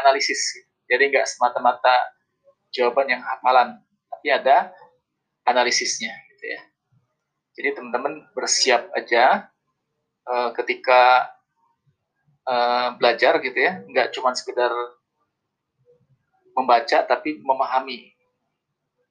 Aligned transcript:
analisis. 0.00 0.40
Jadi 0.88 1.12
nggak 1.12 1.26
semata-mata 1.28 1.94
jawaban 2.72 3.08
yang 3.08 3.22
hafalan, 3.22 3.80
tapi 4.08 4.28
ada 4.32 4.72
analisisnya 5.44 6.12
gitu 6.34 6.44
ya. 6.48 6.60
Jadi 7.52 7.68
teman-teman 7.76 8.24
bersiap 8.32 8.88
aja 8.96 9.52
uh, 10.24 10.50
ketika 10.56 11.28
uh, 12.48 12.96
belajar 12.96 13.38
gitu 13.44 13.58
ya, 13.58 13.84
nggak 13.84 14.12
cuma 14.16 14.32
sekedar 14.32 14.72
membaca 16.52 17.04
tapi 17.08 17.40
memahami 17.40 18.12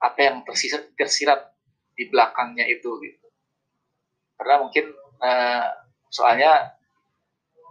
apa 0.01 0.19
yang 0.21 0.37
tersirat, 0.45 0.93
tersirat 0.97 1.53
di 1.93 2.09
belakangnya 2.09 2.65
itu 2.65 2.89
gitu. 3.05 3.27
Karena 4.37 4.65
mungkin 4.65 4.89
uh, 5.21 5.65
soalnya 6.09 6.73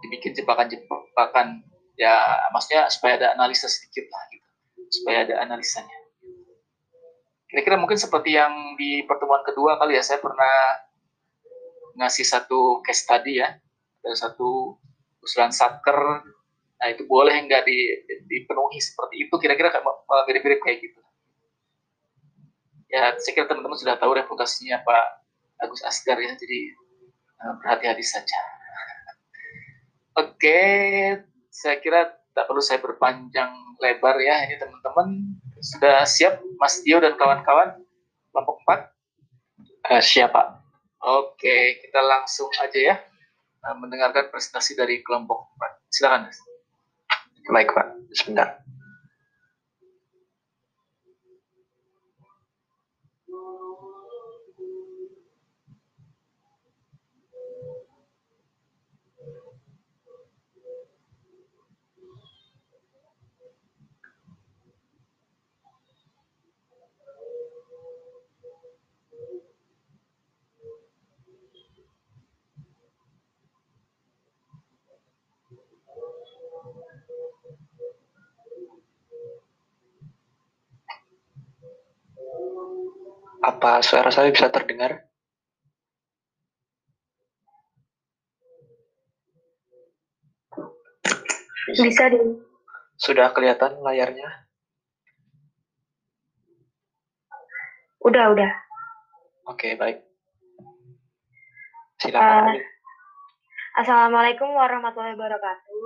dibikin 0.01 0.33
jebakan-jebakan 0.33 1.67
ya 1.99 2.47
maksudnya 2.51 2.87
supaya 2.91 3.19
ada 3.19 3.27
analisa 3.35 3.67
sedikit 3.67 4.07
lah 4.11 4.23
gitu. 4.31 4.49
Supaya 4.91 5.27
ada 5.27 5.35
analisanya. 5.43 5.97
Kira-kira 7.47 7.75
mungkin 7.75 7.99
seperti 7.99 8.39
yang 8.39 8.79
di 8.79 9.03
pertemuan 9.03 9.43
kedua 9.43 9.75
kali 9.75 9.99
ya 9.99 10.03
saya 10.03 10.23
pernah 10.23 10.55
ngasih 11.99 12.23
satu 12.23 12.79
case 12.83 13.03
study 13.03 13.43
ya. 13.43 13.51
Ada 14.01 14.29
satu 14.29 14.79
usulan 15.21 15.53
satker 15.53 16.25
nah 16.81 16.89
itu 16.89 17.05
boleh 17.05 17.37
nggak 17.45 17.61
di, 17.67 17.77
dipenuhi 18.25 18.79
seperti 18.81 19.27
itu? 19.27 19.35
Kira-kira 19.37 19.69
mirip-mirip 20.27 20.59
kayak 20.63 20.79
gitu. 20.81 21.01
Ya 22.91 23.15
saya 23.15 23.31
kira 23.37 23.47
teman-teman 23.47 23.79
sudah 23.79 23.95
tahu 23.95 24.11
reputasinya 24.17 24.81
Pak 24.83 25.05
Agus 25.63 25.83
Asgar 25.85 26.17
ya. 26.17 26.33
Jadi 26.35 26.59
eh, 27.39 27.53
berhati-hati 27.61 28.03
saja. 28.03 28.39
Oke 30.23 30.59
saya 31.51 31.83
kira 31.83 32.07
tak 32.31 32.47
perlu 32.47 32.63
saya 32.63 32.79
berpanjang 32.79 33.51
lebar 33.83 34.15
ya. 34.23 34.47
Ini 34.47 34.55
teman-teman 34.55 35.35
sudah 35.59 36.07
siap 36.07 36.39
Mas 36.55 36.79
Dio 36.81 37.03
dan 37.03 37.19
kawan-kawan? 37.19 37.75
Kelompok 38.31 38.63
4 38.63 38.71
uh, 38.71 38.79
eh, 39.91 40.01
siap 40.01 40.31
Pak. 40.31 40.47
Oke 41.03 41.83
kita 41.83 41.99
langsung 41.99 42.47
aja 42.63 42.79
ya 42.79 42.95
uh, 43.67 43.75
mendengarkan 43.75 44.31
presentasi 44.31 44.79
dari 44.79 45.03
kelompok 45.03 45.51
4 45.59 45.91
silakan 45.91 46.31
Mas. 46.31 46.39
Baik 47.51 47.75
Pak. 47.75 47.87
Sebentar 48.15 48.63
Apa 83.41 83.81
suara 83.81 84.13
saya 84.13 84.29
bisa 84.29 84.53
terdengar? 84.53 85.01
Bisa, 91.73 92.05
di. 92.13 92.21
Sudah 93.01 93.33
kelihatan 93.33 93.81
layarnya? 93.81 94.45
Udah, 98.05 98.29
udah. 98.29 98.51
Oke, 99.49 99.73
baik. 99.73 100.05
Silakan. 101.97 102.61
Uh, 102.61 102.61
Assalamualaikum 103.81 104.53
warahmatullahi 104.53 105.17
wabarakatuh. 105.17 105.85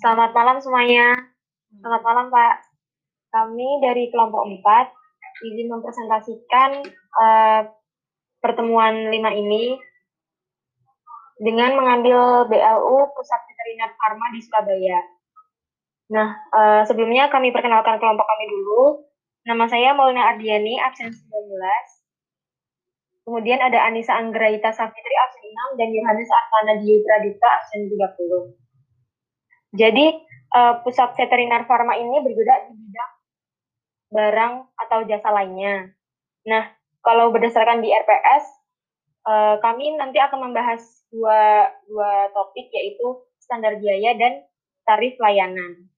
Selamat 0.00 0.32
malam 0.32 0.56
semuanya. 0.64 1.12
Selamat 1.76 2.02
malam, 2.08 2.26
Pak. 2.32 2.54
Kami 3.32 3.68
dari 3.84 4.08
kelompok 4.08 4.48
4 4.48 5.01
izin 5.42 5.68
mempresentasikan 5.68 6.70
uh, 7.18 7.62
pertemuan 8.38 9.10
lima 9.10 9.30
ini 9.34 9.78
dengan 11.42 11.74
mengambil 11.74 12.46
BLU 12.46 12.98
Pusat 13.14 13.40
Veteriner 13.50 13.90
Pharma 13.98 14.30
di 14.30 14.40
Surabaya. 14.42 15.00
Nah, 16.14 16.28
uh, 16.54 16.82
sebelumnya 16.86 17.26
kami 17.32 17.50
perkenalkan 17.50 17.98
kelompok 17.98 18.26
kami 18.26 18.46
dulu. 18.46 19.06
Nama 19.42 19.64
saya 19.66 19.90
Maulina 19.90 20.30
Ardiani, 20.30 20.78
absen 20.78 21.10
19. 21.10 21.18
Kemudian 23.26 23.58
ada 23.58 23.86
Anissa 23.86 24.18
Anggraita 24.18 24.70
Safitri, 24.70 25.14
absen 25.18 25.46
6, 25.74 25.78
dan 25.82 25.88
Yohanes 25.90 26.30
Artana 26.30 26.74
Pradita, 26.78 27.48
absen 27.58 27.90
30. 27.90 28.54
Jadi, 29.74 30.06
uh, 30.54 30.78
Pusat 30.86 31.18
Veteriner 31.18 31.66
Pharma 31.66 31.98
ini 31.98 32.22
bergerak 32.22 32.70
di 32.70 32.74
bidang 32.76 33.11
barang 34.12 34.54
atau 34.76 35.08
jasa 35.08 35.32
lainnya. 35.32 35.90
Nah, 36.44 36.68
kalau 37.00 37.32
berdasarkan 37.32 37.80
di 37.80 37.90
RPS, 37.90 38.44
eh, 39.26 39.56
kami 39.64 39.96
nanti 39.96 40.20
akan 40.20 40.52
membahas 40.52 40.84
dua, 41.08 41.72
dua 41.88 42.28
topik 42.36 42.68
yaitu 42.70 43.24
standar 43.40 43.80
biaya 43.80 44.14
dan 44.14 44.44
tarif 44.84 45.16
layanan. 45.18 45.88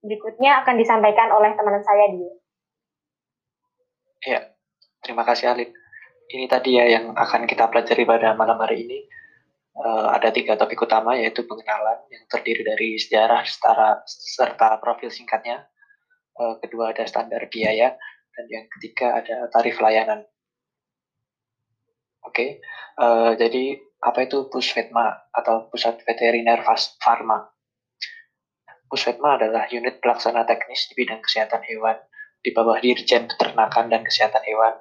Berikutnya 0.00 0.64
akan 0.64 0.80
disampaikan 0.80 1.28
oleh 1.32 1.52
teman 1.56 1.80
saya 1.84 2.06
di. 2.12 2.24
Ya, 4.24 4.40
terima 5.04 5.24
kasih 5.24 5.52
Alin. 5.52 5.70
Ini 6.30 6.46
tadi 6.46 6.78
ya 6.78 6.86
yang 6.86 7.12
akan 7.16 7.44
kita 7.44 7.68
pelajari 7.68 8.06
pada 8.06 8.32
malam 8.36 8.56
hari 8.60 8.86
ini. 8.86 9.00
Uh, 9.70 10.12
ada 10.12 10.34
tiga 10.34 10.58
topik 10.58 10.82
utama 10.82 11.16
yaitu 11.16 11.46
pengenalan 11.46 12.04
yang 12.10 12.24
terdiri 12.26 12.66
dari 12.66 12.98
sejarah 13.00 13.46
setara, 13.46 14.02
serta 14.04 14.76
profil 14.82 15.08
singkatnya, 15.08 15.62
uh, 15.62 15.69
kedua 16.60 16.96
ada 16.96 17.04
standar 17.04 17.46
biaya, 17.52 17.96
dan 18.34 18.44
yang 18.48 18.66
ketiga 18.78 19.20
ada 19.20 19.48
tarif 19.52 19.76
layanan. 19.82 20.24
Oke, 22.20 22.32
okay. 22.32 22.50
uh, 23.00 23.32
jadi 23.36 23.80
apa 24.00 24.24
itu 24.24 24.48
Pusvetma 24.48 25.28
atau 25.32 25.68
Pusat 25.68 26.04
Veteriner 26.08 26.60
Pharma? 27.00 27.48
Pusvetma 28.90 29.38
adalah 29.38 29.68
unit 29.70 30.02
pelaksana 30.02 30.42
teknis 30.48 30.90
di 30.90 30.98
bidang 30.98 31.22
kesehatan 31.22 31.62
hewan 31.62 31.96
di 32.40 32.50
bawah 32.50 32.80
Dirjen 32.80 33.28
Peternakan 33.28 33.92
dan 33.92 34.02
Kesehatan 34.02 34.42
Hewan 34.48 34.74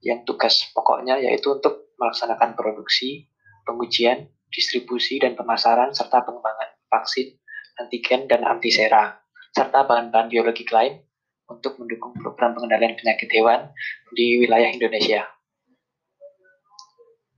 yang 0.00 0.22
tugas 0.22 0.70
pokoknya 0.70 1.18
yaitu 1.18 1.50
untuk 1.52 1.92
melaksanakan 1.98 2.54
produksi, 2.54 3.26
pengujian, 3.66 4.30
distribusi, 4.48 5.18
dan 5.18 5.34
pemasaran 5.34 5.90
serta 5.90 6.22
pengembangan 6.22 6.78
vaksin, 6.86 7.34
antigen, 7.82 8.30
dan 8.30 8.46
antisera 8.46 9.25
serta 9.56 9.88
bahan-bahan 9.88 10.28
biologi 10.28 10.68
lain 10.68 11.00
untuk 11.48 11.80
mendukung 11.80 12.12
program 12.20 12.52
pengendalian 12.52 12.92
penyakit 12.92 13.32
hewan 13.32 13.72
di 14.12 14.36
wilayah 14.36 14.68
Indonesia. 14.68 15.24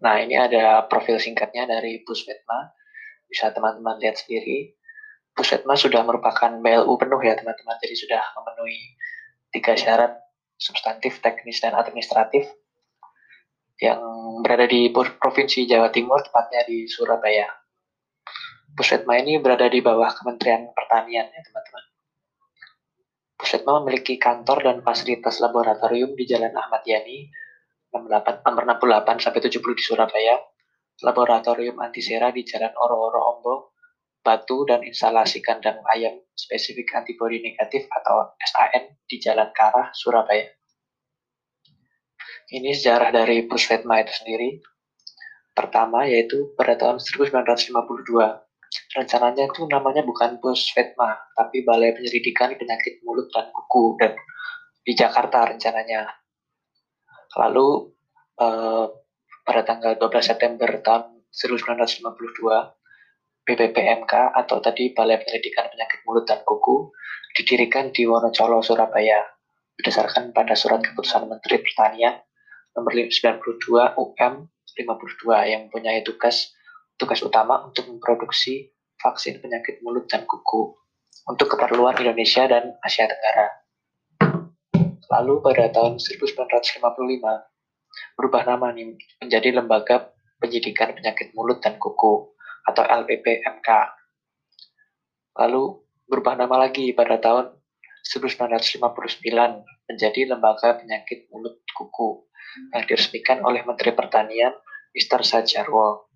Nah, 0.02 0.18
ini 0.18 0.34
ada 0.34 0.82
profil 0.90 1.22
singkatnya 1.22 1.70
dari 1.70 2.02
Pusvetma. 2.02 2.74
Bisa 3.30 3.54
teman-teman 3.54 4.02
lihat 4.02 4.18
sendiri. 4.18 4.74
Pusvetma 5.30 5.78
sudah 5.78 6.02
merupakan 6.02 6.50
BLU 6.58 6.98
penuh 6.98 7.20
ya 7.22 7.38
teman-teman, 7.38 7.78
jadi 7.78 7.94
sudah 7.94 8.22
memenuhi 8.34 8.98
tiga 9.54 9.78
syarat 9.78 10.18
substantif, 10.58 11.22
teknis, 11.22 11.62
dan 11.62 11.78
administratif 11.78 12.50
yang 13.78 14.02
berada 14.42 14.66
di 14.66 14.90
Provinsi 14.90 15.70
Jawa 15.70 15.94
Timur, 15.94 16.18
tepatnya 16.26 16.66
di 16.66 16.90
Surabaya. 16.90 17.46
Pusvetma 18.74 19.22
ini 19.22 19.38
berada 19.38 19.70
di 19.70 19.78
bawah 19.78 20.10
Kementerian 20.18 20.74
Pertanian 20.74 21.30
ya 21.30 21.42
teman-teman. 21.46 21.97
Pusetma 23.38 23.78
memiliki 23.78 24.18
kantor 24.18 24.66
dan 24.66 24.76
fasilitas 24.82 25.38
laboratorium 25.38 26.18
di 26.18 26.26
Jalan 26.26 26.50
Ahmad 26.58 26.82
Yani, 26.82 27.30
nomor 27.94 28.18
68 28.18 29.22
sampai 29.22 29.40
70 29.46 29.78
di 29.78 29.82
Surabaya, 29.86 30.36
laboratorium 31.06 31.78
antisera 31.78 32.34
di 32.34 32.42
Jalan 32.42 32.74
Oro-Oro 32.74 33.20
Ombo, 33.38 33.54
Batu 34.18 34.66
dan 34.66 34.82
instalasi 34.82 35.38
kandang 35.38 35.78
ayam 35.86 36.18
spesifik 36.34 36.90
antibodi 36.98 37.38
negatif 37.38 37.86
atau 37.86 38.34
SAN 38.42 38.98
di 39.06 39.22
Jalan 39.22 39.54
Karah, 39.54 39.94
Surabaya. 39.94 40.50
Ini 42.50 42.74
sejarah 42.74 43.14
dari 43.14 43.46
Pusvetma 43.46 44.02
itu 44.02 44.12
sendiri. 44.18 44.58
Pertama 45.54 46.10
yaitu 46.10 46.50
pada 46.58 46.74
tahun 46.74 46.98
1952 46.98 48.47
rencananya 48.96 49.48
itu 49.48 49.64
namanya 49.68 50.04
bukan 50.04 50.40
Pusvetma, 50.40 51.16
tapi 51.36 51.64
Balai 51.64 51.96
Penyelidikan 51.96 52.56
Penyakit 52.56 53.04
Mulut 53.04 53.28
dan 53.32 53.48
Kuku 53.52 53.96
dan 54.00 54.16
di 54.84 54.92
Jakarta 54.96 55.48
rencananya. 55.48 56.08
Lalu 57.36 57.92
eh, 58.40 58.86
pada 59.44 59.62
tanggal 59.64 59.96
12 59.96 60.20
September 60.20 60.68
tahun 60.80 61.24
1952, 61.32 62.76
BPPMK 63.48 64.12
atau 64.36 64.60
tadi 64.60 64.92
Balai 64.92 65.16
Penyelidikan 65.20 65.72
Penyakit 65.72 66.04
Mulut 66.04 66.28
dan 66.28 66.44
Kuku 66.44 66.92
didirikan 67.36 67.92
di 67.92 68.04
Wonocolo, 68.04 68.60
Surabaya 68.60 69.24
berdasarkan 69.78 70.34
pada 70.34 70.58
surat 70.58 70.82
keputusan 70.82 71.30
Menteri 71.30 71.62
Pertanian 71.62 72.18
nomor 72.74 72.98
92 72.98 73.94
UM 73.94 74.34
52 74.74 75.50
yang 75.50 75.70
mempunyai 75.70 76.02
tugas 76.02 76.57
tugas 76.98 77.22
utama 77.22 77.62
untuk 77.64 77.86
memproduksi 77.86 78.74
vaksin 78.98 79.38
penyakit 79.38 79.78
mulut 79.86 80.10
dan 80.10 80.26
kuku 80.26 80.74
untuk 81.30 81.54
keperluan 81.54 81.94
Indonesia 82.02 82.50
dan 82.50 82.74
Asia 82.82 83.06
Tenggara. 83.06 83.48
Lalu 85.08 85.40
pada 85.40 85.72
tahun 85.72 85.96
1955 85.96 86.84
berubah 88.18 88.42
nama 88.44 88.74
menjadi 89.24 89.56
Lembaga 89.56 90.12
Penyidikan 90.36 90.92
Penyakit 90.92 91.32
Mulut 91.32 91.64
dan 91.64 91.80
Kuku 91.80 92.36
atau 92.68 92.84
LPPMK. 92.84 93.68
Lalu 95.38 95.64
berubah 96.04 96.36
nama 96.36 96.68
lagi 96.68 96.92
pada 96.92 97.16
tahun 97.16 97.56
1959 98.04 98.84
menjadi 99.88 100.20
Lembaga 100.28 100.76
Penyakit 100.76 101.32
Mulut 101.32 101.64
Kuku 101.72 102.28
yang 102.76 102.84
diresmikan 102.84 103.40
oleh 103.44 103.64
Menteri 103.64 103.96
Pertanian 103.96 104.52
Mr. 104.92 105.24
Sajarwo 105.24 106.07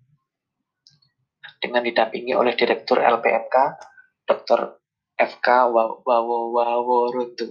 dengan 1.63 1.79
didampingi 1.79 2.35
oleh 2.35 2.51
Direktur 2.59 2.99
LPMK 2.99 3.55
Dr. 4.27 4.83
FK 5.15 5.47
Waworuntu. 6.03 7.47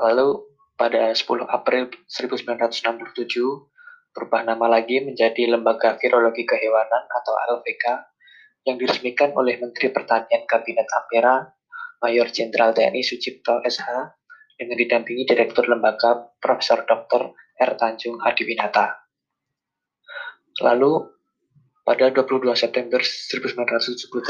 Lalu 0.00 0.28
pada 0.72 1.12
10 1.12 1.44
April 1.44 1.92
1967 2.08 3.28
berubah 4.16 4.40
nama 4.40 4.80
lagi 4.80 5.04
menjadi 5.04 5.52
Lembaga 5.52 6.00
Virologi 6.00 6.48
Kehewanan 6.48 7.04
atau 7.12 7.34
LVK 7.60 7.84
yang 8.64 8.80
diresmikan 8.80 9.36
oleh 9.36 9.60
Menteri 9.60 9.92
Pertanian 9.92 10.48
Kabinet 10.48 10.88
Ampera 10.96 11.44
Mayor 12.00 12.32
Jenderal 12.32 12.72
TNI 12.72 13.04
Sucipto 13.04 13.60
SH 13.60 14.16
dengan 14.56 14.80
didampingi 14.80 15.28
Direktur 15.28 15.68
Lembaga 15.68 16.32
Profesor 16.40 16.86
Dr. 16.88 17.36
R. 17.58 17.72
Tanjung 17.74 18.22
Adiwinata. 18.22 19.02
Lalu 20.62 21.17
pada 21.88 22.12
22 22.12 22.52
September 22.52 23.00
1978, 23.00 24.20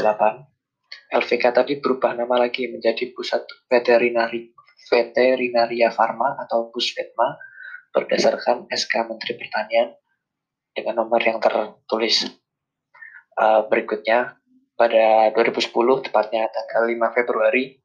LVK 1.11 1.43
tadi 1.51 1.75
berubah 1.83 2.15
nama 2.15 2.47
lagi 2.47 2.71
menjadi 2.71 3.11
Pusat 3.11 3.67
Veterinari 3.67 4.55
Veterinaria 4.87 5.91
Farma 5.91 6.39
atau 6.39 6.71
Pusvetma 6.71 7.35
berdasarkan 7.91 8.71
SK 8.71 9.11
Menteri 9.11 9.35
Pertanian 9.35 9.91
dengan 10.71 11.03
nomor 11.03 11.19
yang 11.19 11.43
tertulis. 11.43 12.31
Uh, 13.35 13.67
berikutnya 13.67 14.39
pada 14.79 15.35
2010 15.35 15.67
tepatnya 16.07 16.47
tanggal 16.47 16.87
5 16.87 16.95
Februari 17.11 17.75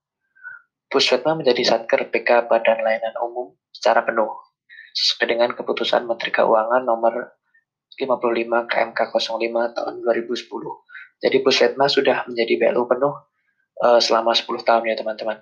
Pusvetma 0.86 1.34
menjadi 1.34 1.66
Satker 1.66 2.14
PK 2.14 2.46
Badan 2.46 2.78
Layanan 2.78 3.18
Umum 3.26 3.58
secara 3.74 4.06
penuh 4.06 4.30
sesuai 4.94 5.34
dengan 5.34 5.50
keputusan 5.50 6.06
Menteri 6.06 6.30
Keuangan 6.30 6.86
nomor 6.86 7.34
55 7.96 8.70
KMK 8.70 9.00
05 9.14 9.76
tahun 9.76 9.94
2010. 10.02 11.24
Jadi 11.24 11.36
Pusvetma 11.40 11.86
sudah 11.86 12.26
menjadi 12.26 12.54
BLU 12.58 12.84
penuh 12.90 13.14
uh, 13.80 14.00
selama 14.02 14.34
10 14.34 14.46
tahun 14.66 14.82
ya 14.90 14.96
teman-teman. 14.98 15.38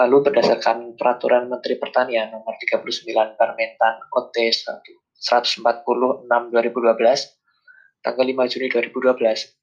Lalu 0.00 0.16
berdasarkan 0.24 0.96
Peraturan 0.96 1.52
Menteri 1.52 1.76
Pertanian 1.76 2.32
Nomor 2.32 2.56
39 2.56 3.36
Permentan 3.36 3.94
OT 4.16 4.48
146 4.48 6.26
2012 6.26 8.02
tanggal 8.02 8.26
5 8.26 8.50
Juni 8.50 8.66
2012 8.72 9.62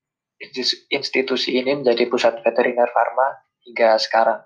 institusi 0.94 1.60
ini 1.60 1.84
menjadi 1.84 2.08
pusat 2.08 2.40
veteriner 2.40 2.88
farma 2.88 3.28
hingga 3.68 4.00
sekarang. 4.00 4.40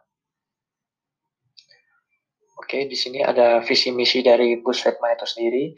Oke, 2.57 2.89
di 2.89 2.97
sini 2.97 3.21
ada 3.21 3.61
visi 3.61 3.93
misi 3.93 4.25
dari 4.25 4.57
Pusvetma 4.57 5.13
itu 5.13 5.27
sendiri. 5.27 5.75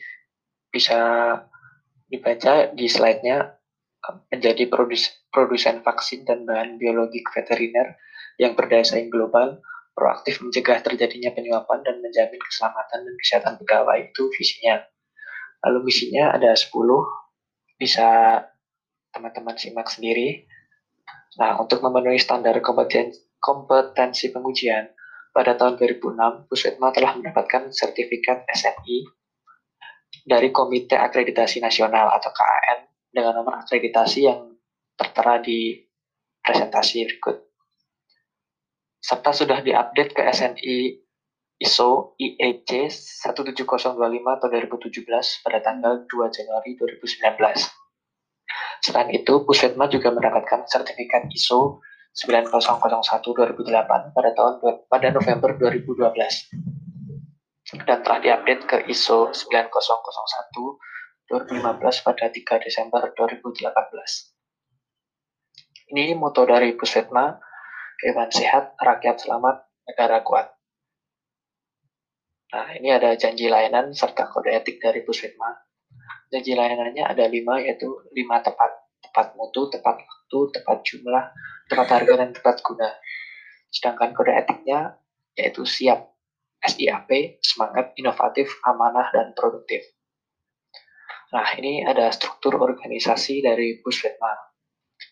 Bisa 0.75 0.99
dibaca 2.11 2.75
di 2.75 2.91
slide-nya 2.91 3.55
menjadi 4.27 4.67
produs 4.67 5.07
produsen 5.31 5.79
vaksin 5.79 6.27
dan 6.27 6.43
bahan 6.43 6.75
biologik 6.75 7.31
veteriner 7.31 7.95
yang 8.35 8.53
berdaya 8.59 8.83
saing 8.83 9.07
global 9.07 9.63
proaktif 9.95 10.43
mencegah 10.43 10.83
terjadinya 10.83 11.31
penyuapan 11.31 11.79
dan 11.87 12.03
menjamin 12.03 12.37
keselamatan 12.43 13.07
dan 13.07 13.15
kesehatan 13.15 13.53
pegawai 13.63 14.11
itu 14.11 14.27
visinya. 14.35 14.83
Lalu 15.63 15.87
misinya 15.87 16.35
ada 16.35 16.51
10, 16.51 16.67
bisa 17.79 18.43
teman-teman 19.15 19.55
simak 19.55 19.87
sendiri. 19.87 20.45
Nah, 21.39 21.57
untuk 21.63 21.79
memenuhi 21.79 22.19
standar 22.19 22.59
kompetensi, 23.39 24.29
pengujian, 24.35 24.91
pada 25.31 25.55
tahun 25.55 25.79
2006, 25.79 26.51
Pusvetma 26.51 26.91
telah 26.91 27.15
mendapatkan 27.15 27.71
sertifikat 27.71 28.43
SNI 28.51 29.24
dari 30.25 30.49
Komite 30.49 30.97
Akreditasi 30.97 31.61
Nasional 31.61 32.09
atau 32.09 32.33
KAN 32.33 32.89
dengan 33.13 33.37
nomor 33.37 33.61
akreditasi 33.61 34.25
yang 34.25 34.57
tertera 34.97 35.37
di 35.39 35.77
presentasi 36.41 37.05
berikut 37.05 37.45
serta 39.05 39.31
sudah 39.37 39.61
diupdate 39.61 40.17
ke 40.17 40.21
SNI 40.25 40.77
ISO 41.61 42.17
IEC 42.17 42.89
17025 42.89 43.85
tahun 43.85 44.51
2017 44.51 45.45
pada 45.45 45.59
tanggal 45.61 46.03
2 46.09 46.35
Januari 46.35 46.73
2019. 46.73 47.37
Selain 48.83 49.09
itu, 49.13 49.33
Pusvetma 49.45 49.87
juga 49.87 50.09
mendapatkan 50.09 50.65
sertifikat 50.67 51.29
ISO 51.31 51.79
9001 52.17 53.05
2008 53.23 54.15
pada 54.15 54.29
tahun 54.33 54.53
pada 54.89 55.07
November 55.13 55.53
2012 55.59 56.84
dan 57.83 57.99
telah 58.05 58.19
diupdate 58.23 58.63
ke 58.63 58.77
ISO 58.87 59.35
9001 59.35 59.65
2015 61.25 62.05
pada 62.05 62.29
3 62.29 62.63
Desember 62.63 63.01
2018. 63.17 63.65
Ini 65.93 66.13
moto 66.17 66.45
dari 66.45 66.73
Pusvetma, 66.77 67.33
Hewan 68.01 68.29
sehat, 68.29 68.77
rakyat 68.77 69.25
selamat, 69.25 69.65
negara 69.89 70.21
kuat. 70.21 70.47
Nah, 72.53 72.71
ini 72.77 72.93
ada 72.93 73.17
janji 73.17 73.49
layanan 73.49 73.91
serta 73.91 74.29
kode 74.29 74.53
etik 74.53 74.77
dari 74.79 75.01
Pusvetma. 75.01 75.65
Janji 76.29 76.53
layanannya 76.53 77.03
ada 77.03 77.25
lima, 77.25 77.57
yaitu 77.61 77.89
lima 78.13 78.41
tepat. 78.45 78.71
Tepat 79.01 79.33
mutu, 79.37 79.69
tepat 79.69 80.01
waktu, 80.01 80.39
tepat 80.55 80.77
jumlah, 80.85 81.25
tepat 81.69 81.87
harga, 81.89 82.13
dan 82.21 82.29
tepat 82.33 82.61
guna. 82.61 82.89
Sedangkan 83.69 84.13
kode 84.13 84.31
etiknya 84.33 84.97
yaitu 85.35 85.67
siap, 85.67 86.14
SIAP, 86.61 87.41
semangat, 87.43 87.95
inovatif, 87.99 88.51
amanah, 88.65 89.11
dan 89.11 89.31
produktif. 89.35 89.83
Nah, 91.33 91.47
ini 91.57 91.83
ada 91.83 92.09
struktur 92.13 92.55
organisasi 92.55 93.43
dari 93.43 93.81
Pusvetma. 93.81 94.33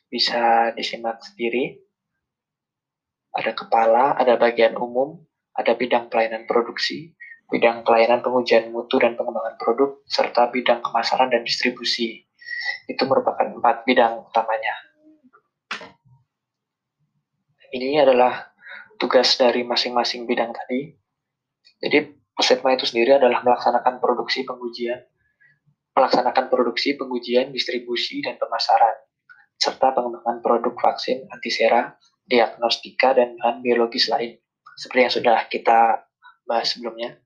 Bisa 0.07 0.71
disimak 0.77 1.19
sendiri 1.25 1.83
ada 3.33 3.51
kepala, 3.57 4.13
ada 4.13 4.37
bagian 4.37 4.77
umum, 4.77 5.17
ada 5.57 5.73
bidang 5.73 6.05
pelayanan 6.13 6.45
produksi, 6.45 7.17
bidang 7.49 7.81
pelayanan 7.81 8.21
pengujian 8.21 8.69
mutu 8.69 9.01
dan 9.01 9.17
pengembangan 9.17 9.57
produk, 9.57 10.05
serta 10.05 10.53
bidang 10.53 10.85
kemasaran 10.85 11.33
dan 11.33 11.41
distribusi. 11.41 12.29
Itu 12.85 13.09
merupakan 13.09 13.49
empat 13.49 13.89
bidang 13.89 14.29
utamanya. 14.29 14.75
Ini 17.73 18.05
adalah 18.05 18.53
tugas 19.01 19.33
dari 19.33 19.65
masing-masing 19.65 20.29
bidang 20.29 20.53
tadi. 20.53 20.93
Jadi, 21.83 22.23
Pusetma 22.33 22.73
itu 22.73 22.89
sendiri 22.89 23.21
adalah 23.21 23.45
melaksanakan 23.45 24.01
produksi 24.01 24.41
pengujian, 24.41 25.05
melaksanakan 25.93 26.49
produksi, 26.49 26.97
pengujian, 26.97 27.53
distribusi, 27.53 28.25
dan 28.25 28.41
pemasaran, 28.41 29.05
serta 29.61 29.93
pengembangan 29.93 30.41
produk 30.41 30.73
vaksin 30.73 31.29
antisera 31.29 31.93
diagnostika 32.25 33.13
dan 33.13 33.37
bahan 33.37 33.61
biologis 33.61 34.09
lain 34.09 34.41
seperti 34.73 35.01
yang 35.05 35.13
sudah 35.13 35.37
kita 35.45 36.09
bahas 36.49 36.73
sebelumnya. 36.73 37.21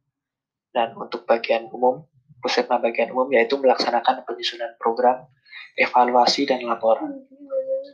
Dan 0.76 0.92
untuk 1.00 1.24
bagian 1.24 1.72
umum, 1.72 2.04
puskesmas 2.44 2.84
bagian 2.84 3.16
umum 3.16 3.32
yaitu 3.32 3.56
melaksanakan 3.56 4.28
penyusunan 4.28 4.76
program, 4.76 5.24
evaluasi 5.80 6.44
dan 6.44 6.68
laporan, 6.68 7.16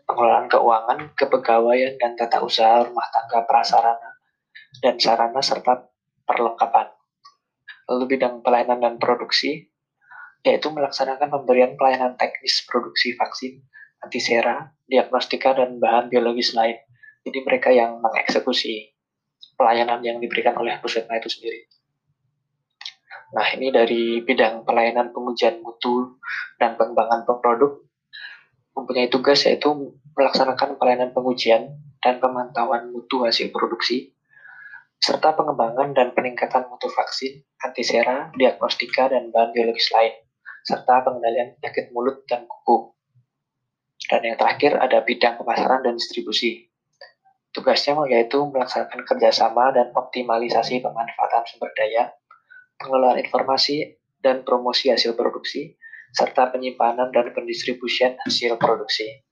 pengelolaan 0.09 0.49
keuangan, 0.49 1.13
kepegawaian 1.13 1.93
dan 2.01 2.17
tata 2.17 2.41
usaha 2.41 2.81
rumah 2.81 3.05
tangga 3.13 3.45
prasarana 3.45 4.17
dan 4.81 4.97
sarana 4.97 5.39
serta 5.45 5.92
perlengkapan. 6.23 6.91
Lalu 7.91 8.17
bidang 8.17 8.41
pelayanan 8.41 8.79
dan 8.79 8.95
produksi 8.99 9.69
yaitu 10.43 10.67
melaksanakan 10.67 11.31
pemberian 11.31 11.79
pelayanan 11.79 12.19
teknis 12.19 12.67
produksi 12.67 13.15
vaksin, 13.15 13.63
antisera, 14.03 14.75
diagnostika 14.91 15.55
dan 15.55 15.79
bahan 15.79 16.11
biologis 16.11 16.51
lain 16.51 16.75
jadi 17.23 17.39
mereka 17.47 17.71
yang 17.71 18.03
mengeksekusi 18.03 18.91
pelayanan 19.55 20.03
yang 20.03 20.19
diberikan 20.19 20.59
oleh 20.59 20.75
Pusetma 20.83 21.15
itu 21.15 21.31
sendiri. 21.31 21.71
Nah, 23.33 23.47
ini 23.55 23.73
dari 23.73 24.21
bidang 24.21 24.67
pelayanan 24.67 25.09
pengujian 25.15 25.63
mutu 25.63 26.19
dan 26.59 26.77
pengembangan 26.77 27.25
produk. 27.25 27.81
mempunyai 28.73 29.05
tugas 29.05 29.45
yaitu 29.45 29.69
melaksanakan 30.17 30.81
pelayanan 30.81 31.13
pengujian 31.13 31.77
dan 32.01 32.17
pemantauan 32.17 32.89
mutu 32.89 33.21
hasil 33.21 33.53
produksi, 33.53 34.12
serta 35.03 35.35
pengembangan 35.35 35.91
dan 35.91 36.15
peningkatan 36.15 36.63
mutu 36.71 36.87
vaksin, 36.87 37.43
antisera, 37.59 38.31
diagnostika, 38.39 39.11
dan 39.11 39.35
bahan 39.35 39.51
biologis 39.51 39.91
lain, 39.91 40.15
serta 40.63 41.03
pengendalian 41.03 41.59
penyakit 41.59 41.91
mulut 41.91 42.23
dan 42.23 42.47
kuku. 42.47 42.95
Dan 44.07 44.23
yang 44.23 44.39
terakhir 44.39 44.79
ada 44.79 45.03
bidang 45.03 45.43
pemasaran 45.43 45.83
dan 45.83 45.99
distribusi. 45.99 46.71
Tugasnya 47.51 47.99
yaitu 48.07 48.47
melaksanakan 48.47 49.03
kerjasama 49.03 49.75
dan 49.75 49.91
optimalisasi 49.91 50.79
pemanfaatan 50.79 51.43
sumber 51.51 51.75
daya, 51.75 52.15
pengelolaan 52.79 53.19
informasi 53.19 53.99
dan 54.23 54.47
promosi 54.47 54.87
hasil 54.87 55.19
produksi, 55.19 55.75
serta 56.15 56.47
penyimpanan 56.55 57.11
dan 57.11 57.35
pendistribusian 57.35 58.15
hasil 58.23 58.55
produksi. 58.55 59.27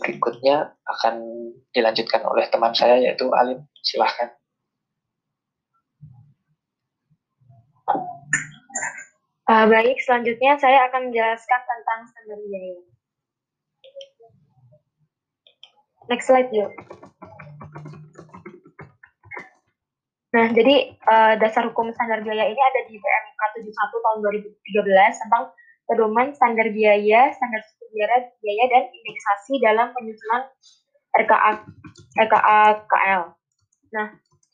Berikutnya 0.00 0.72
akan 0.88 1.20
dilanjutkan 1.76 2.24
oleh 2.24 2.48
teman 2.48 2.72
saya 2.72 2.96
yaitu 2.96 3.28
Alim. 3.36 3.68
Silahkan. 3.84 4.39
Uh, 9.50 9.66
baik, 9.66 9.98
selanjutnya 10.06 10.62
saya 10.62 10.86
akan 10.86 11.10
menjelaskan 11.10 11.60
tentang 11.66 12.00
standar 12.06 12.38
biaya. 12.38 12.78
Next 16.06 16.30
slide 16.30 16.54
yuk. 16.54 16.70
Nah, 20.30 20.54
jadi 20.54 20.94
uh, 21.02 21.34
dasar 21.42 21.66
hukum 21.66 21.90
standar 21.98 22.22
biaya 22.22 22.46
ini 22.46 22.62
ada 22.62 22.80
di 22.86 22.94
PMK 22.94 23.40
71 23.66 23.74
tahun 23.74 24.18
2013 24.22 25.18
tentang 25.26 25.44
pedoman 25.90 26.30
standar 26.30 26.70
biaya, 26.70 27.34
standar 27.34 27.66
biaya, 27.90 28.30
biaya 28.38 28.64
dan 28.70 28.84
indeksasi 28.86 29.58
dalam 29.58 29.90
penyusunan 29.98 30.46
RKA 31.18 31.66
RKA 32.22 32.86
KL. 32.86 33.22
Nah, 33.98 34.06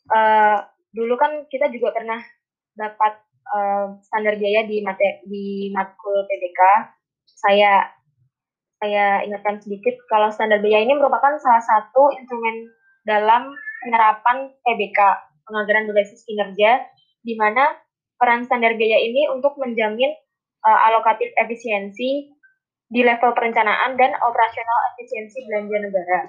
uh, 0.09 0.57
dulu 0.89 1.13
kan 1.21 1.45
kita 1.53 1.69
juga 1.69 1.93
pernah 1.93 2.17
dapat 2.73 3.26
uh, 3.53 3.85
standar 4.03 4.35
biaya 4.35 4.67
di 4.67 4.83
mate, 4.83 5.23
di 5.27 5.71
matkul 5.71 6.25
PBK. 6.27 6.61
Saya 7.27 7.85
saya 8.77 9.25
ingatkan 9.25 9.57
sedikit 9.57 9.97
kalau 10.05 10.29
standar 10.29 10.61
biaya 10.61 10.85
ini 10.85 10.93
merupakan 10.93 11.33
salah 11.41 11.63
satu 11.63 12.13
instrumen 12.13 12.69
dalam 13.07 13.49
penerapan 13.81 14.53
PBK 14.61 14.99
penganggaran 15.47 15.87
berbasis 15.89 16.27
kinerja, 16.27 16.85
di 17.23 17.33
mana 17.39 17.73
peran 18.19 18.43
standar 18.45 18.75
biaya 18.75 18.99
ini 18.99 19.31
untuk 19.31 19.55
menjamin 19.57 20.11
uh, 20.65 20.79
alokatif 20.91 21.31
efisiensi 21.39 22.33
di 22.87 23.01
level 23.03 23.35
perencanaan 23.35 23.99
dan 23.99 24.15
operasional 24.23 24.79
efisiensi 24.95 25.37
belanja 25.47 25.77
negara. 25.83 26.21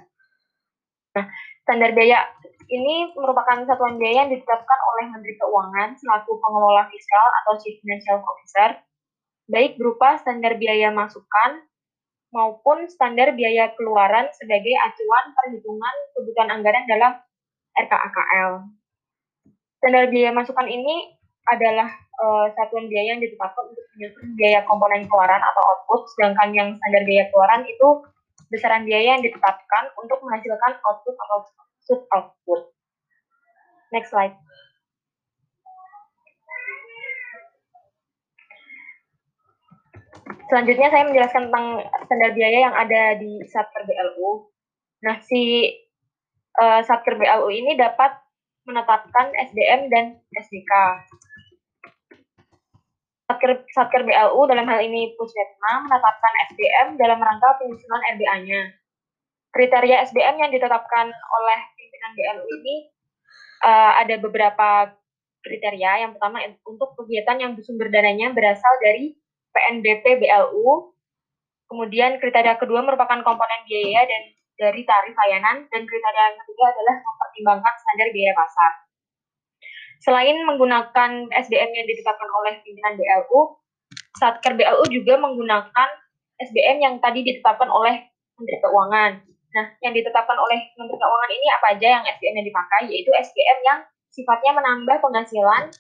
Nah, 1.19 1.27
standar 1.67 1.91
biaya 1.95 2.27
ini 2.69 3.17
merupakan 3.17 3.65
satuan 3.65 3.97
biaya 3.97 4.29
yang 4.29 4.31
ditetapkan 4.33 4.81
oleh 4.95 5.05
Menteri 5.09 5.35
Keuangan 5.41 5.97
selaku 5.97 6.37
pengelola 6.37 6.85
fiskal 6.93 7.27
atau 7.43 7.53
Chief 7.61 7.81
Financial 7.81 8.21
Officer, 8.21 8.77
baik 9.49 9.81
berupa 9.81 10.21
standar 10.21 10.61
biaya 10.61 10.93
masukan 10.93 11.65
maupun 12.29 12.85
standar 12.93 13.33
biaya 13.33 13.73
keluaran 13.73 14.29
sebagai 14.37 14.77
acuan 14.85 15.25
perhitungan 15.33 15.95
kebutuhan 16.13 16.49
anggaran 16.53 16.85
dalam 16.85 17.13
RKAKL. 17.73 18.53
Standar 19.81 20.05
biaya 20.13 20.31
masukan 20.37 20.69
ini 20.69 21.17
adalah 21.49 21.89
uh, 22.21 22.53
satuan 22.53 22.93
biaya 22.93 23.17
yang 23.17 23.25
ditetapkan 23.25 23.73
untuk 23.73 23.85
menyusun 23.97 24.37
biaya 24.37 24.61
komponen 24.69 25.09
keluaran 25.09 25.41
atau 25.41 25.63
output, 25.65 26.05
sedangkan 26.13 26.53
yang 26.53 26.69
standar 26.77 27.03
biaya 27.09 27.33
keluaran 27.33 27.65
itu 27.65 27.89
besaran 28.53 28.85
biaya 28.85 29.17
yang 29.17 29.25
ditetapkan 29.25 29.89
untuk 29.97 30.21
menghasilkan 30.21 30.77
output 30.85 31.17
atau 31.17 31.39
sub 31.89 32.05
output. 32.13 32.69
Next 33.89 34.13
slide. 34.13 34.37
Selanjutnya 40.49 40.89
saya 40.93 41.05
menjelaskan 41.09 41.49
tentang 41.49 41.67
standar 42.09 42.31
biaya 42.33 42.59
yang 42.69 42.77
ada 42.77 43.17
di 43.21 43.41
Satker 43.49 43.85
BLU. 43.85 44.49
Nah, 45.05 45.21
si 45.25 45.73
uh, 46.61 46.81
Satker 46.85 47.21
BLU 47.21 47.49
ini 47.53 47.77
dapat 47.77 48.17
menetapkan 48.65 49.33
SDM 49.49 49.93
dan 49.93 50.21
SDK. 50.33 50.73
Satker, 53.29 53.61
Satker 53.77 54.03
BLU 54.09 54.49
dalam 54.49 54.65
hal 54.69 54.81
ini 54.85 55.13
Pusdetma 55.17 55.85
menetapkan 55.85 56.33
SDM 56.53 56.97
dalam 56.97 57.21
rangka 57.21 57.61
penyusunan 57.61 58.01
RBA-nya. 58.17 58.73
Kriteria 59.53 60.05
SDM 60.09 60.49
yang 60.49 60.51
ditetapkan 60.53 61.09
oleh 61.13 61.61
pimpinan 61.99 62.15
BLU 62.15 62.47
ini 62.63 62.77
uh, 63.67 63.93
ada 63.99 64.15
beberapa 64.23 64.95
kriteria. 65.43 66.07
Yang 66.07 66.11
pertama 66.19 66.39
untuk 66.63 66.95
kegiatan 66.95 67.37
yang 67.43 67.53
sumber 67.59 67.91
dananya 67.91 68.31
berasal 68.31 68.71
dari 68.79 69.19
PNBP 69.51 70.23
BLU. 70.23 70.95
Kemudian 71.69 72.17
kriteria 72.23 72.57
kedua 72.57 72.81
merupakan 72.87 73.21
komponen 73.27 73.61
biaya 73.67 74.07
dan 74.07 74.23
dari 74.57 74.83
tarif 74.87 75.13
layanan 75.13 75.67
dan 75.69 75.83
kriteria 75.85 76.25
yang 76.33 76.39
ketiga 76.41 76.65
adalah 76.71 76.95
mempertimbangkan 77.03 77.75
standar 77.77 78.09
biaya 78.15 78.33
pasar. 78.33 78.73
Selain 79.99 80.39
menggunakan 80.47 81.11
SDM 81.35 81.71
yang 81.75 81.87
ditetapkan 81.91 82.31
oleh 82.31 82.63
pimpinan 82.63 82.95
BLU, 82.95 83.59
Satker 84.17 84.55
BLU 84.55 84.87
juga 84.89 85.19
menggunakan 85.19 85.89
SDM 86.39 86.79
yang 86.79 86.95
tadi 87.03 87.27
ditetapkan 87.27 87.67
oleh 87.67 88.07
Menteri 88.39 88.59
Keuangan. 88.63 89.28
Nah, 89.49 89.67
yang 89.81 89.97
ditetapkan 89.97 90.37
oleh 90.37 90.61
Menteri 90.77 90.99
Keuangan 91.01 91.33
ini 91.33 91.47
apa 91.49 91.67
aja 91.73 91.87
yang 92.01 92.05
SDM 92.05 92.35
yang 92.45 92.49
dipakai, 92.53 92.83
yaitu 92.93 93.11
SDM 93.17 93.59
yang 93.65 93.79
sifatnya 94.13 94.53
menambah 94.53 94.97
penghasilan 95.01 95.73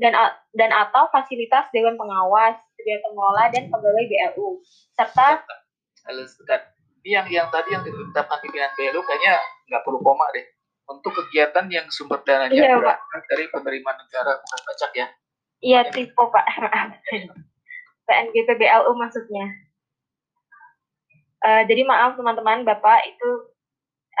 dan 0.00 0.12
dan 0.56 0.70
atau 0.72 1.08
fasilitas 1.12 1.68
Dewan 1.72 1.96
Pengawas, 1.96 2.56
Dewan 2.76 3.00
Pengelola, 3.04 3.44
dan 3.52 3.68
pegawai 3.72 4.04
BLU, 4.04 4.60
serta 4.96 5.44
Halo, 6.08 6.24
ini 7.04 7.16
yang 7.16 7.26
yang 7.28 7.48
tadi 7.52 7.76
yang 7.76 7.84
ditetapkan 7.84 8.40
pimpinan 8.40 8.72
BLU 8.76 9.00
kayaknya 9.04 9.40
nggak 9.68 9.82
perlu 9.84 10.00
koma 10.00 10.28
deh. 10.36 10.44
Untuk 10.90 11.14
kegiatan 11.14 11.70
yang 11.70 11.86
sumber 11.86 12.18
dananya 12.26 12.50
iya, 12.50 12.74
berasal 12.74 13.20
dari 13.30 13.46
penerimaan 13.46 13.94
negara 13.94 14.42
bukan 14.42 14.60
pajak 14.66 14.90
ya. 14.98 15.06
Iya, 15.62 15.80
tipe 15.92 16.18
Pak. 16.18 16.44
PNGP 18.10 18.48
BLU 18.58 18.92
maksudnya. 18.98 19.69
Uh, 21.40 21.62
jadi 21.64 21.82
maaf 21.88 22.20
teman-teman, 22.20 22.68
Bapak 22.68 23.00
itu 23.08 23.30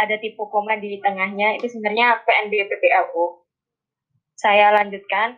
ada 0.00 0.16
tipe 0.16 0.40
koma 0.40 0.80
di 0.80 0.96
tengahnya, 1.04 1.60
itu 1.60 1.68
sebenarnya 1.68 2.24
PNBP 2.24 2.70
BLU. 2.80 3.44
Saya 4.40 4.72
lanjutkan. 4.72 5.36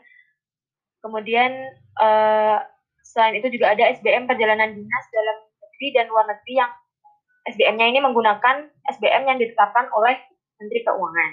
Kemudian 1.02 1.50
uh, 1.98 2.62
selain 3.02 3.34
itu 3.42 3.50
juga 3.58 3.74
ada 3.74 3.90
SBM 3.90 4.30
perjalanan 4.30 4.70
dinas 4.70 5.04
dalam 5.10 5.36
negeri 5.42 5.88
dan 5.98 6.06
luar 6.06 6.30
negeri 6.30 6.52
yang 6.54 6.70
SBM-nya 7.50 7.86
ini 7.90 7.98
menggunakan 7.98 8.70
SBM 8.94 9.26
yang 9.26 9.38
ditetapkan 9.42 9.90
oleh 9.90 10.14
Menteri 10.62 10.86
Keuangan. 10.86 11.30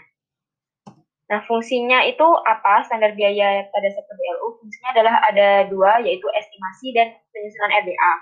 Nah, 1.29 1.45
fungsinya 1.45 2.01
itu 2.09 2.25
apa? 2.25 2.81
Standar 2.89 3.13
biaya 3.13 3.61
pada 3.69 3.87
sektor 3.93 4.17
BLU 4.17 4.57
fungsinya 4.57 4.89
adalah 4.97 5.15
ada 5.29 5.69
dua, 5.69 6.01
yaitu 6.01 6.25
estimasi 6.25 6.89
dan 6.97 7.13
penyusunan 7.29 7.85
RBA. 7.85 8.13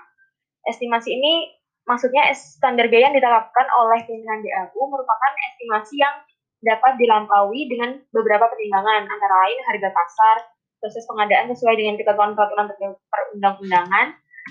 Estimasi 0.68 1.16
ini 1.16 1.56
maksudnya 1.88 2.28
standar 2.36 2.92
biaya 2.92 3.08
yang 3.08 3.16
ditetapkan 3.16 3.66
oleh 3.80 4.04
pimpinan 4.04 4.44
BLU 4.44 4.82
merupakan 4.92 5.32
estimasi 5.48 5.96
yang 5.96 6.20
dapat 6.60 7.00
dilampaui 7.00 7.70
dengan 7.70 7.96
beberapa 8.12 8.44
pertimbangan, 8.50 9.08
antara 9.08 9.34
lain 9.46 9.58
harga 9.64 9.88
pasar, 9.88 10.36
proses 10.78 11.08
pengadaan 11.08 11.48
sesuai 11.50 11.74
dengan 11.80 11.96
ketentuan 11.96 12.36
peraturan 12.36 12.68
perundang-undangan, 13.08 14.06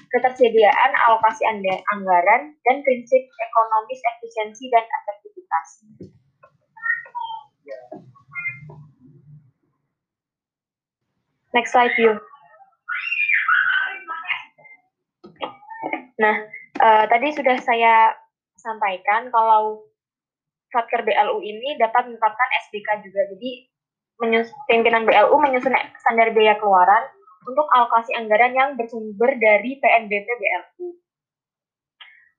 ketersediaan 0.09 0.91
alokasi 1.07 1.43
anggaran, 1.93 2.57
dan 2.65 2.75
prinsip 2.81 3.21
ekonomis 3.21 4.01
efisiensi 4.17 4.65
dan 4.73 4.83
efektivitas. 4.83 5.67
Next 11.55 11.71
slide, 11.73 11.95
you. 11.97 12.13
Nah, 16.17 16.35
uh, 16.77 17.03
tadi 17.09 17.27
sudah 17.33 17.57
saya 17.61 18.13
sampaikan 18.57 19.29
kalau 19.29 19.85
Satker 20.67 21.01
BLU 21.05 21.39
ini 21.41 21.79
dapat 21.79 22.11
menetapkan 22.11 22.49
SDK 22.67 22.99
juga. 23.07 23.21
Jadi, 23.35 23.51
pimpinan 24.67 25.07
BLU 25.07 25.35
menyusun 25.39 25.73
standar 26.03 26.35
biaya 26.35 26.59
keluaran 26.59 27.07
untuk 27.47 27.63
alokasi 27.71 28.11
anggaran 28.17 28.51
yang 28.51 28.69
bersumber 28.75 29.31
dari 29.39 29.79
PNBP 29.79 30.27
BLU. 30.27 30.99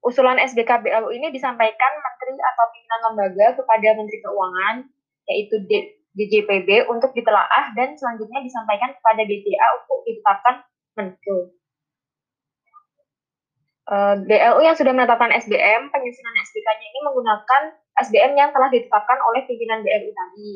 Usulan 0.05 0.37
SBK 0.39 0.85
BLU 0.85 1.09
ini 1.11 1.33
disampaikan 1.33 1.93
Menteri 1.99 2.37
atau 2.37 2.65
pimpinan 2.71 3.01
lembaga 3.11 3.47
kepada 3.57 3.89
Menteri 3.97 4.19
Keuangan, 4.21 4.77
yaitu 5.33 5.57
DJPB, 6.15 6.89
untuk 6.93 7.17
ditelaah 7.17 7.73
dan 7.75 7.97
selanjutnya 7.97 8.45
disampaikan 8.45 8.93
kepada 8.93 9.23
DJA 9.25 9.67
untuk 9.83 9.99
ditetapkan 10.05 10.55
Menko. 10.99 11.58
Uh, 13.89 14.15
BLU 14.23 14.61
yang 14.63 14.77
sudah 14.77 14.93
menetapkan 14.93 15.33
SBM, 15.33 15.89
penyusunan 15.91 16.35
SBK-nya 16.45 16.87
ini 16.87 17.01
menggunakan 17.09 17.63
SBM 18.07 18.33
yang 18.39 18.51
telah 18.55 18.69
ditetapkan 18.71 19.19
oleh 19.25 19.43
pimpinan 19.49 19.83
BLU 19.83 20.11
tadi. 20.13 20.53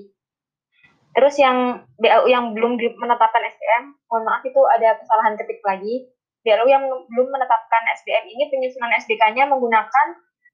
Terus 1.13 1.35
yang 1.37 1.85
BLU 2.01 2.29
yang 2.29 2.57
belum 2.57 2.79
menetapkan 2.79 3.43
SBM, 3.45 3.85
mohon 4.09 4.25
maaf 4.25 4.45
itu 4.45 4.61
ada 4.79 4.97
kesalahan 4.97 5.37
ketik 5.37 5.61
lagi. 5.65 6.09
BLU 6.43 6.67
yang 6.69 6.85
belum 6.89 7.29
menetapkan 7.29 7.83
SBM 8.03 8.25
ini 8.27 8.49
penyusunan 8.51 8.93
SBK-nya 8.99 9.47
menggunakan 9.47 10.07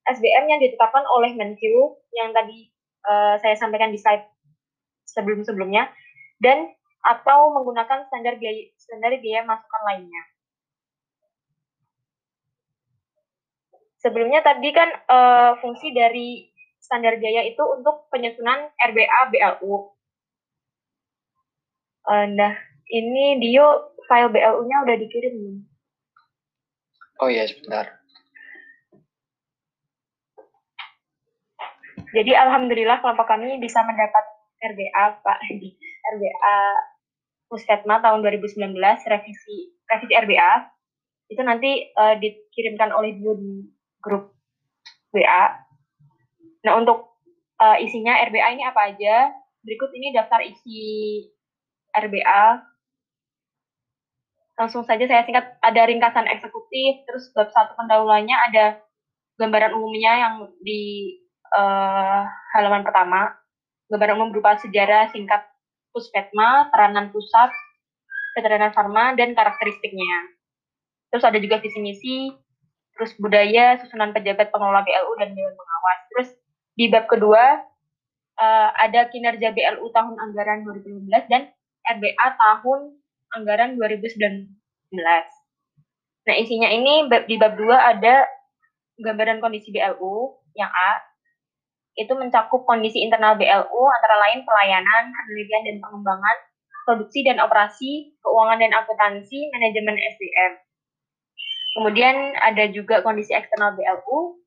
SBM 0.09 0.45
yang 0.49 0.61
ditetapkan 0.61 1.05
oleh 1.05 1.37
Menkyu 1.37 1.97
yang 2.17 2.33
tadi 2.33 2.73
uh, 3.09 3.37
saya 3.41 3.57
sampaikan 3.57 3.93
di 3.93 4.01
slide 4.01 4.25
sebelum-sebelumnya 5.09 5.89
dan 6.41 6.73
atau 7.05 7.55
menggunakan 7.57 8.05
standar 8.11 8.37
biaya 8.37 8.69
standar 8.77 9.17
biaya 9.17 9.47
masukan 9.47 9.83
lainnya. 9.89 10.23
Sebelumnya 13.99 14.47
tadi 14.47 14.71
kan 14.71 14.89
uh, 15.11 15.59
fungsi 15.59 15.91
dari 15.91 16.47
standar 16.79 17.19
biaya 17.19 17.43
itu 17.51 17.61
untuk 17.61 18.07
penyusunan 18.15 18.71
RBA 18.79 19.21
BLU. 19.35 19.91
Uh, 22.09 22.27
nah, 22.31 22.55
ini 22.89 23.43
Dio 23.43 23.99
file 24.07 24.31
BLU-nya 24.33 24.87
udah 24.87 24.97
dikirim 24.97 25.33
belum? 25.35 25.57
Oh 27.19 27.29
iya, 27.29 27.51
sebentar. 27.51 27.99
Jadi 32.15 32.33
alhamdulillah 32.33 33.03
kelompok 33.05 33.29
kami 33.29 33.59
bisa 33.61 33.85
mendapat 33.85 34.25
RBA 34.63 35.05
Pak 35.21 35.39
RBA 36.15 36.57
Puskesma 37.49 38.01
tahun 38.01 38.23
2019 38.23 38.77
revisi 39.09 39.57
revisi 39.89 40.15
RBA 40.15 40.53
itu 41.29 41.43
nanti 41.45 41.93
uh, 41.93 42.17
dikirimkan 42.17 42.89
oleh 42.97 43.13
Dio 43.21 43.37
di 43.37 43.78
grup 44.03 44.35
WA. 45.15 45.55
Nah 46.65 46.73
untuk 46.79 47.19
uh, 47.59 47.77
isinya 47.81 48.19
RBA 48.29 48.59
ini 48.59 48.65
apa 48.67 48.95
aja? 48.95 49.33
Berikut 49.63 49.91
ini 49.95 50.15
daftar 50.15 50.43
isi 50.45 51.25
RBA 51.95 52.69
langsung 54.59 54.83
saja 54.83 55.07
saya 55.07 55.23
singkat 55.23 55.55
ada 55.63 55.87
ringkasan 55.87 56.27
eksekutif 56.27 57.07
terus 57.07 57.31
bab 57.31 57.47
satu 57.55 57.79
pendahuluannya 57.79 58.35
ada 58.51 58.83
gambaran 59.39 59.71
umumnya 59.71 60.13
yang 60.19 60.35
di 60.67 61.15
uh, 61.55 62.27
halaman 62.59 62.83
pertama 62.83 63.39
gambaran 63.87 64.19
umum 64.19 64.35
berupa 64.35 64.59
sejarah 64.59 65.15
singkat 65.15 65.47
puspetma 65.95 66.75
peranan 66.75 67.15
pusat 67.15 67.55
veterinar 68.35 68.75
farma 68.75 69.15
dan 69.15 69.39
karakteristiknya 69.39 70.35
terus 71.15 71.23
ada 71.23 71.39
juga 71.39 71.63
visi 71.63 71.79
misi 71.79 72.17
terus 72.99 73.15
budaya 73.17 73.79
susunan 73.79 74.11
pejabat 74.11 74.51
pengelola 74.51 74.83
BLU 74.83 75.13
dan 75.23 75.31
dewan 75.33 75.55
pengawas 75.55 75.99
terus 76.11 76.29
di 76.75 76.91
bab 76.91 77.07
kedua 77.07 77.63
uh, 78.39 78.69
ada 78.75 79.07
kinerja 79.11 79.55
BLU 79.55 79.87
tahun 79.91 80.15
anggaran 80.19 80.67
2015 80.67 81.31
dan 81.31 81.43
RBA 81.89 82.27
tahun 82.37 82.81
anggaran 83.39 83.77
2019. 83.77 84.29
Nah, 86.29 86.35
isinya 86.37 86.69
ini 86.69 87.09
di 87.25 87.37
bab 87.41 87.57
2 87.57 87.65
ada 87.73 88.25
gambaran 89.01 89.41
kondisi 89.41 89.73
BLU 89.73 90.39
yang 90.57 90.69
A. 90.69 90.93
Itu 91.99 92.15
mencakup 92.15 92.63
kondisi 92.63 93.03
internal 93.03 93.35
BLU 93.35 93.83
antara 93.91 94.17
lain 94.29 94.47
pelayanan, 94.47 95.11
penelitian 95.11 95.63
dan 95.67 95.77
pengembangan, 95.83 96.37
produksi 96.87 97.27
dan 97.27 97.43
operasi, 97.43 98.15
keuangan 98.23 98.63
dan 98.63 98.73
akuntansi, 98.77 99.51
manajemen 99.51 99.99
SDM. 99.99 100.53
Kemudian 101.77 102.37
ada 102.41 102.65
juga 102.73 103.05
kondisi 103.05 103.37
eksternal 103.37 103.77
BLU, 103.77 104.41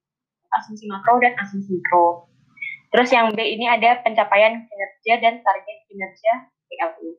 asumsi 0.51 0.89
makro 0.89 1.21
dan 1.21 1.37
asumsi 1.37 1.77
mikro. 1.77 2.31
Terus 2.91 3.09
yang 3.13 3.31
B 3.31 3.39
ini 3.39 3.71
ada 3.71 4.03
pencapaian 4.03 4.67
kinerja 4.67 5.13
dan 5.23 5.39
target 5.39 5.77
kinerja 5.87 6.31
BLU. 6.67 7.09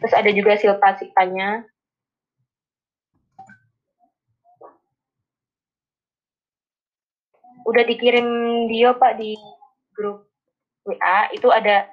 Terus 0.00 0.16
ada 0.16 0.32
juga 0.32 0.56
silpa 0.56 0.96
Udah 7.68 7.84
dikirim 7.86 8.26
Dio 8.66 8.96
Pak 8.98 9.18
di 9.18 9.36
grup 9.94 10.30
WA, 10.82 11.30
itu 11.30 11.46
ada 11.52 11.86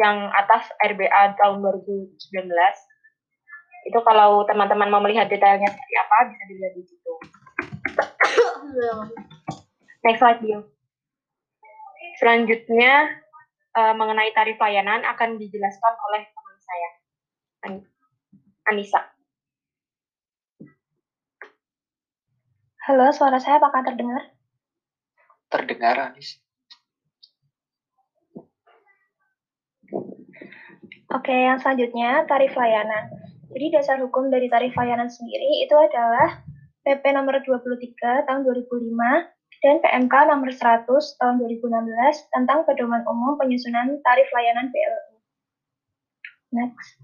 yang 0.00 0.32
atas 0.34 0.66
RBA 0.82 1.38
tahun 1.38 1.62
2019. 1.62 2.48
Itu 3.86 3.98
kalau 4.02 4.46
teman-teman 4.46 4.88
mau 4.90 5.02
melihat 5.02 5.26
detailnya 5.30 5.68
seperti 5.70 5.94
apa, 5.98 6.16
bisa 6.32 6.44
dilihat 6.48 6.74
di 6.74 6.82
situ. 6.86 7.12
Next 10.02 10.18
slide, 10.18 10.40
Bio. 10.42 10.66
Selanjutnya, 12.18 13.22
uh, 13.74 13.94
mengenai 13.94 14.30
tarif 14.34 14.58
layanan 14.58 15.02
akan 15.06 15.38
dijelaskan 15.38 15.94
oleh 16.10 16.22
teman 16.30 16.56
saya, 16.58 16.90
An 17.66 17.72
Anissa. 18.70 19.00
Halo, 22.82 23.14
suara 23.14 23.38
saya 23.38 23.62
apakah 23.62 23.86
terdengar? 23.86 24.34
Terdengar, 25.52 26.00
Anis. 26.00 26.40
Oke, 31.12 31.36
yang 31.36 31.60
selanjutnya 31.60 32.24
tarif 32.24 32.56
layanan. 32.56 33.12
Jadi 33.52 33.66
dasar 33.68 34.00
hukum 34.00 34.32
dari 34.32 34.48
tarif 34.48 34.72
layanan 34.72 35.12
sendiri 35.12 35.60
itu 35.60 35.76
adalah 35.76 36.40
PP 36.88 37.04
nomor 37.12 37.36
23 37.44 38.24
tahun 38.24 38.40
2005 38.48 38.96
dan 39.60 39.76
PMK 39.84 40.14
nomor 40.32 40.48
100 40.48 40.88
tahun 41.20 41.34
2016 41.36 42.32
tentang 42.32 42.64
pedoman 42.64 43.04
umum 43.04 43.36
penyusunan 43.36 44.00
tarif 44.00 44.28
layanan 44.32 44.72
PLU. 44.72 45.20
Next. 46.56 46.96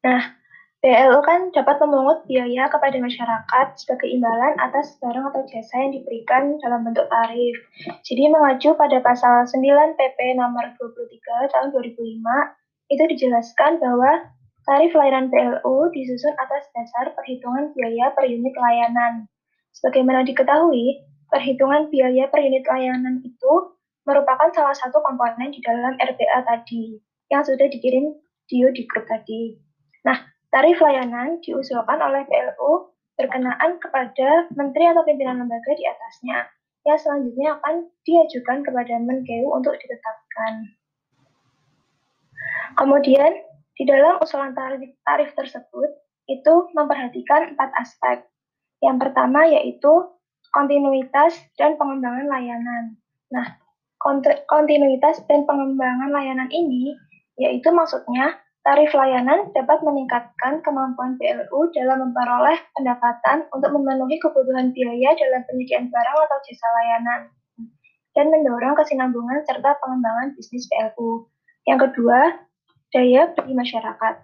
Nah, 0.00 0.39
BLU 0.80 1.20
kan 1.20 1.52
dapat 1.52 1.76
memungut 1.84 2.24
biaya 2.24 2.64
kepada 2.72 2.96
masyarakat 2.96 3.66
sebagai 3.76 4.08
imbalan 4.08 4.56
atas 4.56 4.96
barang 4.96 5.28
atau 5.28 5.44
jasa 5.44 5.76
yang 5.76 5.92
diberikan 5.92 6.56
dalam 6.64 6.88
bentuk 6.88 7.04
tarif. 7.12 7.52
Jadi 8.00 8.32
mengacu 8.32 8.72
pada 8.72 8.96
pasal 9.04 9.44
9 9.44 9.60
PP 10.00 10.18
nomor 10.40 10.72
23 10.80 11.52
tahun 11.52 11.68
2005 11.76 12.96
itu 12.96 13.02
dijelaskan 13.12 13.76
bahwa 13.76 14.32
tarif 14.64 14.96
layanan 14.96 15.28
BLU 15.28 15.92
disusun 15.92 16.32
atas 16.40 16.64
dasar 16.72 17.12
perhitungan 17.12 17.76
biaya 17.76 18.16
per 18.16 18.24
unit 18.24 18.56
layanan. 18.56 19.28
Sebagaimana 19.76 20.24
diketahui, 20.24 21.04
perhitungan 21.28 21.92
biaya 21.92 22.32
per 22.32 22.40
unit 22.40 22.64
layanan 22.64 23.20
itu 23.20 23.76
merupakan 24.08 24.48
salah 24.56 24.72
satu 24.72 25.04
komponen 25.04 25.52
di 25.52 25.60
dalam 25.60 25.92
RBA 26.00 26.40
tadi 26.40 26.96
yang 27.28 27.44
sudah 27.44 27.68
dikirim 27.68 28.16
Dio 28.48 28.72
di 28.72 28.88
grup 28.88 29.04
tadi. 29.04 29.60
Nah, 30.08 30.29
Tarif 30.50 30.82
layanan 30.82 31.38
diusulkan 31.46 32.02
oleh 32.02 32.26
PLU 32.26 32.90
berkenaan 33.14 33.78
kepada 33.78 34.50
menteri 34.54 34.90
atau 34.90 35.06
pimpinan 35.06 35.38
lembaga 35.38 35.72
di 35.78 35.84
atasnya, 35.86 36.48
yang 36.88 36.98
selanjutnya 36.98 37.48
akan 37.60 37.86
diajukan 38.02 38.58
kepada 38.66 38.94
Menkeu 38.98 39.46
untuk 39.52 39.76
ditetapkan. 39.78 40.74
Kemudian, 42.74 43.32
di 43.76 43.84
dalam 43.86 44.18
usulan 44.18 44.56
tarif, 44.56 44.90
tarif 45.04 45.30
tersebut, 45.36 45.90
itu 46.26 46.54
memperhatikan 46.72 47.54
empat 47.54 47.70
aspek. 47.78 48.26
Yang 48.80 48.96
pertama 49.06 49.44
yaitu 49.44 49.92
kontinuitas 50.50 51.36
dan 51.60 51.76
pengembangan 51.76 52.26
layanan. 52.26 52.96
Nah, 53.30 53.60
kontinuitas 54.48 55.20
dan 55.28 55.44
pengembangan 55.44 56.10
layanan 56.10 56.48
ini 56.48 56.96
yaitu 57.36 57.68
maksudnya 57.72 58.40
Tarif 58.60 58.92
layanan 58.92 59.48
dapat 59.56 59.80
meningkatkan 59.80 60.60
kemampuan 60.60 61.16
PLU 61.16 61.72
dalam 61.72 62.04
memperoleh 62.04 62.60
pendapatan 62.76 63.48
untuk 63.56 63.72
memenuhi 63.72 64.20
kebutuhan 64.20 64.76
biaya 64.76 65.16
dalam 65.16 65.40
penyediaan 65.48 65.88
barang 65.88 66.18
atau 66.28 66.38
jasa 66.44 66.68
layanan, 66.76 67.20
dan 68.12 68.28
mendorong 68.28 68.76
kesinambungan 68.76 69.40
serta 69.48 69.80
pengembangan 69.80 70.36
bisnis 70.36 70.68
PLU. 70.68 71.24
Yang 71.64 71.88
kedua, 71.88 72.36
daya 72.92 73.32
beli 73.32 73.56
masyarakat, 73.56 74.14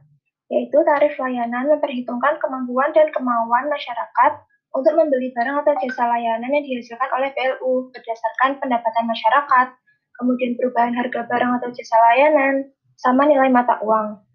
yaitu 0.53 0.79
tarif 0.85 1.17
layanan 1.17 1.73
memperhitungkan 1.73 2.37
kemampuan 2.37 2.93
dan 2.93 3.09
kemauan 3.17 3.73
masyarakat 3.73 4.33
untuk 4.77 4.93
membeli 5.01 5.33
barang 5.33 5.65
atau 5.65 5.73
jasa 5.81 6.13
layanan 6.13 6.53
yang 6.53 6.61
dihasilkan 6.61 7.09
oleh 7.09 7.33
PLU 7.33 7.89
berdasarkan 7.89 8.61
pendapatan 8.61 9.05
masyarakat, 9.09 9.67
kemudian 10.21 10.61
perubahan 10.61 10.93
harga 10.93 11.25
barang 11.25 11.53
atau 11.57 11.73
jasa 11.73 11.97
layanan, 12.05 12.69
sama 13.01 13.25
nilai 13.25 13.49
mata 13.49 13.81
uang. 13.81 14.26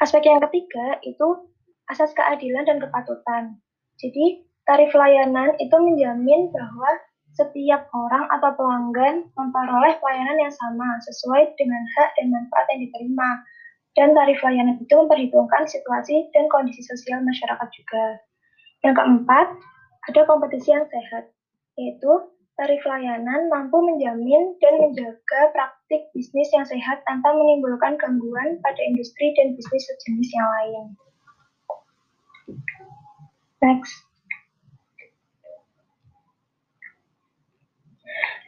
Aspek 0.00 0.24
yang 0.24 0.40
ketiga 0.48 0.96
itu 1.04 1.52
asas 1.92 2.16
keadilan 2.16 2.64
dan 2.64 2.80
kepatutan. 2.80 3.60
Jadi, 4.00 4.48
tarif 4.64 4.96
layanan 4.96 5.52
itu 5.60 5.76
menjamin 5.76 6.48
bahwa 6.48 6.90
setiap 7.36 7.86
orang 7.92 8.24
atau 8.32 8.50
pelanggan 8.56 9.28
memperoleh 9.36 10.00
pelayanan 10.00 10.40
yang 10.40 10.54
sama 10.56 10.98
sesuai 11.04 11.52
dengan 11.60 11.82
hak 12.00 12.16
dan 12.16 12.32
manfaat 12.32 12.66
yang 12.72 12.80
diterima. 12.88 13.30
Dan 13.92 14.08
tarif 14.16 14.40
layanan 14.40 14.80
itu 14.80 14.94
memperhitungkan 14.94 15.68
situasi 15.68 16.32
dan 16.32 16.48
kondisi 16.48 16.80
sosial 16.80 17.20
masyarakat 17.20 17.68
juga. 17.68 18.24
Yang 18.80 18.94
keempat, 19.04 19.46
ada 20.08 20.20
kompetisi 20.24 20.72
yang 20.72 20.88
sehat, 20.88 21.28
yaitu 21.76 22.12
tarif 22.60 22.84
layanan 22.84 23.48
mampu 23.48 23.80
menjamin 23.80 24.52
dan 24.60 24.74
menjaga 24.84 25.40
praktik 25.56 26.12
bisnis 26.12 26.52
yang 26.52 26.68
sehat 26.68 27.00
tanpa 27.08 27.32
menimbulkan 27.32 27.96
gangguan 27.96 28.60
pada 28.60 28.80
industri 28.84 29.32
dan 29.32 29.56
bisnis 29.56 29.88
sejenis 29.88 30.28
yang 30.28 30.48
lain. 30.60 30.84
Next. 33.64 33.94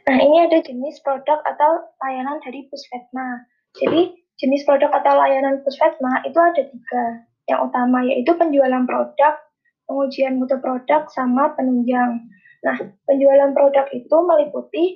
Nah, 0.05 0.17
ini 0.21 0.45
ada 0.45 0.61
jenis 0.61 1.01
produk 1.01 1.41
atau 1.41 1.89
layanan 2.05 2.37
dari 2.45 2.69
Pusvetma. 2.69 3.49
Jadi, 3.81 4.13
jenis 4.37 4.61
produk 4.61 4.93
atau 4.93 5.17
layanan 5.17 5.65
Pusvetma 5.65 6.21
itu 6.21 6.37
ada 6.37 6.61
tiga. 6.61 7.05
Yang 7.49 7.59
utama 7.65 8.05
yaitu 8.05 8.29
penjualan 8.37 8.85
produk, 8.85 9.41
pengujian 9.89 10.37
mutu 10.37 10.61
produk, 10.61 11.09
sama 11.09 11.57
penunjang. 11.57 12.29
Nah, 12.63 12.79
penjualan 13.03 13.51
produk 13.51 13.85
itu 13.91 14.15
meliputi 14.23 14.95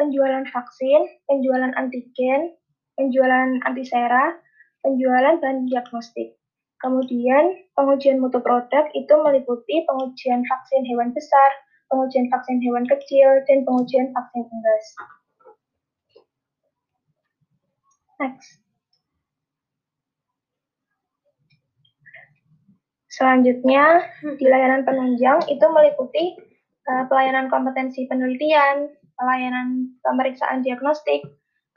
penjualan 0.00 0.48
vaksin, 0.48 1.00
penjualan 1.28 1.72
antigen, 1.76 2.56
penjualan 2.96 3.60
antisera, 3.68 4.32
penjualan 4.80 5.36
bahan 5.36 5.68
diagnostik. 5.68 6.40
Kemudian, 6.80 7.68
pengujian 7.78 8.18
mutu 8.18 8.40
produk 8.42 8.88
itu 8.96 9.14
meliputi 9.22 9.84
pengujian 9.86 10.42
vaksin 10.42 10.82
hewan 10.88 11.14
besar, 11.14 11.50
pengujian 11.92 12.26
vaksin 12.32 12.58
hewan 12.64 12.88
kecil, 12.88 13.28
dan 13.46 13.62
pengujian 13.62 14.10
vaksin 14.10 14.42
unggas. 14.48 14.86
Next. 18.18 18.58
Selanjutnya, 23.12 24.08
di 24.40 24.48
layanan 24.48 24.82
penunjang 24.88 25.44
itu 25.46 25.66
meliputi 25.68 26.51
uh, 26.88 27.04
pelayanan 27.06 27.46
kompetensi 27.52 28.06
penelitian, 28.10 28.90
pelayanan 29.18 29.92
pemeriksaan 30.02 30.64
diagnostik, 30.64 31.22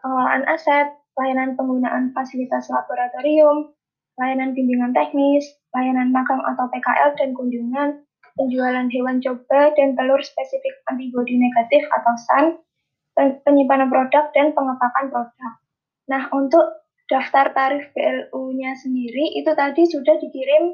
pengelolaan 0.02 0.46
aset, 0.50 0.94
pelayanan 1.14 1.54
penggunaan 1.56 2.12
fasilitas 2.12 2.68
laboratorium, 2.70 3.74
pelayanan 4.18 4.56
bimbingan 4.56 4.92
teknis, 4.96 5.46
pelayanan 5.72 6.10
magang 6.12 6.42
atau 6.44 6.66
PKL 6.72 7.12
dan 7.20 7.30
kunjungan, 7.36 7.90
penjualan 8.36 8.88
hewan 8.92 9.18
coba 9.24 9.72
dan 9.76 9.96
telur 9.96 10.22
spesifik 10.24 10.76
antibodi 10.92 11.40
negatif 11.40 11.84
atau 11.92 12.14
SAN, 12.28 12.46
penyimpanan 13.48 13.88
produk 13.88 14.32
dan 14.36 14.52
pengepakan 14.52 15.06
produk. 15.12 15.54
Nah, 16.12 16.28
untuk 16.36 16.86
daftar 17.08 17.54
tarif 17.56 17.90
BLU-nya 17.94 18.76
sendiri 18.82 19.40
itu 19.40 19.52
tadi 19.56 19.88
sudah 19.88 20.20
dikirim 20.20 20.74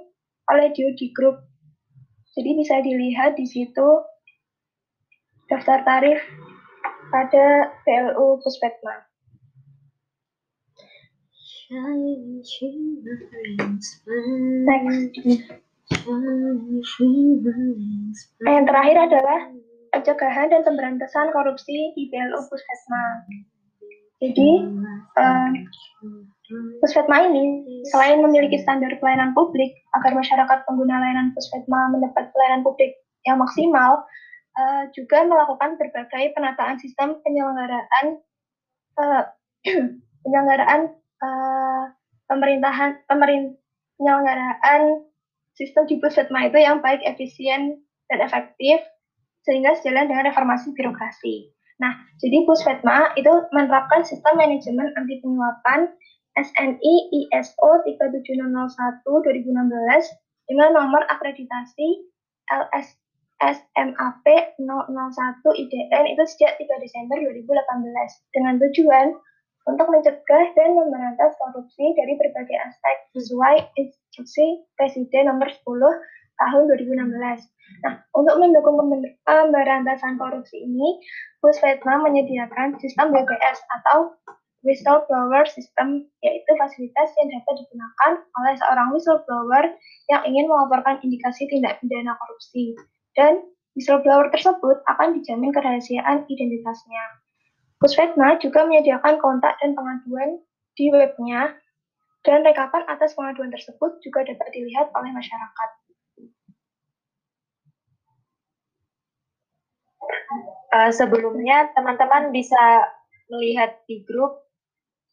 oleh 0.50 0.68
Dio 0.74 0.90
di 0.98 1.12
grup. 1.14 1.38
Jadi 2.32 2.50
bisa 2.56 2.80
dilihat 2.80 3.36
di 3.36 3.44
situ 3.44 3.88
daftar 5.52 5.84
tarif 5.84 6.20
pada 7.12 7.76
PLU 7.84 8.40
Puspetma. 8.40 9.04
Next. 14.68 15.12
Yang 18.48 18.66
terakhir 18.68 18.98
adalah 19.12 19.40
pencegahan 19.92 20.48
dan 20.52 20.64
pemberantasan 20.64 21.36
korupsi 21.36 21.92
di 22.00 22.08
PLU 22.08 22.40
Puskesma. 22.48 23.04
Jadi, 24.24 24.50
uh, 25.20 25.50
Puskesma 26.80 27.28
ini 27.28 27.64
selain 27.92 28.24
memiliki 28.24 28.60
standar 28.60 28.92
pelayanan 29.00 29.36
publik 29.36 29.72
agar 29.96 30.16
masyarakat 30.16 30.64
pengguna 30.68 30.96
layanan 31.00 31.32
Puskesma 31.36 31.92
mendapat 31.92 32.32
pelayanan 32.36 32.64
publik 32.64 32.96
yang 33.28 33.40
maksimal, 33.40 34.04
uh, 34.58 34.84
juga 34.96 35.24
melakukan 35.28 35.80
berbagai 35.80 36.36
penataan 36.36 36.78
sistem 36.80 37.20
penyelenggaraan 37.24 38.20
uh, 39.00 39.24
penyelenggaraan 40.26 40.96
uh, 41.22 41.84
pemerintahan 42.28 43.04
pemerin, 43.08 43.56
penyelenggaraan 44.00 45.06
sistem 45.56 45.84
di 45.88 46.00
Pusetma 46.00 46.48
itu 46.48 46.58
yang 46.60 46.80
baik, 46.80 47.04
efisien, 47.04 47.84
dan 48.08 48.20
efektif 48.24 48.80
sehingga 49.48 49.74
sejalan 49.80 50.12
dengan 50.12 50.30
reformasi 50.30 50.72
birokrasi. 50.78 51.50
Nah, 51.82 51.98
jadi 52.22 52.46
Puspetma 52.46 53.18
itu 53.18 53.34
menerapkan 53.50 54.06
sistem 54.06 54.38
manajemen 54.38 54.94
anti 54.94 55.18
penyuapan 55.18 55.90
SNI 56.38 56.94
ISO 57.10 57.70
37001 57.90 58.38
2016 59.02 60.46
dengan 60.46 60.70
nomor 60.78 61.02
akreditasi 61.10 62.06
LS 62.54 63.01
SMAP 63.42 64.26
001 64.62 64.62
IDN 65.66 66.06
itu 66.14 66.24
sejak 66.30 66.62
3 66.62 66.86
Desember 66.86 67.18
2018 67.18 68.38
dengan 68.38 68.54
tujuan 68.62 69.08
untuk 69.66 69.88
mencegah 69.90 70.46
dan 70.54 70.70
memberantas 70.78 71.34
korupsi 71.42 71.94
dari 71.98 72.14
berbagai 72.22 72.58
aspek 72.70 72.96
sesuai 73.18 73.74
instruksi 73.78 74.66
Presiden 74.78 75.34
nomor 75.34 75.50
10 75.50 75.58
tahun 76.38 76.62
2016. 76.70 77.42
Nah, 77.86 77.94
untuk 78.14 78.36
mendukung 78.42 78.78
pemberantasan 79.26 80.18
korupsi 80.22 80.62
ini, 80.62 81.02
Puspetma 81.42 82.02
menyediakan 82.06 82.78
sistem 82.78 83.10
BPS 83.10 83.58
atau 83.82 84.18
whistleblower 84.62 85.50
system, 85.50 86.06
yaitu 86.22 86.52
fasilitas 86.58 87.10
yang 87.18 87.30
dapat 87.34 87.54
digunakan 87.66 88.12
oleh 88.22 88.54
seorang 88.62 88.88
whistleblower 88.94 89.74
yang 90.14 90.22
ingin 90.30 90.46
melaporkan 90.46 91.02
indikasi 91.02 91.50
tindak 91.50 91.82
pidana 91.82 92.14
korupsi 92.22 92.78
dan 93.18 93.44
whistleblower 93.76 94.32
tersebut 94.32 94.84
akan 94.88 95.20
dijamin 95.20 95.52
kerahasiaan 95.56 96.28
identitasnya. 96.28 97.04
Pusvetma 97.82 98.38
juga 98.38 98.70
menyediakan 98.70 99.18
kontak 99.18 99.58
dan 99.58 99.74
pengaduan 99.74 100.38
di 100.78 100.94
webnya 100.94 101.58
Dan 102.22 102.46
rekapan 102.46 102.86
atas 102.86 103.18
pengaduan 103.18 103.50
tersebut 103.50 103.98
juga 104.06 104.22
dapat 104.22 104.54
dilihat 104.54 104.94
oleh 104.94 105.10
masyarakat. 105.10 105.70
Uh, 110.70 110.94
sebelumnya 110.94 111.74
teman-teman 111.74 112.30
bisa 112.30 112.86
melihat 113.26 113.74
di 113.90 114.06
grup 114.06 114.38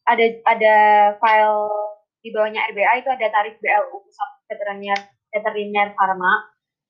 ada 0.05 0.21
ada 0.45 0.77
file 1.17 1.65
di 2.21 2.29
bawahnya 2.29 2.69
RBA 2.77 2.93
itu 3.01 3.09
ada 3.09 3.27
tarif 3.33 3.57
BLU 3.57 4.05
pusat 4.05 4.29
veteriner 4.45 4.99
veteriner. 5.33 5.89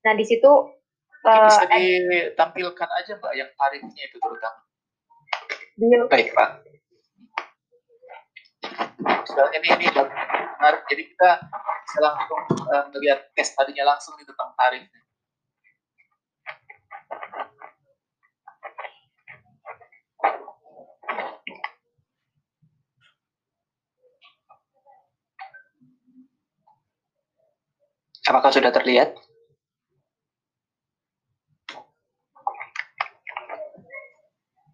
Nah 0.04 0.12
di 0.12 0.24
situ 0.28 0.52
uh, 1.26 1.46
bisa 1.48 1.64
ditampilkan 1.68 2.88
aja 3.00 3.12
mbak 3.20 3.32
yang 3.36 3.50
tarifnya 3.56 4.02
itu 4.08 4.16
terutama. 4.16 4.60
Baik 6.08 6.28
pak. 6.36 6.50
Soalnya 9.28 9.58
ini 9.64 9.68
ini 9.80 9.86
menarik. 10.60 10.82
Jadi 10.88 11.02
kita 11.08 11.30
bisa 11.84 11.98
langsung 12.00 12.40
uh, 12.68 12.84
melihat 12.92 13.28
case 13.32 13.52
tadinya 13.56 13.96
langsung 13.96 14.16
nih 14.20 14.26
tentang 14.28 14.50
tarif. 14.56 14.84
Apakah 28.30 28.52
sudah 28.54 28.70
terlihat? 28.70 29.29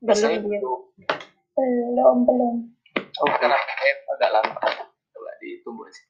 Belum, 0.05 0.45
belum, 1.57 2.19
belum. 2.29 2.55
Oh, 3.17 3.29
karena 3.41 3.57
agak 4.13 4.31
lama. 4.33 4.61
Coba 5.13 5.31
ditunggu 5.41 5.89
sih. 5.89 6.07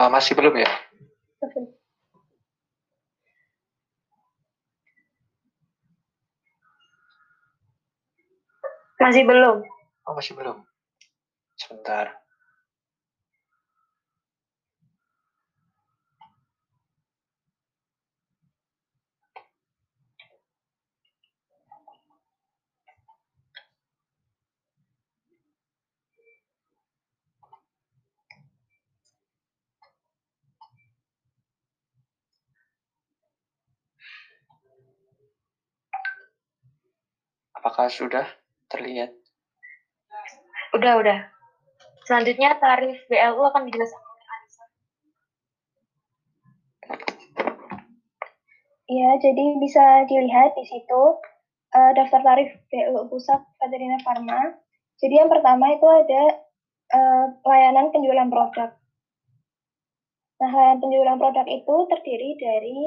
Uh, 0.00 0.08
masih 0.12 0.32
belum 0.36 0.54
ya? 0.60 0.89
Masih 9.00 9.24
belum. 9.24 9.64
Oh, 10.04 10.12
masih 10.12 10.36
belum. 10.36 10.60
Sebentar. 11.56 12.12
Apakah 37.56 37.92
sudah 37.92 38.24
terlihat? 38.70 39.10
Udah, 40.70 41.02
udah. 41.02 41.18
Selanjutnya 42.06 42.58
tarif 42.62 42.98
BLU 43.10 43.42
akan 43.42 43.66
dijelaskan 43.66 44.02
oleh 44.02 44.26
Anissa. 44.30 44.64
Iya, 48.90 49.10
jadi 49.22 49.44
bisa 49.62 49.84
dilihat 50.06 50.54
di 50.58 50.64
situ 50.66 51.02
uh, 51.74 51.90
daftar 51.94 52.22
tarif 52.22 52.50
BLU 52.70 53.06
Pusat 53.10 53.42
Veteriner 53.62 54.02
Pharma. 54.02 54.58
Jadi 54.98 55.14
yang 55.16 55.30
pertama 55.30 55.70
itu 55.74 55.86
ada 55.86 56.22
uh, 56.94 57.26
layanan 57.46 57.94
penjualan 57.94 58.30
produk. 58.30 58.70
Nah, 60.40 60.50
layanan 60.50 60.80
penjualan 60.82 61.18
produk 61.18 61.46
itu 61.46 61.76
terdiri 61.94 62.30
dari 62.40 62.78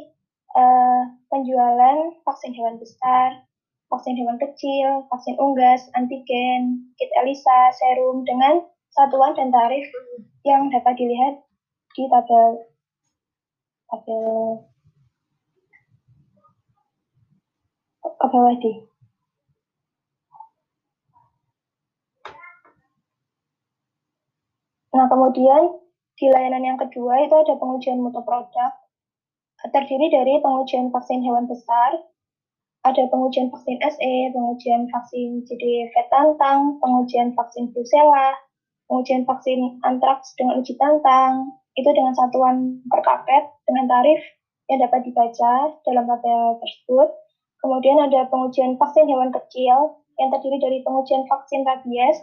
uh, 0.58 1.04
penjualan 1.30 1.98
vaksin 2.28 2.54
hewan 2.54 2.76
besar, 2.82 3.46
vaksin 3.94 4.18
hewan 4.18 4.42
kecil, 4.42 5.06
vaksin 5.14 5.38
unggas, 5.38 5.86
antigen, 5.94 6.90
kit 6.98 7.14
ELISA, 7.22 7.70
serum 7.78 8.26
dengan 8.26 8.66
satuan 8.90 9.38
dan 9.38 9.54
tarif 9.54 9.86
yang 10.42 10.74
dapat 10.74 10.98
dilihat 10.98 11.38
di 11.94 12.10
tabel 12.10 12.58
tabel 13.94 14.26
bawah 18.34 18.56
di. 18.58 18.74
Nah, 24.94 25.06
kemudian 25.06 25.62
di 26.18 26.26
layanan 26.34 26.66
yang 26.66 26.80
kedua 26.82 27.22
itu 27.26 27.34
ada 27.34 27.54
pengujian 27.62 28.02
mutu 28.02 28.22
produk 28.26 28.74
terdiri 29.70 30.10
dari 30.10 30.42
pengujian 30.42 30.90
vaksin 30.90 31.22
hewan 31.22 31.46
besar, 31.46 31.98
ada 32.84 33.04
pengujian 33.08 33.48
vaksin 33.48 33.80
SE, 33.80 34.16
pengujian 34.36 34.92
vaksin 34.92 35.40
CD 35.48 35.88
tantang, 36.12 36.76
pengujian 36.84 37.32
vaksin 37.32 37.72
Brusela, 37.72 38.36
pengujian 38.92 39.24
vaksin 39.24 39.80
antraks 39.88 40.36
dengan 40.36 40.60
uji 40.60 40.76
tantang, 40.76 41.56
itu 41.80 41.90
dengan 41.96 42.12
satuan 42.12 42.84
per 42.92 43.00
paket 43.00 43.44
dengan 43.64 43.88
tarif 43.88 44.20
yang 44.68 44.84
dapat 44.84 45.00
dibaca 45.08 45.54
dalam 45.88 46.04
tabel 46.06 46.60
tersebut. 46.60 47.10
Kemudian 47.64 47.98
ada 48.04 48.28
pengujian 48.28 48.76
vaksin 48.76 49.08
hewan 49.08 49.32
kecil 49.32 50.04
yang 50.20 50.30
terdiri 50.36 50.60
dari 50.60 50.78
pengujian 50.84 51.24
vaksin 51.32 51.64
rabies 51.64 52.20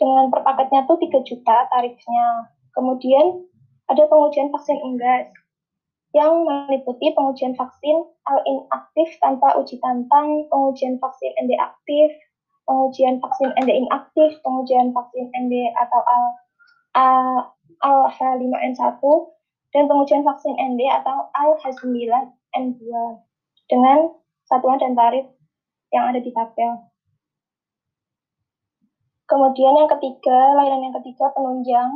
dengan 0.00 0.32
per 0.32 0.40
paketnya 0.40 0.88
tuh 0.88 0.96
3 0.96 1.20
juta 1.20 1.56
tarifnya. 1.68 2.26
Kemudian 2.72 3.44
ada 3.92 4.02
pengujian 4.08 4.48
vaksin 4.48 4.80
unggas 4.80 5.28
yang 6.16 6.48
meliputi 6.48 7.12
pengujian 7.12 7.52
vaksin 7.52 8.08
al 8.24 8.40
inaktif 8.48 9.08
tanpa 9.20 9.52
uji 9.60 9.76
tantang, 9.84 10.48
pengujian 10.48 10.96
vaksin 10.96 11.28
ND 11.44 11.52
aktif, 11.60 12.08
pengujian 12.64 13.20
vaksin 13.20 13.52
ND 13.52 13.70
inaktif, 13.84 14.40
pengujian 14.40 14.96
vaksin 14.96 15.28
ND 15.36 15.54
atau 15.76 16.00
al, 16.08 16.24
al 17.84 17.98
H5N1, 18.16 19.04
dan 19.76 19.84
pengujian 19.84 20.24
vaksin 20.24 20.56
ND 20.56 20.80
atau 20.88 21.28
al 21.36 21.60
H9N2 21.60 22.80
dengan 23.68 24.08
satuan 24.48 24.80
dan 24.80 24.96
tarif 24.96 25.28
yang 25.92 26.08
ada 26.08 26.20
di 26.24 26.32
tabel. 26.32 26.80
Kemudian 29.26 29.74
yang 29.74 29.90
ketiga, 29.90 30.54
layanan 30.56 30.88
yang 30.88 30.96
ketiga 31.02 31.28
penunjang. 31.34 31.92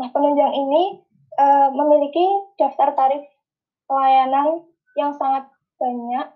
Nah, 0.00 0.08
penunjang 0.08 0.56
ini 0.56 1.04
uh, 1.38 1.68
memiliki 1.70 2.26
daftar 2.58 2.94
tarif 2.96 3.22
pelayanan 3.86 4.66
yang 4.98 5.14
sangat 5.14 5.46
banyak. 5.78 6.26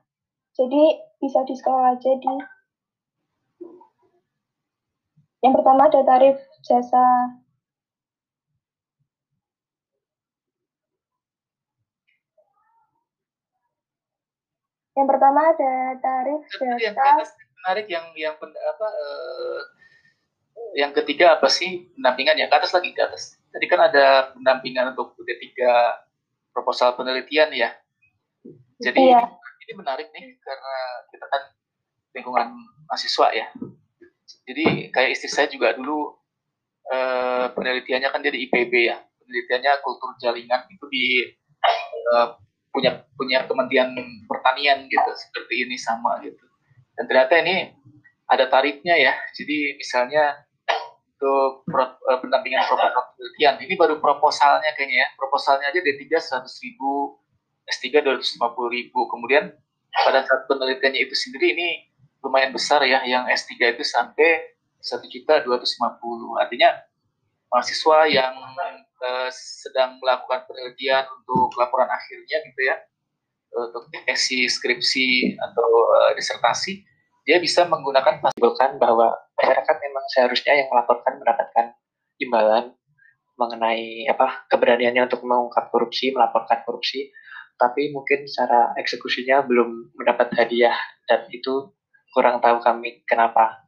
Jadi 0.55 0.83
bisa 1.19 1.43
di 1.49 1.55
scroll 1.57 1.83
aja 1.83 2.11
di 2.21 2.31
yang 5.45 5.53
pertama 5.53 5.93
ada 5.93 6.01
tarif 6.01 6.41
jasa 6.65 7.37
Yang 14.95 15.11
pertama 15.11 15.41
ada 15.51 15.99
tarif 15.99 16.41
jasa. 16.55 16.79
Yang 16.79 17.35
menarik 17.61 17.87
yang 17.91 18.07
yang 18.15 18.35
apa 18.39 18.89
uh, 18.89 19.61
yang 20.75 20.91
ketiga 20.91 21.39
apa 21.39 21.47
sih 21.47 21.87
pendampingan 21.95 22.39
ya 22.39 22.47
ke 22.51 22.55
atas 22.59 22.75
lagi 22.75 22.91
ke 22.91 23.01
atas 23.03 23.39
tadi 23.55 23.71
kan 23.71 23.81
ada 23.87 24.35
pendampingan 24.35 24.91
untuk 24.99 25.15
D3 25.23 25.55
proposal 26.51 26.99
penelitian 26.99 27.55
ya. 27.55 27.71
Jadi 28.83 29.15
iya. 29.15 29.23
ini 29.67 29.73
menarik 29.79 30.11
nih 30.11 30.39
karena 30.43 30.75
kita 31.15 31.27
kan 31.31 31.43
lingkungan 32.19 32.47
mahasiswa 32.91 33.31
ya. 33.31 33.47
Jadi 34.51 34.91
kayak 34.91 35.11
istri 35.15 35.31
saya 35.31 35.47
juga 35.47 35.75
dulu 35.79 36.19
eh, 36.91 37.47
penelitiannya 37.55 38.11
kan 38.11 38.23
dia 38.23 38.35
di 38.35 38.51
IPB 38.51 38.73
ya. 38.91 38.99
Penelitiannya 38.99 39.73
kultur 39.87 40.19
jaringan 40.19 40.67
itu 40.71 40.87
di 40.91 41.05
eh, 42.11 42.29
punya 42.75 43.07
punya 43.15 43.47
Kementerian 43.47 43.95
Pertanian 44.27 44.91
gitu 44.91 45.11
seperti 45.15 45.67
ini 45.67 45.79
sama 45.79 46.19
gitu. 46.27 46.43
Dan 46.99 47.07
ternyata 47.07 47.39
ini 47.39 47.71
ada 48.27 48.51
tarifnya 48.51 48.99
ya. 48.99 49.15
Jadi 49.31 49.79
misalnya 49.79 50.43
untuk 51.25 51.65
pro, 51.65 51.89
uh, 51.89 52.19
pendampingan 52.21 52.69
proposal 52.69 53.17
penelitian. 53.17 53.55
Ini 53.65 53.75
baru 53.81 53.97
proposalnya 53.97 54.71
kayaknya 54.77 54.97
ya. 55.01 55.09
Proposalnya 55.17 55.73
aja 55.73 55.81
D3 55.81 56.05
100 56.45 56.45
ribu, 56.69 57.17
S3 57.65 58.05
250 58.05 58.45
ribu. 58.69 59.09
Kemudian 59.09 59.49
pada 60.05 60.21
saat 60.21 60.45
penelitiannya 60.45 61.01
itu 61.01 61.17
sendiri 61.17 61.57
ini 61.57 61.69
lumayan 62.21 62.53
besar 62.53 62.85
ya. 62.85 63.01
Yang 63.09 63.49
S3 63.49 63.81
itu 63.81 63.85
sampai 63.89 64.53
1 64.85 65.01
juta 65.09 65.41
250. 65.41 66.45
Artinya 66.45 66.77
mahasiswa 67.49 67.99
yang 68.13 68.37
uh, 69.01 69.33
sedang 69.33 69.97
melakukan 70.05 70.45
penelitian 70.45 71.09
untuk 71.09 71.57
laporan 71.57 71.89
akhirnya 71.89 72.45
gitu 72.45 72.63
ya 72.69 72.77
untuk 73.55 73.87
tesis 74.03 74.59
skripsi 74.59 75.39
atau 75.39 75.69
uh, 75.95 76.11
disertasi 76.19 76.83
dia 77.23 77.39
bisa 77.39 77.63
menggunakan 77.63 78.19
masimpulkan 78.19 78.83
bahwa 78.83 79.15
masyarakat 79.39 79.77
memang 79.83 80.05
seharusnya 80.11 80.53
yang 80.65 80.69
melaporkan 80.71 81.19
mendapatkan 81.19 81.75
imbalan 82.23 82.75
mengenai 83.35 84.07
apa 84.07 84.47
keberaniannya 84.47 85.11
untuk 85.11 85.27
mengungkap 85.27 85.75
korupsi, 85.75 86.15
melaporkan 86.15 86.63
korupsi, 86.63 87.11
tapi 87.59 87.91
mungkin 87.91 88.31
secara 88.31 88.75
eksekusinya 88.79 89.43
belum 89.43 89.95
mendapat 89.99 90.31
hadiah 90.39 90.79
dan 91.11 91.27
itu 91.35 91.75
kurang 92.15 92.39
tahu 92.39 92.63
kami 92.63 93.03
kenapa 93.11 93.67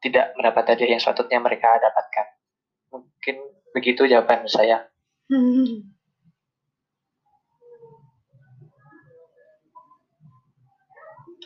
tidak 0.00 0.32
mendapat 0.40 0.72
hadiah 0.72 0.96
yang 0.96 1.02
sepatutnya 1.02 1.36
mereka 1.36 1.76
dapatkan. 1.76 2.26
Mungkin 2.96 3.36
begitu 3.76 4.08
jawaban 4.08 4.48
saya. 4.48 4.88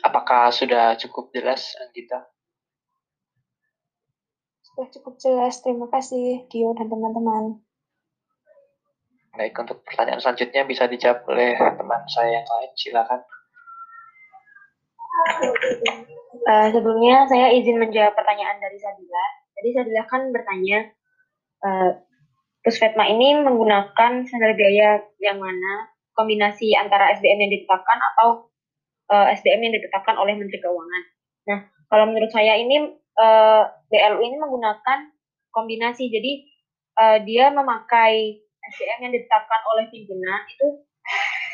Apakah 0.03 0.51
sudah 0.51 0.99
cukup 0.99 1.31
jelas, 1.31 1.79
Anggita? 1.79 2.32
Sudah 4.73 4.89
cukup 4.89 5.13
jelas. 5.21 5.61
Terima 5.61 5.85
kasih, 5.85 6.49
Dio 6.49 6.73
dan 6.73 6.89
teman-teman. 6.89 7.61
Baik, 9.37 9.53
untuk 9.61 9.85
pertanyaan 9.85 10.17
selanjutnya 10.17 10.65
bisa 10.65 10.89
dijawab 10.89 11.25
oleh 11.29 11.53
teman 11.57 12.01
saya 12.09 12.41
yang 12.41 12.47
lain. 12.49 12.71
Silakan. 12.73 13.21
Uh, 16.43 16.67
sebelumnya 16.73 17.29
saya 17.29 17.53
izin 17.53 17.77
menjawab 17.77 18.17
pertanyaan 18.17 18.57
dari 18.57 18.77
Sadila. 18.81 19.25
Jadi 19.61 19.69
Sadila 19.77 20.03
kan 20.09 20.21
bertanya, 20.33 20.89
uh, 21.61 21.91
Pusvetma 22.65 23.05
ini 23.11 23.37
menggunakan 23.45 24.25
standar 24.25 24.57
biaya 24.57 25.05
yang 25.21 25.37
mana 25.37 25.93
kombinasi 26.17 26.73
antara 26.73 27.13
SDM 27.13 27.45
yang 27.45 27.51
ditetapkan 27.51 27.99
atau 28.13 28.49
uh, 29.11 29.29
eh, 29.29 29.37
SDM 29.37 29.69
yang 29.69 29.73
ditetapkan 29.77 30.15
oleh 30.15 30.33
Menteri 30.33 30.63
Keuangan. 30.63 31.03
Nah, 31.51 31.59
kalau 31.91 32.09
menurut 32.09 32.31
saya 32.31 32.55
ini 32.55 33.02
uh, 33.19 33.63
eh, 33.63 33.63
BLU 33.89 34.19
ini 34.21 34.37
menggunakan 34.39 34.99
kombinasi. 35.53 36.09
Jadi 36.09 36.31
uh, 36.97 37.17
dia 37.25 37.53
memakai 37.53 38.41
SDM 38.73 39.09
yang 39.09 39.13
ditetapkan 39.13 39.61
oleh 39.75 39.85
pimpinan 39.91 40.41
itu 40.47 40.67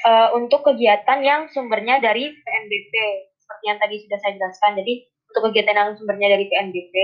uh, 0.06 0.30
untuk 0.38 0.62
kegiatan 0.64 1.20
yang 1.26 1.50
sumbernya 1.50 1.98
dari 2.00 2.30
PNBP 2.32 2.94
seperti 3.42 3.64
yang 3.66 3.80
tadi 3.82 3.96
sudah 4.06 4.18
saya 4.22 4.34
jelaskan. 4.38 4.78
Jadi 4.80 4.94
untuk 5.30 5.42
kegiatan 5.52 5.76
yang 5.76 5.90
sumbernya 5.98 6.28
dari 6.38 6.46
PNBP 6.48 6.96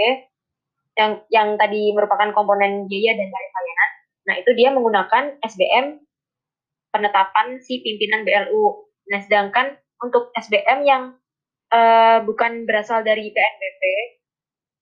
yang 0.95 1.11
yang 1.27 1.49
tadi 1.59 1.91
merupakan 1.91 2.31
komponen 2.31 2.87
biaya 2.87 3.19
dan 3.19 3.27
tarif 3.27 3.51
layanan. 3.51 3.91
Nah, 4.25 4.35
itu 4.41 4.51
dia 4.55 4.69
menggunakan 4.71 5.23
SBM 5.43 6.01
penetapan 6.95 7.59
si 7.59 7.83
pimpinan 7.83 8.23
BLU. 8.23 8.87
Nah, 9.11 9.19
sedangkan 9.21 9.75
untuk 9.99 10.31
SBM 10.33 10.87
yang 10.87 11.03
uh, 11.75 12.23
bukan 12.23 12.63
berasal 12.63 13.03
dari 13.03 13.29
PNBP 13.29 13.81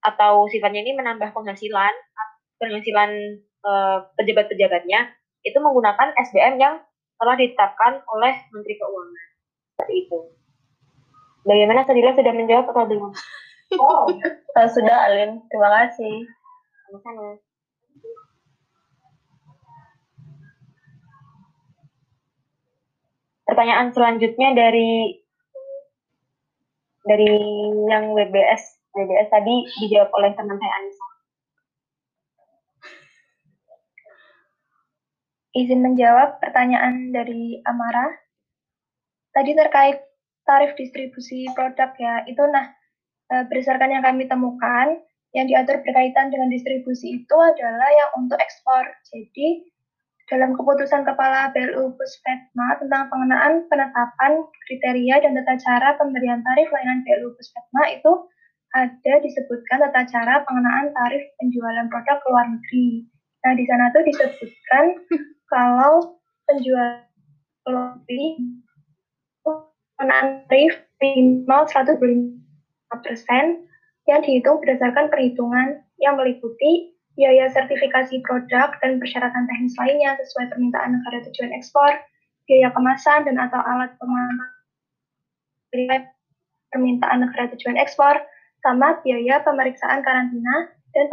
atau 0.04 0.46
sifatnya 0.52 0.84
ini 0.84 0.94
menambah 0.96 1.32
penghasilan 1.32 1.94
penghasilan 2.60 3.12
uh, 3.64 4.08
pejabat-pejabatnya 4.20 5.12
itu 5.44 5.58
menggunakan 5.60 6.16
SBM 6.16 6.60
yang 6.60 6.80
telah 7.20 7.36
ditetapkan 7.40 8.04
oleh 8.12 8.34
Menteri 8.52 8.76
Keuangan 8.80 9.28
seperti 9.76 9.94
itu. 10.08 10.20
Bagaimana 11.44 11.84
Sadila 11.84 12.16
sudah 12.16 12.34
menjawab 12.36 12.66
atau 12.72 12.88
belum? 12.88 13.12
Oh, 13.74 14.06
sudah 14.70 15.10
Alin. 15.10 15.42
Terima 15.50 15.66
kasih. 15.74 16.30
Sama-sama. 16.86 17.42
pertanyaan 23.54 23.94
selanjutnya 23.94 24.50
dari 24.58 25.22
dari 27.06 27.36
yang 27.86 28.18
WBS 28.18 28.82
WBS 28.94 29.30
tadi 29.34 29.56
dijawab 29.82 30.10
oleh 30.14 30.32
teman 30.38 30.58
saya 30.62 30.74
Anissa. 30.78 31.08
Izin 35.54 35.82
menjawab 35.86 36.42
pertanyaan 36.42 37.14
dari 37.14 37.62
Amara. 37.66 38.10
Tadi 39.34 39.54
terkait 39.58 39.98
tarif 40.46 40.78
distribusi 40.78 41.46
produk 41.58 41.94
ya, 41.98 42.26
itu 42.30 42.42
nah 42.50 42.70
eh, 43.34 43.44
berdasarkan 43.50 43.90
yang 43.98 44.04
kami 44.06 44.30
temukan, 44.30 44.98
yang 45.34 45.46
diatur 45.50 45.82
berkaitan 45.82 46.30
dengan 46.30 46.50
distribusi 46.54 47.22
itu 47.22 47.38
adalah 47.38 47.90
yang 47.90 48.10
untuk 48.22 48.38
ekspor. 48.38 48.86
Jadi 49.10 49.74
dalam 50.30 50.54
keputusan 50.54 51.06
Kepala 51.06 51.50
BLU 51.54 51.98
Puspetma 51.98 52.78
tentang 52.82 53.10
pengenaan 53.10 53.66
penetapan 53.70 54.42
kriteria 54.70 55.22
dan 55.22 55.38
tata 55.38 55.56
cara 55.62 55.98
pemberian 55.98 56.42
tarif 56.46 56.70
layanan 56.70 57.02
BLU 57.06 57.34
Puspetma 57.38 57.90
itu 57.94 58.33
ada 58.74 59.14
disebutkan 59.22 59.86
tata 59.86 60.02
cara 60.10 60.42
pengenaan 60.50 60.90
tarif 60.98 61.24
penjualan 61.38 61.86
produk 61.94 62.18
ke 62.18 62.28
luar 62.34 62.48
negeri. 62.50 63.06
Nah, 63.46 63.54
di 63.54 63.64
sana 63.70 63.94
tuh 63.94 64.02
disebutkan 64.02 64.86
kalau 65.54 66.18
penjual 66.50 67.06
ke 67.64 67.68
luar 67.70 67.94
negeri 68.02 68.26
pengenaan 69.46 70.28
tarif 70.50 70.74
minimal 70.98 71.70
125 71.70 72.02
persen 73.06 73.62
yang 74.10 74.20
dihitung 74.26 74.60
berdasarkan 74.60 75.08
perhitungan 75.08 75.80
yang 76.02 76.18
meliputi 76.18 76.94
biaya 77.14 77.46
sertifikasi 77.54 78.26
produk 78.26 78.74
dan 78.82 78.98
persyaratan 78.98 79.46
teknis 79.46 79.78
lainnya 79.78 80.18
sesuai 80.18 80.50
permintaan 80.50 80.98
negara 80.98 81.22
tujuan 81.30 81.54
ekspor, 81.54 81.94
biaya 82.50 82.74
kemasan 82.74 83.30
dan 83.30 83.38
atau 83.38 83.62
alat 83.62 83.94
pemantauan 84.02 84.50
permintaan 86.74 87.22
negara 87.22 87.54
tujuan 87.54 87.78
ekspor, 87.78 88.18
sama 88.64 89.04
biaya 89.04 89.44
pemeriksaan 89.44 90.00
karantina 90.00 90.72
dan 90.96 91.06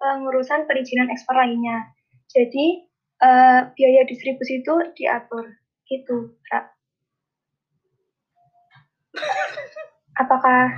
pengurusan 0.00 0.64
perizinan 0.64 1.12
ekspor 1.12 1.36
lainnya. 1.36 1.92
Jadi 2.32 2.88
uh, 3.20 3.68
biaya 3.76 4.02
distribusi 4.08 4.64
itu 4.64 4.74
diatur 4.96 5.44
gitu, 5.86 6.32
Kak. 6.48 6.72
Apakah 10.24 10.72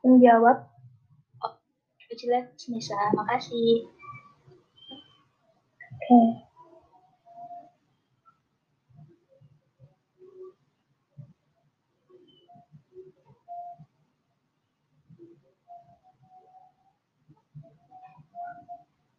menjawab? 0.00 0.68
jelas 2.18 2.50
Nisa. 2.66 2.98
Makasih. 3.14 3.86
Oke. 5.86 6.02
Okay. 6.02 6.47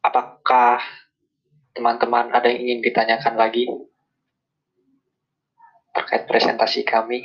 Apakah 0.09 0.81
teman-teman 1.77 2.33
ada 2.33 2.49
yang 2.49 2.65
ingin 2.65 2.81
ditanyakan 2.81 3.37
lagi 3.37 3.69
terkait 5.93 6.25
presentasi 6.25 6.81
kami? 6.81 7.21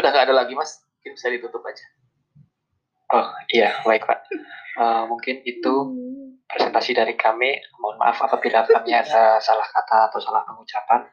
Kayaknya 0.00 0.16
udah 0.16 0.16
nggak 0.16 0.28
ada 0.32 0.36
lagi 0.40 0.52
mas, 0.56 0.80
mungkin 0.96 1.12
bisa 1.12 1.28
ditutup 1.28 1.60
aja. 1.60 1.86
Oh 3.12 3.28
iya, 3.52 3.68
baik 3.84 4.08
Pak. 4.08 4.32
Uh, 4.80 5.04
mungkin 5.12 5.44
itu 5.44 5.74
presentasi 6.48 6.96
dari 6.96 7.20
kami. 7.20 7.60
Mohon 7.76 8.00
maaf 8.00 8.16
apabila 8.24 8.64
kami 8.64 8.96
ada 8.96 9.36
salah 9.44 9.68
kata 9.68 10.08
atau 10.08 10.16
salah 10.24 10.40
pengucapan. 10.48 11.04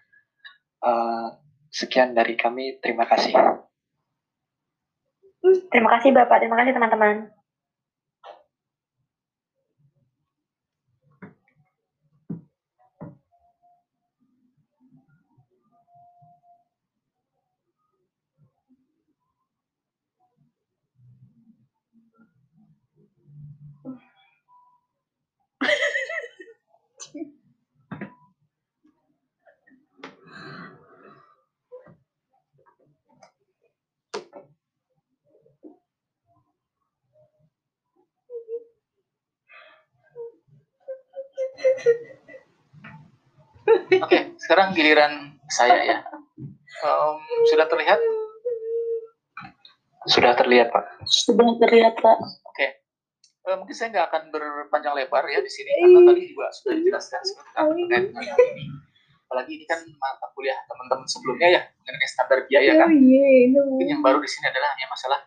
Uh, 0.80 1.36
sekian 1.68 2.16
dari 2.16 2.40
kami. 2.40 2.80
Terima 2.80 3.04
kasih. 3.04 3.36
Terima 5.68 6.00
kasih 6.00 6.16
Bapak, 6.16 6.40
terima 6.40 6.56
kasih 6.64 6.72
teman-teman. 6.72 7.28
Sekarang 44.40 44.74
giliran 44.74 45.38
saya 45.52 45.78
ya. 45.84 45.98
Um, 46.86 47.18
sudah 47.52 47.66
terlihat? 47.68 48.00
Sudah 50.08 50.32
terlihat, 50.40 50.72
Pak. 50.72 50.86
Sudah 51.04 51.50
terlihat, 51.60 52.00
Pak. 52.00 52.18
Oke. 52.48 52.68
Uh, 53.48 53.56
mungkin 53.60 53.76
saya 53.76 53.92
nggak 53.96 54.08
akan 54.12 54.24
berpanjang 54.32 54.94
lebar 54.96 55.24
ya 55.28 55.40
di 55.40 55.52
sini 55.52 55.72
karena 55.72 56.00
tadi 56.04 56.22
juga 56.28 56.48
sudah 56.52 56.74
dijelaskan 56.76 57.22
terkait 57.24 58.12
dengan 58.12 58.24
ini. 58.44 58.66
Apalagi 59.28 59.52
ini 59.60 59.66
kan 59.68 59.80
mata 60.00 60.28
kuliah 60.36 60.56
teman-teman 60.68 61.08
sebelumnya 61.08 61.48
ya 61.60 61.62
mengenai 61.64 62.10
standar 62.12 62.40
biaya 62.48 62.72
kan. 62.80 62.88
Mungkin 62.92 63.88
yang 63.88 64.04
baru 64.04 64.20
di 64.24 64.30
sini 64.32 64.48
adalah 64.52 64.72
hanya 64.76 64.88
masalah 64.88 65.20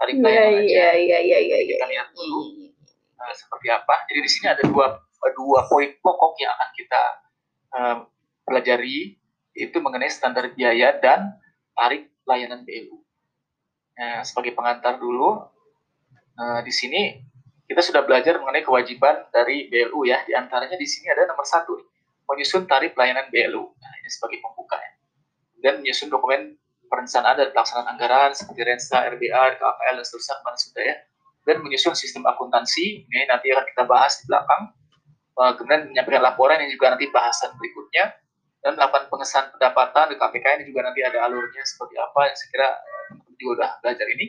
tarik 0.00 0.16
Iya, 0.16 0.24
layanan 0.24 0.52
aja. 0.52 0.64
iya, 0.64 0.88
iya, 0.96 1.18
iya, 1.20 1.38
iya, 1.40 1.58
iya. 1.64 1.74
Kita 1.76 1.86
lihat 1.92 2.08
dulu 2.16 2.40
uh, 3.20 3.34
seperti 3.36 3.66
apa. 3.72 3.94
Jadi 4.08 4.18
di 4.20 4.30
sini 4.32 4.46
ada 4.52 4.62
dua 4.64 4.86
dua 5.30 5.70
poin 5.70 5.90
pokok 6.02 6.34
yang 6.42 6.50
akan 6.50 6.70
kita 6.74 7.02
uh, 7.78 7.96
pelajari 8.42 9.14
yaitu 9.54 9.78
mengenai 9.78 10.10
standar 10.10 10.50
biaya 10.56 10.96
dan 10.98 11.36
tarif 11.76 12.08
layanan 12.26 12.64
BLU. 12.66 12.98
Nah, 13.92 14.24
sebagai 14.24 14.56
pengantar 14.56 14.96
dulu, 14.96 15.44
uh, 16.40 16.60
di 16.64 16.72
sini 16.72 17.20
kita 17.68 17.84
sudah 17.84 18.02
belajar 18.04 18.40
mengenai 18.40 18.64
kewajiban 18.64 19.28
dari 19.30 19.68
BLU 19.68 20.08
ya. 20.08 20.24
Di 20.24 20.32
antaranya 20.32 20.76
di 20.76 20.88
sini 20.88 21.12
ada 21.12 21.28
nomor 21.28 21.44
satu, 21.44 21.76
menyusun 22.28 22.64
tarif 22.64 22.96
layanan 22.96 23.28
BLU. 23.28 23.62
Nah, 23.76 23.92
ini 24.00 24.08
sebagai 24.08 24.40
pembuka 24.40 24.80
ya. 24.80 24.92
Dan 25.62 25.74
menyusun 25.84 26.08
dokumen 26.10 26.56
perencanaan 26.92 27.40
dan 27.40 27.48
pelaksanaan 27.56 27.88
anggaran 27.96 28.30
seperti 28.36 28.60
Rensa, 28.68 29.08
RBA, 29.08 29.56
KPL, 29.56 29.94
dan 29.96 30.04
seterusnya 30.04 30.52
sudah 30.60 30.84
ya. 30.84 30.96
Dan 31.42 31.56
menyusun 31.64 31.96
sistem 31.96 32.22
akuntansi, 32.28 33.08
ini 33.08 33.24
nanti 33.26 33.48
akan 33.50 33.64
kita 33.64 33.82
bahas 33.88 34.20
di 34.20 34.28
belakang. 34.28 34.62
Uh, 35.32 35.52
kemudian 35.56 35.88
menyampaikan 35.88 36.22
laporan 36.22 36.60
yang 36.60 36.70
juga 36.70 36.92
nanti 36.92 37.08
bahasan 37.08 37.56
berikutnya. 37.56 38.16
Dan 38.62 38.78
melakukan 38.78 39.10
pengesahan 39.10 39.50
pendapatan 39.58 40.14
di 40.14 40.16
KPK 40.22 40.46
ini 40.54 40.64
juga 40.70 40.86
nanti 40.86 41.02
ada 41.02 41.26
alurnya 41.26 41.66
seperti 41.66 41.98
apa 41.98 42.30
yang 42.30 42.36
saya 42.38 42.48
kira 42.54 42.68
eh, 42.70 43.02
teman-teman 43.10 43.34
juga 43.34 43.52
udah 43.58 43.70
belajar 43.82 44.06
ini. 44.06 44.26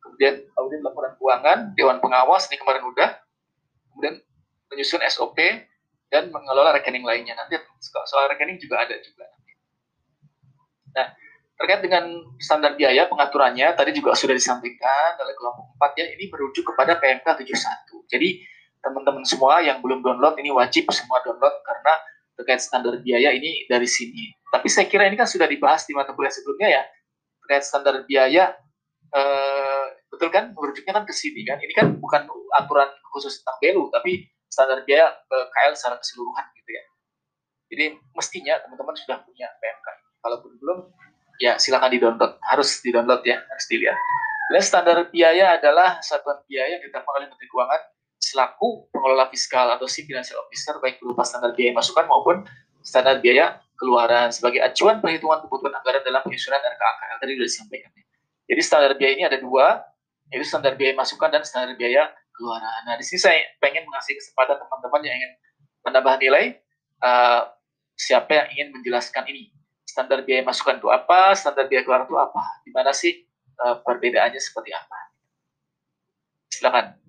Kemudian 0.00 0.34
audit 0.56 0.80
laporan 0.80 1.12
keuangan 1.20 1.58
dewan 1.76 2.00
pengawas 2.00 2.48
ini 2.48 2.56
kemarin 2.56 2.88
udah. 2.88 3.10
Kemudian 3.92 4.14
menyusun 4.72 5.04
SOP 5.12 5.36
dan 6.08 6.32
mengelola 6.32 6.72
rekening 6.72 7.04
lainnya. 7.04 7.36
Nanti 7.36 7.60
soal 8.08 8.32
rekening 8.32 8.56
juga 8.56 8.80
ada 8.88 8.96
juga 8.96 9.28
nah 10.94 11.06
terkait 11.60 11.80
dengan 11.84 12.08
standar 12.40 12.74
biaya 12.74 13.06
pengaturannya 13.06 13.76
tadi 13.76 13.92
juga 13.92 14.16
sudah 14.16 14.32
disampaikan 14.32 15.20
oleh 15.20 15.34
kelompok 15.36 15.76
4 15.76 16.00
ya 16.00 16.06
ini 16.16 16.24
merujuk 16.32 16.64
kepada 16.72 16.96
PMK 16.98 17.26
71 17.44 18.10
jadi 18.10 18.28
teman-teman 18.80 19.24
semua 19.28 19.60
yang 19.60 19.80
belum 19.84 20.00
download 20.00 20.36
ini 20.40 20.50
wajib 20.52 20.88
semua 20.92 21.20
download 21.20 21.52
karena 21.64 21.92
terkait 22.40 22.60
standar 22.64 22.96
biaya 23.04 23.36
ini 23.36 23.68
dari 23.68 23.84
sini. 23.84 24.32
Tapi 24.48 24.66
saya 24.72 24.88
kira 24.88 25.04
ini 25.06 25.20
kan 25.20 25.28
sudah 25.28 25.44
dibahas 25.44 25.84
di 25.84 25.92
mata 25.92 26.16
kuliah 26.16 26.32
sebelumnya 26.32 26.68
ya 26.80 26.82
terkait 27.44 27.64
standar 27.68 28.02
biaya 28.08 28.56
eh, 29.12 29.84
betul 30.08 30.32
kan 30.32 30.50
merujuknya 30.56 30.92
kan 30.96 31.04
ke 31.04 31.12
sini 31.12 31.44
kan. 31.44 31.60
Ini 31.60 31.72
kan 31.76 31.86
bukan 32.00 32.24
aturan 32.56 32.88
khusus 33.12 33.44
tentang 33.44 33.56
BLU 33.60 33.84
tapi 33.92 34.24
standar 34.48 34.82
biaya 34.82 35.12
ke 35.28 35.38
KL 35.52 35.72
secara 35.76 35.96
keseluruhan 36.00 36.44
gitu 36.56 36.70
ya. 36.72 36.84
Jadi 37.70 37.84
mestinya 38.16 38.54
teman-teman 38.66 38.96
sudah 38.98 39.22
punya 39.22 39.46
PMK. 39.62 39.88
Kalaupun 40.20 40.50
belum 40.58 40.78
ya 41.38 41.54
silakan 41.60 41.92
di-download. 41.94 42.32
Harus 42.42 42.82
di-download 42.82 43.22
ya, 43.22 43.38
harus 43.38 43.66
dilihat. 43.70 43.96
Dan 44.50 44.62
standar 44.66 44.98
biaya 45.06 45.54
adalah 45.54 46.02
satuan 46.02 46.42
biaya 46.50 46.74
yang 46.74 46.82
ditetapkan 46.82 47.22
oleh 47.22 47.30
Menteri 47.30 47.46
Keuangan 47.46 47.80
selaku 48.20 48.92
pengelola 48.92 49.32
fiskal 49.32 49.72
atau 49.72 49.88
si 49.88 50.04
financial 50.04 50.44
officer 50.44 50.76
baik 50.78 51.00
berupa 51.00 51.24
standar 51.24 51.56
biaya 51.56 51.72
masukan 51.72 52.04
maupun 52.04 52.44
standar 52.84 53.16
biaya 53.24 53.56
keluaran 53.80 54.28
sebagai 54.28 54.60
acuan 54.60 55.00
perhitungan 55.00 55.40
kebutuhan 55.40 55.72
anggaran 55.72 56.04
dalam 56.04 56.20
penyusunan 56.20 56.60
RKAKL 56.60 57.16
tadi 57.16 57.32
sudah 57.40 57.48
disampaikan. 57.48 57.90
Jadi 58.44 58.60
standar 58.60 58.92
biaya 59.00 59.12
ini 59.16 59.24
ada 59.24 59.38
dua, 59.40 59.80
yaitu 60.28 60.44
standar 60.44 60.76
biaya 60.76 60.92
masukan 60.92 61.32
dan 61.32 61.42
standar 61.48 61.72
biaya 61.80 62.12
keluaran. 62.36 62.80
Nah 62.84 62.94
di 63.00 63.04
sini 63.08 63.24
saya 63.24 63.40
pengen 63.56 63.88
mengasih 63.88 64.20
kesempatan 64.20 64.60
teman-teman 64.60 65.00
yang 65.00 65.16
ingin 65.16 65.32
menambah 65.80 66.14
nilai, 66.20 66.44
uh, 67.00 67.48
siapa 67.96 68.30
yang 68.36 68.46
ingin 68.52 68.68
menjelaskan 68.76 69.24
ini 69.32 69.48
standar 69.88 70.20
biaya 70.28 70.44
masukan 70.44 70.76
itu 70.76 70.92
apa, 70.92 71.32
standar 71.32 71.64
biaya 71.72 71.88
keluaran 71.88 72.04
itu 72.04 72.20
apa, 72.20 72.42
di 72.68 72.70
mana 72.76 72.92
sih 72.92 73.24
uh, 73.64 73.80
perbedaannya 73.80 74.38
seperti 74.38 74.76
apa? 74.76 74.98
Silakan 76.52 76.99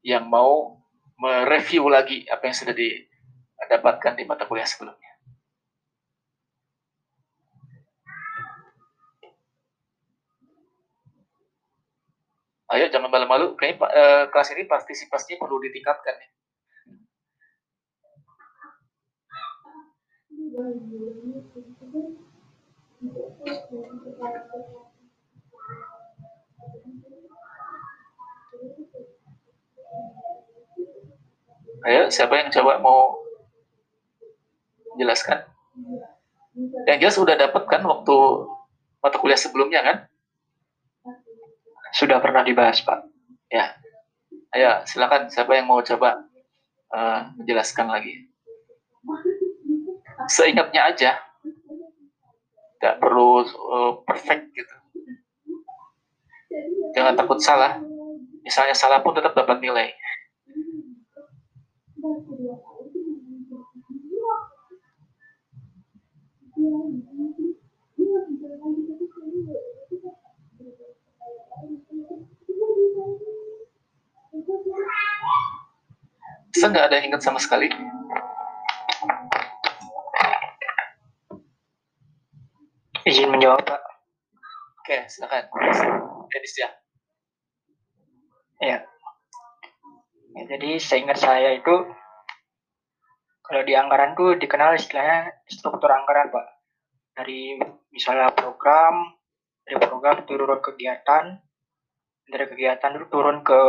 yang 0.00 0.24
mau 0.28 0.80
mereview 1.20 1.84
lagi 1.92 2.24
apa 2.28 2.48
yang 2.48 2.56
sudah 2.56 2.74
didapatkan 2.76 4.16
di 4.16 4.24
mata 4.24 4.48
kuliah 4.48 4.64
sebelumnya. 4.64 5.10
Ayo 12.70 12.86
jangan 12.86 13.10
malu-malu, 13.10 13.58
kayaknya 13.58 13.82
eh, 13.90 14.24
kelas 14.30 14.54
ini 14.54 14.62
partisipasinya 14.70 15.42
perlu 15.42 15.58
ditingkatkan 15.58 16.14
ya. 16.22 16.28
Ayo, 31.80 32.12
siapa 32.12 32.36
yang 32.36 32.52
coba 32.52 32.76
mau 32.76 33.16
menjelaskan? 34.92 35.48
Yang 36.84 36.98
jelas 37.00 37.16
sudah 37.16 37.34
dapat 37.40 37.62
kan 37.64 37.80
waktu 37.86 38.16
mata 39.00 39.16
kuliah 39.16 39.38
sebelumnya 39.40 39.80
kan? 39.80 39.96
Sudah 41.96 42.20
pernah 42.20 42.44
dibahas, 42.44 42.84
Pak. 42.84 43.00
Ya. 43.48 43.74
Ayo, 44.52 44.84
silakan 44.84 45.32
siapa 45.32 45.56
yang 45.56 45.70
mau 45.70 45.80
coba 45.80 46.20
uh, 46.92 47.32
menjelaskan 47.40 47.88
lagi. 47.88 48.28
Seingatnya 50.28 50.90
aja. 50.90 51.10
Tidak 52.76 52.94
perlu 53.00 53.46
uh, 53.46 53.92
perfect 54.04 54.52
gitu. 54.52 54.76
Jangan 56.92 57.16
takut 57.16 57.40
salah. 57.40 57.80
Misalnya 58.44 58.76
salah 58.76 59.00
pun 59.00 59.16
tetap 59.16 59.32
dapat 59.32 59.62
nilai. 59.62 59.94
Bisa 76.50 76.68
nggak 76.68 76.86
ada 76.88 76.96
yang 77.00 77.06
ingat 77.12 77.22
sama 77.24 77.40
sekali? 77.40 77.68
Izin 83.08 83.32
menjawab, 83.32 83.64
Pak. 83.64 83.80
Oke, 84.84 85.08
silakan. 85.08 85.48
Edis 86.36 86.54
ya. 86.60 86.68
Ya. 88.60 88.78
Ya. 90.34 90.42
Jadi 90.56 90.78
seingat 90.78 91.18
saya 91.18 91.54
itu 91.54 91.74
kalau 93.42 93.62
di 93.66 93.74
anggaran 93.74 94.14
tuh 94.14 94.38
dikenal 94.38 94.78
istilahnya 94.78 95.42
struktur 95.50 95.90
anggaran, 95.90 96.30
Pak. 96.30 96.46
Dari 97.18 97.58
misalnya 97.90 98.30
program, 98.30 99.18
dari 99.66 99.76
program 99.82 100.22
turun 100.22 100.62
kegiatan, 100.62 101.34
dari 102.30 102.46
kegiatan 102.46 102.94
itu 102.94 103.06
turun 103.10 103.42
ke 103.42 103.62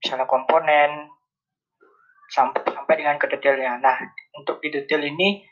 misalnya 0.00 0.24
komponen 0.24 1.12
sampai 2.32 2.64
sampai 2.64 2.94
dengan 2.96 3.20
ke 3.20 3.28
detailnya. 3.28 3.76
Nah, 3.76 4.00
untuk 4.40 4.64
di 4.64 4.72
detail 4.72 5.04
ini 5.04 5.44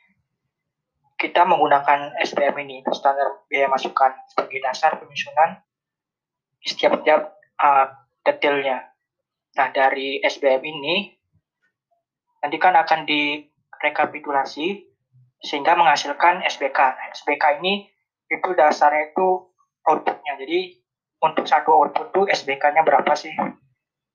kita 1.18 1.42
menggunakan 1.44 2.14
SPM 2.22 2.56
ini 2.62 2.80
standar 2.94 3.44
biaya 3.50 3.66
masukan 3.68 4.14
sebagai 4.30 4.62
dasar 4.62 4.96
penyusunan 4.96 5.60
setiap-tiap 6.62 7.36
uh, 7.58 7.86
detailnya. 8.22 8.86
Nah, 9.56 9.68
dari 9.72 10.20
SBM 10.20 10.62
ini 10.66 10.96
nanti 12.44 12.56
kan 12.60 12.76
akan 12.76 13.08
direkapitulasi 13.08 14.84
sehingga 15.40 15.78
menghasilkan 15.78 16.42
SBK. 16.44 16.78
Nah, 16.78 17.06
SBK 17.14 17.62
ini 17.62 17.86
itu 18.28 18.48
dasarnya 18.52 19.14
itu 19.14 19.28
outputnya. 19.88 20.36
Jadi 20.36 20.76
untuk 21.24 21.48
satu 21.48 21.74
output 21.74 22.12
itu 22.14 22.20
SBK-nya 22.44 22.82
berapa 22.84 23.12
sih? 23.16 23.32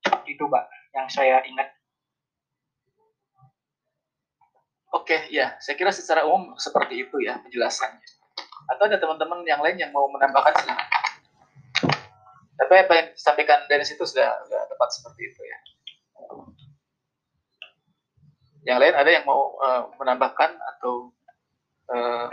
Seperti 0.04 0.36
itu, 0.36 0.46
Pak, 0.48 0.64
yang 0.96 1.08
saya 1.10 1.42
ingat. 1.48 1.68
Oke, 4.94 5.28
ya, 5.34 5.58
saya 5.58 5.74
kira 5.74 5.90
secara 5.90 6.24
umum 6.24 6.54
seperti 6.56 7.02
itu 7.02 7.18
ya 7.26 7.42
penjelasannya. 7.42 8.06
Atau 8.72 8.88
ada 8.88 9.02
teman-teman 9.02 9.42
yang 9.44 9.60
lain 9.60 9.76
yang 9.76 9.92
mau 9.92 10.06
menambahkan 10.08 10.54
silakan. 10.64 11.03
Tapi 12.54 12.74
apa 12.86 12.94
yang 12.94 13.08
disampaikan 13.18 13.66
dari 13.66 13.84
situ 13.84 14.06
sudah, 14.06 14.30
sudah 14.46 14.62
tepat 14.70 14.90
seperti 14.94 15.22
itu 15.34 15.42
ya. 15.42 15.60
Yang 18.64 18.78
lain 18.80 18.96
ada 18.96 19.10
yang 19.12 19.26
mau 19.28 19.60
uh, 19.60 19.92
menambahkan 20.00 20.56
atau 20.56 21.12
uh, 21.92 22.28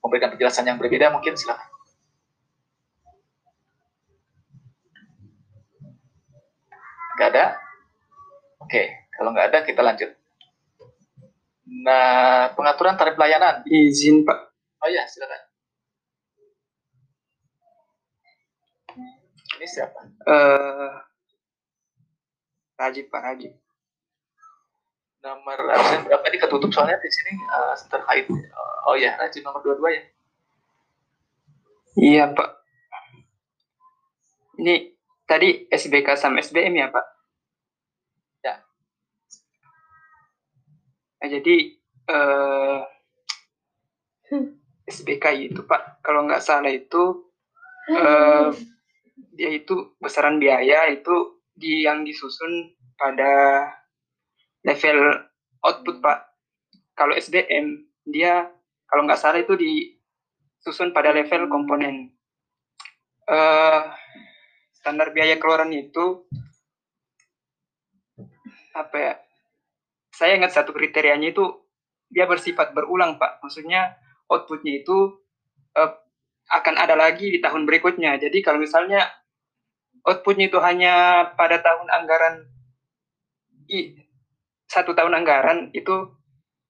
memberikan 0.00 0.32
penjelasan 0.32 0.64
yang 0.64 0.80
berbeda 0.80 1.12
mungkin 1.12 1.36
silahkan. 1.36 1.68
Nggak 7.20 7.28
ada? 7.36 7.44
Oke, 8.64 9.12
kalau 9.12 9.36
nggak 9.36 9.52
ada 9.52 9.58
kita 9.68 9.84
lanjut. 9.84 10.10
Nah, 11.70 12.48
pengaturan 12.56 12.96
tarif 12.96 13.14
pelayanan. 13.14 13.60
Izin, 13.68 14.24
Pak. 14.24 14.38
Oh 14.80 14.88
iya, 14.88 15.04
silakan. 15.04 15.49
Ini 19.60 19.68
siapa? 19.68 20.00
Eh, 20.24 20.92
Rajib, 22.80 23.12
Pak 23.12 23.20
Rajib. 23.20 23.52
Nomor 25.20 25.68
absen 25.68 26.08
berapa 26.08 26.24
ini 26.32 26.40
ketutup 26.40 26.72
soalnya 26.72 26.96
di 26.96 27.12
sini 27.12 27.36
uh, 27.44 27.76
terkait. 27.92 28.24
Oh 28.88 28.96
ya, 28.96 29.20
Rajib 29.20 29.44
nomor 29.44 29.60
22 29.60 29.84
ya. 29.92 30.02
Iya, 32.00 32.24
Pak. 32.32 32.50
Ini 34.64 34.96
tadi 35.28 35.68
SBK 35.68 36.16
sama 36.16 36.40
SBM 36.40 36.80
ya, 36.80 36.88
Pak? 36.88 37.06
Ya. 38.40 38.64
Nah, 41.20 41.28
jadi 41.28 41.56
eh, 42.08 42.80
SBK 44.88 45.52
itu, 45.52 45.60
Pak, 45.68 46.00
kalau 46.00 46.24
nggak 46.24 46.40
salah 46.40 46.72
itu 46.72 47.28
eh, 47.92 48.48
dia 49.40 49.56
itu 49.56 49.96
besaran 49.96 50.36
biaya 50.36 50.92
itu 50.92 51.40
di 51.56 51.88
yang 51.88 52.04
disusun 52.04 52.76
pada 53.00 53.64
level 54.68 55.16
output 55.64 56.04
Pak. 56.04 56.28
Kalau 56.92 57.16
SDM 57.16 57.88
dia 58.04 58.52
kalau 58.84 59.08
nggak 59.08 59.16
salah 59.16 59.40
itu 59.40 59.56
disusun 59.56 60.92
pada 60.92 61.16
level 61.16 61.48
komponen. 61.48 62.12
Uh, 63.24 63.88
standar 64.76 65.08
biaya 65.16 65.40
keluaran 65.40 65.72
itu 65.72 66.28
apa 68.76 68.96
ya? 69.00 69.14
Saya 70.12 70.36
ingat 70.36 70.52
satu 70.52 70.76
kriterianya 70.76 71.32
itu 71.32 71.48
dia 72.12 72.28
bersifat 72.28 72.76
berulang 72.76 73.16
Pak. 73.16 73.40
Maksudnya 73.40 73.96
outputnya 74.28 74.84
itu 74.84 75.16
uh, 75.80 75.96
akan 76.52 76.76
ada 76.76 76.92
lagi 76.92 77.32
di 77.32 77.40
tahun 77.40 77.64
berikutnya. 77.64 78.20
Jadi 78.20 78.44
kalau 78.44 78.60
misalnya 78.60 79.08
outputnya 80.04 80.48
itu 80.48 80.58
hanya 80.62 81.26
pada 81.36 81.60
tahun 81.60 81.88
anggaran 81.92 82.34
i, 83.68 84.00
satu 84.70 84.94
tahun 84.94 85.22
anggaran 85.22 85.74
itu 85.74 86.14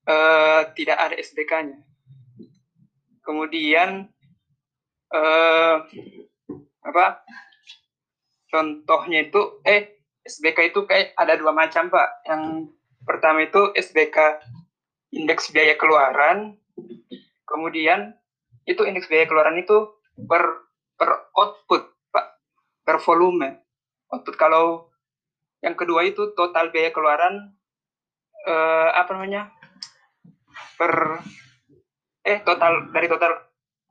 uh, 0.09 0.63
tidak 0.75 0.99
ada 0.99 1.15
SBK-nya. 1.21 1.79
Kemudian 3.21 4.09
uh, 5.13 5.77
apa? 6.81 7.07
Contohnya 8.51 9.29
itu 9.29 9.63
eh 9.63 10.03
SBK 10.27 10.75
itu 10.75 10.89
kayak 10.89 11.15
ada 11.15 11.39
dua 11.39 11.55
macam 11.55 11.93
pak. 11.93 12.27
Yang 12.27 12.43
pertama 13.07 13.47
itu 13.47 13.71
SBK 13.77 14.43
indeks 15.15 15.53
biaya 15.55 15.79
keluaran. 15.79 16.59
Kemudian 17.47 18.17
itu 18.67 18.83
indeks 18.83 19.07
biaya 19.07 19.29
keluaran 19.29 19.61
itu 19.61 19.95
per 20.27 20.43
per 20.99 21.31
output 21.37 22.00
per 22.91 22.99
volume. 22.99 23.63
Output 24.11 24.35
kalau 24.35 24.91
yang 25.63 25.79
kedua 25.79 26.03
itu 26.03 26.35
total 26.35 26.75
biaya 26.75 26.91
keluaran 26.91 27.55
eh, 28.51 28.91
apa 28.91 29.15
namanya? 29.15 29.55
Per 30.75 31.23
eh 32.27 32.43
total 32.43 32.91
dari 32.91 33.07
total 33.07 33.39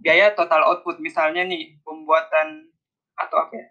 biaya 0.03 0.35
total 0.35 0.67
output. 0.67 0.99
Misalnya 0.99 1.47
nih 1.47 1.79
pembuatan 1.79 2.67
atau 3.15 3.37
apa 3.39 3.53
ya? 3.55 3.67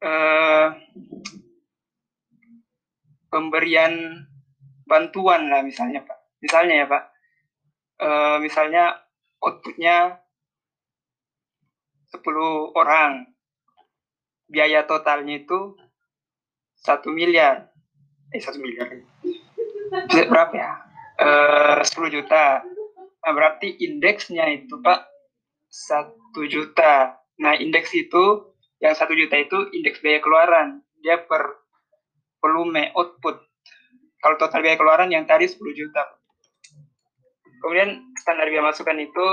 Eh, 0.00 0.68
pemberian 3.28 4.24
bantuan 4.88 5.52
lah 5.52 5.60
misalnya 5.60 6.00
pak. 6.08 6.16
Misalnya 6.40 6.74
ya 6.80 6.88
pak. 6.88 7.04
Uh, 7.96 8.36
misalnya 8.44 8.92
outputnya 9.40 10.20
10 12.16 12.72
orang. 12.72 13.28
Biaya 14.48 14.88
totalnya 14.88 15.42
itu 15.42 15.76
satu 16.80 17.12
miliar. 17.12 17.68
Eh 18.32 18.40
satu 18.40 18.56
miliar. 18.62 18.88
Berapa 20.32 20.54
ya? 20.54 20.72
Eh, 21.20 21.80
10 21.84 22.08
juta. 22.08 22.64
Nah, 23.26 23.32
berarti 23.34 23.74
indeksnya 23.82 24.46
itu 24.54 24.80
pak 24.80 25.04
satu 25.66 26.46
juta. 26.46 27.18
Nah 27.42 27.52
indeks 27.58 27.92
itu 27.92 28.54
yang 28.80 28.94
satu 28.96 29.12
juta 29.12 29.36
itu 29.36 29.66
indeks 29.74 30.00
biaya 30.00 30.22
keluaran. 30.22 30.80
Dia 31.02 31.20
per 31.26 31.42
volume 32.40 32.94
output. 32.94 33.44
Kalau 34.22 34.36
total 34.40 34.62
biaya 34.62 34.78
keluaran 34.78 35.10
yang 35.12 35.28
tadi 35.28 35.44
10 35.44 35.58
juta 35.76 36.02
Kemudian 37.66 38.14
standar 38.20 38.46
biaya 38.46 38.62
masukan 38.62 38.94
itu 39.00 39.26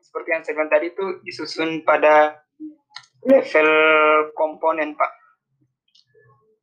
seperti 0.00 0.28
yang 0.32 0.42
saya 0.42 0.54
bilang 0.56 0.72
tadi 0.72 0.86
itu 0.92 1.06
disusun 1.22 1.84
pada 1.84 2.40
level 3.24 3.70
komponen 4.34 4.96
Pak. 4.96 5.12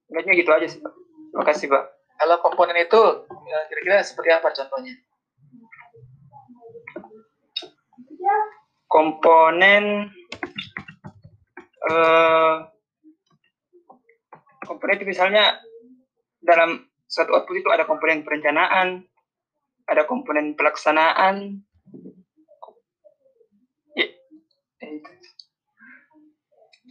Kayaknya 0.10 0.34
gitu 0.40 0.52
aja 0.54 0.68
sih 0.68 0.80
Pak. 0.82 0.94
Terima 1.32 1.46
kasih 1.46 1.66
Pak. 1.70 1.84
Kalau 2.18 2.38
komponen 2.42 2.78
itu 2.82 3.02
ya, 3.46 3.60
kira-kira 3.70 4.02
seperti 4.02 4.30
apa 4.34 4.50
contohnya? 4.50 4.94
Komponen 8.88 9.84
eh, 11.88 12.56
komponen 14.66 14.96
itu 14.98 15.06
misalnya 15.06 15.62
dalam 16.42 16.88
suatu 17.08 17.32
output 17.36 17.64
itu 17.64 17.70
ada 17.72 17.88
komponen 17.88 18.22
perencanaan, 18.28 19.08
ada 19.88 20.04
komponen 20.04 20.60
pelaksanaan. 20.60 21.64
Ya. 23.96 24.08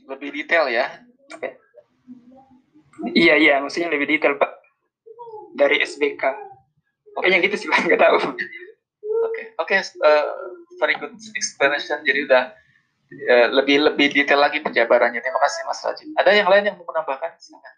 Lebih 0.07 0.29
detail 0.33 0.71
ya. 0.71 0.87
Iya 3.13 3.35
iya, 3.37 3.55
maksudnya 3.61 3.93
lebih 3.93 4.09
detail 4.09 4.41
pak 4.41 4.57
dari 5.57 5.85
SBK. 5.85 6.23
Kayaknya 7.17 7.39
gitu 7.49 7.57
sih 7.65 7.69
pak, 7.69 7.85
nggak 7.85 8.01
tahu. 8.01 8.17
Oke 8.17 8.37
okay. 9.33 9.45
oke, 9.61 9.77
okay. 9.77 9.81
uh, 10.05 10.27
very 10.81 10.97
good 10.97 11.13
explanation. 11.37 12.01
Jadi 12.05 12.29
udah 12.29 12.53
uh, 13.33 13.47
lebih 13.53 13.93
lebih 13.93 14.13
detail 14.13 14.41
lagi 14.41 14.61
penjabarannya. 14.65 15.21
Terima 15.21 15.41
kasih 15.41 15.61
Mas 15.69 15.81
Rajin. 15.85 16.09
Ada 16.17 16.31
yang 16.37 16.49
lain 16.49 16.73
yang 16.73 16.77
mau 16.81 16.89
menambahkan? 16.89 17.37
Silakan. 17.41 17.75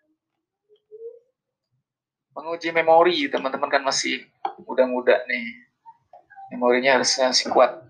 Menguji 2.39 2.71
memori, 2.71 3.27
teman-teman 3.27 3.67
kan 3.67 3.83
masih 3.83 4.23
muda-muda 4.63 5.19
nih. 5.27 5.47
Memorinya 6.55 7.03
harusnya 7.03 7.35
masih 7.35 7.51
kuat. 7.51 7.88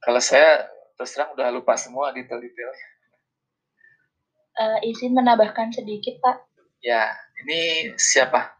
Kalau 0.00 0.20
saya 0.20 0.64
terus 0.96 1.12
terang 1.12 1.36
udah 1.36 1.52
lupa 1.52 1.76
semua 1.76 2.12
detail-detailnya. 2.12 2.88
Uh, 4.60 4.78
izin 4.84 5.16
menambahkan 5.16 5.72
sedikit, 5.72 6.20
Pak. 6.20 6.44
Ya, 6.80 7.08
ini 7.44 7.92
siapa? 7.96 8.56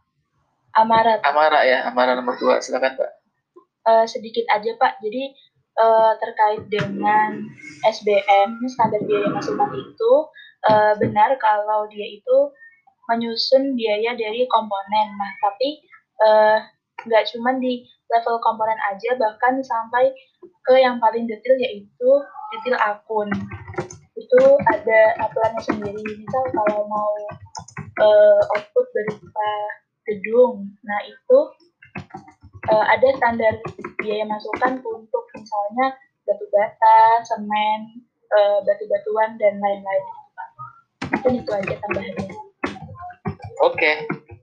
Amara. 0.77 1.21
Amara 1.25 1.61
ya, 1.65 1.85
Amara 1.89 2.13
nomor 2.17 2.37
dua. 2.37 2.61
Silakan, 2.61 2.97
Pak. 2.97 3.11
Uh, 3.85 4.05
sedikit 4.05 4.45
aja, 4.53 4.73
Pak. 4.77 5.01
Jadi 5.01 5.33
uh, 5.81 6.13
terkait 6.21 6.65
dengan 6.69 7.45
SBM, 7.85 8.61
standar 8.69 9.01
biaya 9.05 9.29
masukan 9.33 9.69
itu 9.73 10.11
uh, 10.69 10.93
benar 10.97 11.37
kalau 11.41 11.89
dia 11.89 12.05
itu 12.05 12.37
menyusun 13.09 13.73
biaya 13.73 14.13
dari 14.13 14.45
komponen. 14.45 15.07
Nah, 15.17 15.31
tapi 15.41 15.69
nggak 17.07 17.25
cuma 17.33 17.55
di 17.57 17.85
level 18.11 18.37
komponen 18.43 18.77
aja, 18.91 19.15
bahkan 19.15 19.63
sampai 19.63 20.11
ke 20.67 20.73
yang 20.77 20.99
paling 20.99 21.25
detail 21.25 21.57
yaitu 21.57 22.11
detail 22.53 22.77
akun. 22.81 23.29
Itu 24.17 24.41
ada 24.69 25.01
aturannya 25.25 25.61
sendiri. 25.63 26.03
Misal 26.03 26.43
kalau 26.53 26.85
mau 26.85 27.13
uh, 28.03 28.41
output 28.57 28.85
berupa 28.93 29.51
gedung, 30.05 30.69
nah 30.83 30.99
itu 31.07 31.39
uh, 32.69 32.85
ada 32.91 33.07
standar 33.17 33.53
biaya 34.01 34.25
masukan 34.27 34.81
untuk 34.81 35.23
misalnya 35.33 35.97
batu 36.27 36.45
bata, 36.53 36.99
semen, 37.25 38.05
uh, 38.33 38.59
batu-batuan 38.65 39.39
dan 39.41 39.57
lain-lain. 39.57 40.05
Mungkin 41.11 41.41
itu 41.43 41.51
aja 41.53 41.75
tambahannya. 41.85 42.33
Oke, 43.61 43.91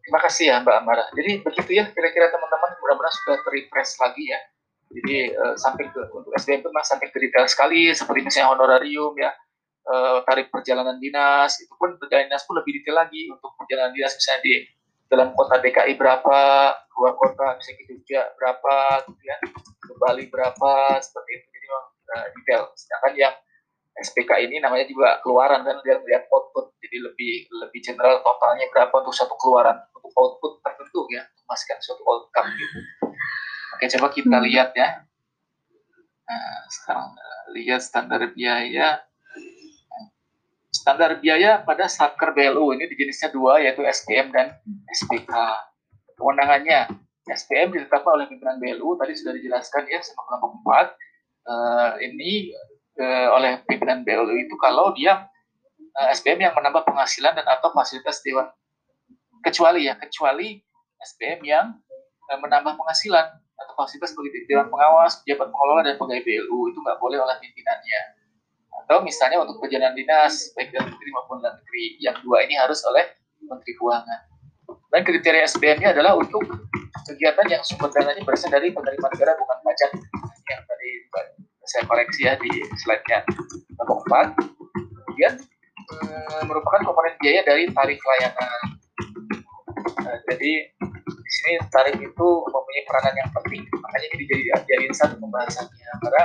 terima 0.08 0.24
kasih 0.24 0.44
ya 0.48 0.56
Mbak 0.64 0.76
Amara. 0.80 1.04
Jadi 1.12 1.44
begitu 1.44 1.70
ya 1.76 1.84
kira-kira 1.92 2.32
teman-teman 2.32 2.80
mudah-mudahan 2.80 3.12
sudah 3.12 3.36
terrefresh 3.44 4.00
lagi 4.00 4.24
ya 4.24 4.40
Jadi 4.88 5.36
uh, 5.36 5.52
sampai 5.60 5.84
ke 5.92 6.00
untuk 6.16 6.32
SDM 6.32 6.64
itu 6.64 6.72
mas 6.72 6.88
sampai 6.88 7.12
ke 7.12 7.20
detail 7.20 7.44
sekali 7.44 7.92
seperti 7.92 8.24
misalnya 8.24 8.56
honorarium 8.56 9.12
ya, 9.20 9.28
uh, 9.84 10.24
tarif 10.24 10.48
perjalanan 10.48 10.96
dinas 10.96 11.60
itu 11.60 11.68
pun 11.76 11.92
perjalanan 12.00 12.32
dinas 12.32 12.48
pun 12.48 12.56
lebih 12.56 12.80
detail 12.80 12.96
lagi 13.04 13.28
untuk 13.28 13.52
perjalanan 13.60 13.92
dinas 13.92 14.16
misalnya 14.16 14.40
di 14.48 14.54
dalam 15.12 15.28
kota 15.36 15.60
DKI 15.60 15.92
berapa, 15.92 16.40
luar 16.96 17.14
kota 17.20 17.60
misalnya 17.60 17.76
ke 17.76 17.84
Jogja 17.84 18.32
berapa, 18.40 18.76
gitu 19.12 19.22
ya, 19.28 19.36
ke 19.76 19.92
Bali 20.00 20.24
berapa 20.32 20.72
seperti 21.04 21.30
itu. 21.36 21.46
Jadi 21.52 21.66
uh, 21.68 22.26
detail. 22.32 22.62
Sedangkan 22.72 23.12
yang 23.12 23.34
SPK 23.98 24.30
ini 24.46 24.62
namanya 24.62 24.86
juga 24.86 25.18
keluaran 25.26 25.66
kan 25.66 25.82
dia 25.82 25.98
melihat 25.98 26.30
output 26.30 26.74
jadi 26.78 27.02
lebih 27.10 27.50
lebih 27.50 27.80
general 27.82 28.22
totalnya 28.22 28.66
berapa 28.70 28.94
untuk 28.94 29.14
satu 29.14 29.34
keluaran 29.34 29.74
untuk 29.90 30.12
output 30.14 30.62
tertentu 30.62 31.02
ya 31.10 31.26
memastikan 31.48 31.78
suatu 31.80 32.02
outcome 32.04 32.52
gitu. 32.54 32.78
Oke, 33.78 33.84
coba 33.94 34.08
kita 34.12 34.36
hmm. 34.36 34.46
lihat 34.50 34.70
ya. 34.74 34.88
Nah, 36.28 36.60
sekarang 36.68 37.08
eh, 37.16 37.44
lihat 37.56 37.80
standar 37.80 38.20
biaya. 38.34 39.00
Standar 40.68 41.18
biaya 41.22 41.64
pada 41.64 41.88
Satker 41.88 42.36
BLU 42.36 42.76
ini 42.76 42.84
di 42.88 42.96
jenisnya 42.96 43.32
dua, 43.32 43.60
yaitu 43.60 43.80
SPM 43.84 44.28
dan 44.30 44.56
SPK. 44.92 45.32
Kewenangannya, 46.20 46.92
SPM 47.24 47.72
ditetapkan 47.72 48.12
oleh 48.18 48.26
pimpinan 48.28 48.60
BLU, 48.60 48.96
tadi 49.00 49.16
sudah 49.16 49.32
dijelaskan 49.36 49.88
ya 49.88 50.00
sama 50.04 50.22
kelompok 50.28 50.52
4. 50.64 51.48
Uh, 51.48 51.92
ini 52.04 52.52
oleh 53.06 53.62
pimpinan 53.66 54.02
BLU 54.02 54.34
itu 54.34 54.54
kalau 54.58 54.90
dia 54.94 55.30
uh, 55.98 56.08
SPM 56.10 56.42
yang 56.42 56.54
menambah 56.54 56.82
penghasilan 56.86 57.34
dan 57.34 57.46
atau 57.46 57.70
fasilitas 57.74 58.22
dewan 58.22 58.50
kecuali 59.42 59.86
ya 59.86 59.94
kecuali 59.98 60.58
SPM 61.02 61.40
yang 61.46 61.66
uh, 62.30 62.38
menambah 62.38 62.74
penghasilan 62.74 63.26
atau 63.58 63.74
fasilitas 63.74 64.14
sebagai 64.14 64.46
dewan 64.46 64.70
pengawas, 64.70 65.18
pejabat 65.26 65.50
pengelola 65.50 65.82
dan 65.82 65.94
pegawai 65.98 66.22
BLU 66.22 66.58
itu 66.70 66.78
nggak 66.78 66.98
boleh 67.02 67.18
oleh 67.18 67.36
pimpinannya. 67.42 68.02
Atau 68.86 69.02
misalnya 69.02 69.42
untuk 69.42 69.58
perjalanan 69.58 69.98
dinas 69.98 70.54
baik 70.54 70.70
dalam 70.70 70.94
negeri 70.94 71.10
maupun 71.10 71.42
luar 71.42 71.58
negeri, 71.58 71.98
yang 71.98 72.14
dua 72.22 72.46
ini 72.46 72.54
harus 72.54 72.78
oleh 72.86 73.02
Menteri 73.42 73.74
Keuangan. 73.74 74.20
Dan 74.94 75.00
kriteria 75.02 75.42
SBM-nya 75.50 75.90
adalah 75.90 76.14
untuk 76.14 76.40
kegiatan 77.02 77.46
yang 77.50 77.62
sumber 77.66 77.90
dananya 77.90 78.22
berasal 78.22 78.48
dari 78.52 78.70
penerimaan 78.70 79.10
negara 79.10 79.32
bukan 79.36 79.58
pajak 79.66 79.90
saya 81.68 81.84
koreksi 81.84 82.24
ya 82.24 82.34
di 82.40 82.50
slide-nya 82.80 83.20
nomor 83.76 84.00
4. 84.08 84.34
Kemudian 84.72 85.32
eh, 85.92 86.42
merupakan 86.48 86.80
komponen 86.88 87.14
biaya 87.20 87.44
dari 87.44 87.68
tarif 87.68 88.00
layanan. 88.00 88.60
Nah, 90.00 90.16
jadi 90.32 90.52
sini 91.28 91.60
tarif 91.68 91.96
itu 92.00 92.28
mempunyai 92.48 92.84
peranan 92.88 93.14
yang 93.20 93.30
penting. 93.36 93.62
Makanya 93.68 94.08
ini 94.16 94.24
jadi 94.24 94.42
jadiin 94.64 94.94
satu 94.96 95.20
pembahasannya. 95.20 95.90
Karena 96.00 96.24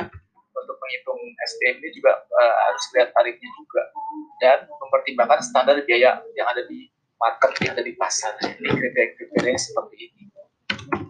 untuk 0.54 0.76
menghitung 0.80 1.22
SDM 1.44 1.76
ini 1.84 1.90
juga 1.92 2.12
uh, 2.24 2.56
harus 2.72 2.84
lihat 2.96 3.10
tarifnya 3.12 3.50
juga. 3.60 3.84
Dan 4.40 4.58
mempertimbangkan 4.68 5.40
standar 5.44 5.76
biaya 5.84 6.24
yang 6.36 6.48
ada 6.48 6.64
di 6.68 6.88
market 7.20 7.52
yang 7.64 7.72
ada 7.76 7.84
di 7.84 7.94
pasar. 7.96 8.36
Ini 8.40 8.68
kriteria-kriteria 8.72 9.60
seperti 9.60 9.96
ini. 10.08 10.24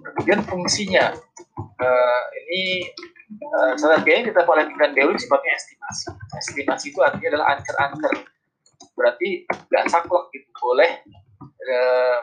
Kemudian 0.03 0.45
fungsinya 0.45 1.09
uh, 1.57 2.23
ini 2.45 2.86
uh, 3.41 3.73
standar 3.79 4.01
biaya 4.05 4.17
yang 4.21 4.27
kita 4.29 4.41
pimpinan 4.45 4.91
BU 4.93 5.11
sifatnya 5.17 5.51
estimasi 5.57 6.05
estimasi 6.38 6.86
itu 6.93 6.99
artinya 7.01 7.27
adalah 7.34 7.47
anker-anker 7.57 8.13
berarti 8.93 9.45
nggak 9.49 9.86
saklek 9.89 10.25
gitu 10.36 10.49
boleh 10.61 10.91
uh, 11.41 12.17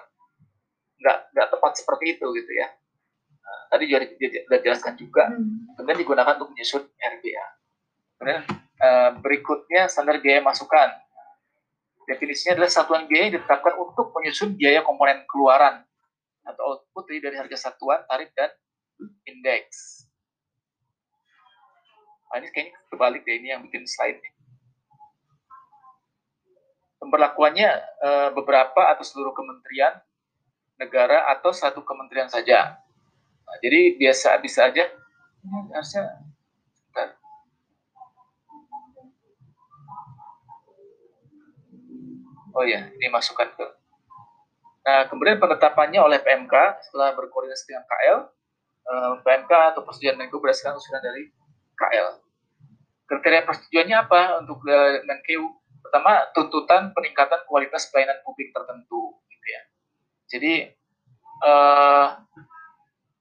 nggak 1.00 1.18
nggak 1.32 1.48
tepat 1.48 1.72
seperti 1.80 2.04
itu 2.16 2.26
gitu 2.36 2.52
ya. 2.52 2.68
Nah, 3.40 3.60
tadi 3.72 3.82
juga 3.90 4.06
sudah 4.06 4.60
jelaskan 4.62 4.94
juga, 4.94 5.24
hmm. 5.32 5.74
kemudian 5.74 5.98
digunakan 5.98 6.34
untuk 6.38 6.54
menyusun 6.54 6.82
RBA. 6.86 7.46
Kemudian 8.20 8.42
uh, 8.78 9.10
berikutnya 9.18 9.88
standar 9.88 10.20
biaya 10.20 10.44
masukan. 10.44 10.92
Definisinya 12.04 12.58
adalah 12.58 12.70
satuan 12.70 13.06
biaya 13.08 13.30
yang 13.30 13.34
ditetapkan 13.40 13.74
untuk 13.80 14.12
menyusun 14.12 14.54
biaya 14.54 14.84
komponen 14.84 15.24
keluaran 15.30 15.82
atau 16.44 16.62
output 16.76 17.06
dari 17.10 17.36
harga 17.38 17.70
satuan, 17.70 18.02
tarif, 18.06 18.28
dan 18.34 18.50
indeks. 19.24 20.09
Nah, 22.30 22.38
ini 22.38 22.48
kayaknya 22.54 22.78
kebalik 22.86 23.26
deh, 23.26 23.34
ini 23.42 23.48
yang 23.50 23.66
bikin 23.66 23.82
slide. 23.90 24.22
Pemberlakuannya 27.02 27.70
uh, 28.06 28.30
beberapa 28.38 28.86
atau 28.94 29.02
seluruh 29.02 29.34
kementerian 29.34 29.98
negara 30.78 31.26
atau 31.34 31.50
satu 31.50 31.82
kementerian 31.82 32.30
saja. 32.30 32.78
Nah, 33.44 33.56
jadi 33.58 33.98
biasa 33.98 34.38
bisa 34.38 34.70
aja 34.70 34.86
Oh 42.50 42.66
ya, 42.66 42.90
ini 42.98 43.06
masukkan 43.08 43.46
ke. 43.54 43.66
Nah, 44.82 45.06
kemudian 45.06 45.38
penetapannya 45.38 46.02
oleh 46.02 46.18
PMK 46.18 46.82
setelah 46.82 47.14
berkoordinasi 47.14 47.64
dengan 47.70 47.84
KL, 47.86 48.18
eh, 48.90 49.12
PMK 49.22 49.52
atau 49.74 49.80
persetujuan 49.86 50.18
Menko 50.18 50.42
berdasarkan 50.42 50.74
usulan 50.76 50.98
dari 50.98 51.30
KL. 51.80 52.08
Kriteria 53.08 53.42
persetujuannya 53.48 53.96
apa 53.96 54.20
untuk 54.44 54.60
eh, 54.68 55.00
Menkeu? 55.08 55.56
Pertama, 55.80 56.28
tuntutan 56.36 56.92
peningkatan 56.92 57.48
kualitas 57.48 57.88
pelayanan 57.88 58.20
publik 58.20 58.52
tertentu, 58.52 59.16
gitu 59.32 59.46
ya. 59.48 59.62
Jadi 60.30 60.52
uh, 61.42 62.20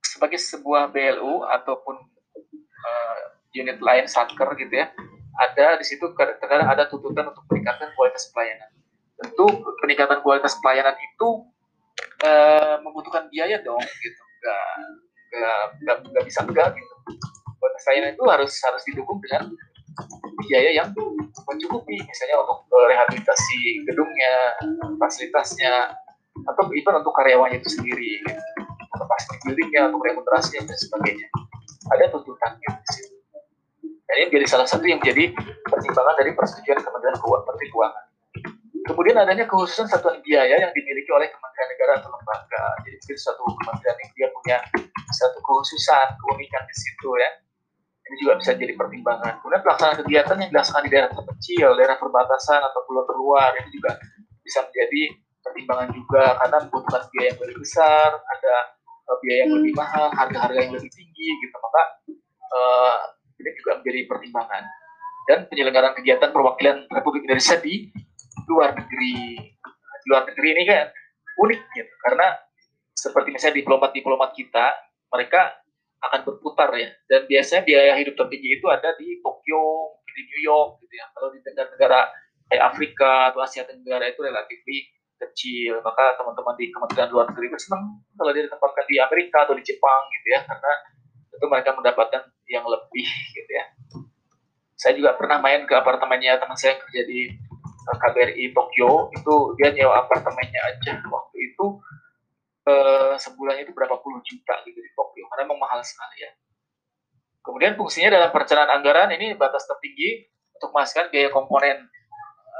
sebagai 0.04 0.38
sebuah 0.38 0.92
BLU 0.92 1.48
ataupun 1.48 1.96
uh, 1.98 3.24
unit 3.56 3.80
lain 3.80 4.06
satker 4.06 4.46
gitu 4.60 4.76
ya, 4.76 4.92
ada 5.40 5.80
di 5.80 5.86
situ 5.88 6.12
terkadang 6.14 6.68
ada 6.68 6.86
tuntutan 6.92 7.32
untuk 7.32 7.48
peningkatan 7.48 7.96
kualitas 7.96 8.28
pelayanan. 8.30 8.70
Tentu 9.18 9.48
peningkatan 9.82 10.20
kualitas 10.22 10.54
pelayanan 10.60 11.00
itu 11.00 11.50
uh, 12.28 12.76
membutuhkan 12.84 13.32
biaya 13.32 13.64
dong, 13.64 13.82
gitu. 13.82 14.22
Gak, 14.44 14.68
gak, 15.32 15.62
gak, 15.88 15.98
gak 16.12 16.26
bisa 16.28 16.40
enggak 16.44 16.76
gitu. 16.76 16.96
Pelayanan 17.60 18.14
itu 18.16 18.24
harus 18.30 18.54
harus 18.64 18.82
didukung 18.86 19.18
dengan 19.24 19.50
biaya 20.46 20.72
yang 20.78 20.88
mencukupi, 21.48 21.98
misalnya 22.00 22.38
untuk 22.46 22.70
rehabilitasi 22.72 23.84
gedungnya, 23.84 24.56
fasilitasnya, 25.02 25.92
atau 26.46 26.64
even 26.72 26.96
untuk 27.02 27.12
karyawannya 27.18 27.60
itu 27.60 27.70
sendiri 27.74 28.24
gitu. 28.24 28.32
atau 28.90 29.06
pasti 29.06 29.34
buildingnya 29.46 29.90
untuk 29.92 30.02
remunerasi 30.06 30.62
dan 30.62 30.78
sebagainya. 30.78 31.28
Ada 31.94 32.14
tuntutannya 32.14 32.70
di 32.70 32.90
situ. 32.94 33.16
Dan 34.06 34.14
ini 34.18 34.26
menjadi 34.34 34.48
salah 34.50 34.68
satu 34.70 34.86
yang 34.86 35.02
menjadi 35.02 35.34
pertimbangan 35.70 36.16
dari 36.18 36.32
persetujuan 36.34 36.80
Kementerian 36.82 37.18
Keuangan 37.22 38.06
kemudian 38.90 39.22
adanya 39.22 39.46
khususan 39.46 39.86
satuan 39.86 40.18
biaya 40.26 40.58
yang 40.58 40.74
dimiliki 40.74 41.10
oleh 41.14 41.30
Kementerian 41.30 41.70
Negara 41.70 41.92
atau 42.02 42.10
lembaga. 42.10 42.64
Jadi 42.82 42.98
suatu 43.22 43.46
kementerian 43.62 43.98
yang 44.02 44.12
dia 44.18 44.28
punya 44.34 44.58
satu 45.14 45.38
kekhususan 45.38 46.08
keunikan 46.18 46.66
di 46.66 46.76
situ 46.76 47.10
ya 47.22 47.30
ini 48.10 48.16
juga 48.26 48.34
bisa 48.42 48.58
jadi 48.58 48.74
pertimbangan. 48.74 49.38
Kemudian 49.38 49.62
pelaksanaan 49.62 49.98
kegiatan 50.02 50.36
yang 50.42 50.50
dilaksanakan 50.50 50.84
di 50.84 50.92
daerah 50.92 51.10
terpencil, 51.14 51.68
daerah 51.78 51.98
perbatasan 52.02 52.62
atau 52.66 52.80
pulau 52.90 53.06
terluar 53.06 53.54
ini 53.54 53.70
juga 53.70 54.02
bisa 54.42 54.66
menjadi 54.66 55.02
pertimbangan 55.46 55.90
juga. 55.94 56.24
Karena 56.42 56.58
membutuhkan 56.66 57.02
biaya 57.14 57.28
yang 57.30 57.40
lebih 57.46 57.58
besar, 57.62 58.10
ada 58.18 58.56
uh, 59.06 59.18
biaya 59.22 59.40
yang 59.46 59.54
lebih 59.62 59.74
mahal, 59.78 60.06
harga-harga 60.10 60.58
yang 60.58 60.74
lebih 60.74 60.90
tinggi 60.90 61.28
gitu. 61.38 61.56
Maka 61.62 61.82
uh, 62.50 62.96
ini 63.38 63.50
juga 63.62 63.72
menjadi 63.78 64.00
pertimbangan. 64.10 64.64
Dan 65.30 65.40
penyelenggaraan 65.46 65.94
kegiatan 65.94 66.30
perwakilan 66.34 66.90
Republik 66.90 67.30
Indonesia 67.30 67.62
di 67.62 67.94
luar 68.50 68.74
negeri. 68.74 69.38
Di 70.02 70.08
luar 70.10 70.26
negeri 70.26 70.48
ini 70.58 70.64
kan 70.66 70.90
unik 71.46 71.62
gitu. 71.78 71.94
Karena 72.02 72.28
seperti 72.98 73.30
misalnya 73.38 73.62
diplomat-diplomat 73.62 74.34
kita 74.34 74.66
mereka 75.14 75.62
akan 76.00 76.20
berputar 76.24 76.72
ya. 76.80 76.90
Dan 77.08 77.28
biasanya 77.28 77.62
biaya 77.68 77.94
hidup 78.00 78.16
tertinggi 78.16 78.60
itu 78.60 78.66
ada 78.72 78.96
di 78.96 79.20
Tokyo 79.20 79.62
di 80.08 80.22
New 80.24 80.42
York 80.44 80.80
gitu 80.84 80.94
ya. 80.96 81.06
Kalau 81.12 81.28
di 81.32 81.40
negara-negara 81.44 82.00
kayak 82.50 82.64
Afrika 82.74 83.12
atau 83.32 83.40
Asia 83.44 83.64
Tenggara 83.68 84.10
itu 84.10 84.20
relatif 84.24 84.60
kecil. 85.20 85.84
Maka 85.84 86.16
teman-teman 86.16 86.56
di 86.56 86.72
Kementerian 86.72 87.10
Luar 87.12 87.28
Negeri 87.30 87.52
senang 87.60 88.00
kalau 88.16 88.32
dia 88.32 88.44
ditempatkan 88.48 88.86
di 88.88 88.96
Amerika 88.98 89.38
atau 89.44 89.54
di 89.56 89.64
Jepang 89.64 90.02
gitu 90.20 90.28
ya. 90.32 90.42
Karena 90.48 90.74
itu 91.36 91.46
mereka 91.46 91.70
mendapatkan 91.76 92.22
yang 92.48 92.66
lebih 92.66 93.08
gitu 93.36 93.52
ya. 93.52 93.66
Saya 94.80 94.96
juga 94.96 95.12
pernah 95.20 95.44
main 95.44 95.68
ke 95.68 95.76
apartemennya 95.76 96.40
teman 96.40 96.56
saya 96.56 96.76
yang 96.76 96.82
kerja 96.88 97.02
di 97.04 97.20
KBRI 97.90 98.56
Tokyo. 98.56 99.12
Itu 99.12 99.60
dia 99.60 99.76
nyewa 99.76 100.08
apartemennya 100.08 100.62
aja. 100.72 101.04
Waktu 101.04 101.38
itu 101.38 101.66
eh, 102.64 103.14
sebulan 103.20 103.60
itu 103.60 103.72
berapa 103.76 104.00
puluh 104.00 104.24
juta 104.24 104.56
gitu 104.64 104.80
di 104.80 104.92
Tokyo 104.96 105.09
karena 105.40 105.48
memang 105.48 105.64
mahal 105.64 105.80
sekali 105.80 106.28
ya 106.28 106.32
kemudian 107.40 107.80
fungsinya 107.80 108.12
dalam 108.12 108.30
perencanaan 108.36 108.76
anggaran 108.76 109.16
ini 109.16 109.40
batas 109.40 109.64
tertinggi 109.64 110.28
untuk 110.60 110.76
memastikan 110.76 111.08
biaya 111.08 111.32
komponen 111.32 111.88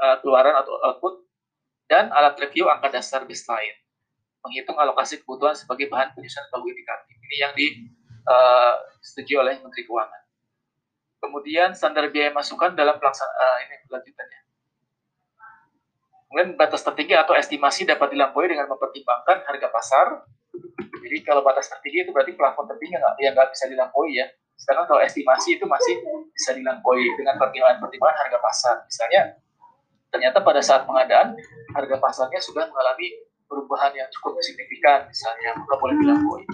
uh, 0.00 0.16
keluaran 0.24 0.56
atau 0.56 0.72
output 0.88 1.28
dan 1.90 2.08
alat 2.14 2.38
review 2.40 2.70
angka 2.72 2.88
dasar 2.88 3.28
baseline. 3.28 3.76
Menghitung 4.40 4.80
alokasi 4.80 5.20
kebutuhan 5.20 5.52
sebagai 5.52 5.92
bahan 5.92 6.16
penyusunan 6.16 6.48
pagu 6.48 6.64
indikatif. 6.64 7.12
Ini 7.12 7.36
yang 7.44 7.52
di 7.52 7.66
uh, 8.24 8.80
disetujui 9.04 9.36
oleh 9.36 9.60
Menteri 9.60 9.84
Keuangan. 9.84 10.22
Kemudian 11.20 11.76
standar 11.76 12.08
biaya 12.08 12.32
masukan 12.32 12.72
dalam 12.72 12.96
pelaksanaan 12.96 13.36
uh, 13.36 13.58
ini 13.68 13.76
lanjutannya. 13.92 14.40
Kemudian 16.24 16.48
batas 16.56 16.80
tertinggi 16.80 17.12
atau 17.12 17.36
estimasi 17.36 17.84
dapat 17.84 18.16
dilampaui 18.16 18.48
dengan 18.48 18.64
mempertimbangkan 18.72 19.44
harga 19.44 19.68
pasar. 19.68 20.24
Jadi 21.00 21.16
kalau 21.26 21.42
batas 21.42 21.70
tertinggi 21.70 22.06
itu 22.06 22.10
berarti 22.14 22.32
plafon 22.36 22.68
tertinggi 22.70 22.98
yang 23.22 23.32
nggak 23.34 23.50
bisa 23.50 23.66
dilampaui 23.66 24.18
ya. 24.18 24.26
Sedangkan 24.54 24.86
kalau 24.92 25.00
estimasi 25.00 25.56
itu 25.56 25.64
masih 25.64 25.98
bisa 26.30 26.52
dilampaui 26.52 27.06
dengan 27.16 27.40
pertimbangan-pertimbangan 27.40 28.16
harga 28.26 28.38
pasar. 28.38 28.76
Misalnya 28.84 29.40
ternyata 30.10 30.42
pada 30.42 30.60
saat 30.60 30.84
pengadaan 30.84 31.38
harga 31.72 31.96
pasarnya 32.02 32.42
sudah 32.42 32.66
mengalami 32.66 33.14
perubahan 33.46 33.94
yang 33.94 34.06
cukup 34.14 34.38
signifikan 34.42 35.06
misalnya 35.10 35.54
maka 35.58 35.74
boleh 35.78 35.98
dilampaui 35.98 36.44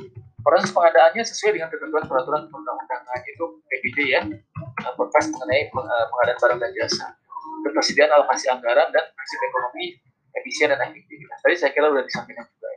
proses 0.41 0.71
pengadaannya 0.73 1.25
sesuai 1.25 1.61
dengan 1.61 1.69
ketentuan 1.69 2.05
peraturan 2.09 2.49
perundang-undangan 2.49 3.21
itu 3.29 3.45
PPD 3.69 3.99
ya 4.17 4.23
Perpres 4.97 5.27
mengenai 5.29 5.67
eh, 5.67 6.07
pengadaan 6.09 6.39
barang 6.41 6.59
dan 6.63 6.71
jasa 6.73 7.07
ketersediaan 7.69 8.13
alokasi 8.17 8.47
anggaran 8.49 8.89
dan 8.93 9.05
prinsip 9.13 9.41
ekonomi 9.45 9.85
efisien 10.37 10.73
dan 10.73 10.81
efektivitas 10.89 11.39
tadi 11.45 11.55
saya 11.57 11.71
kira 11.77 11.93
sudah 11.93 12.05
disampaikan 12.05 12.45
juga 12.49 12.69
ya. 12.71 12.76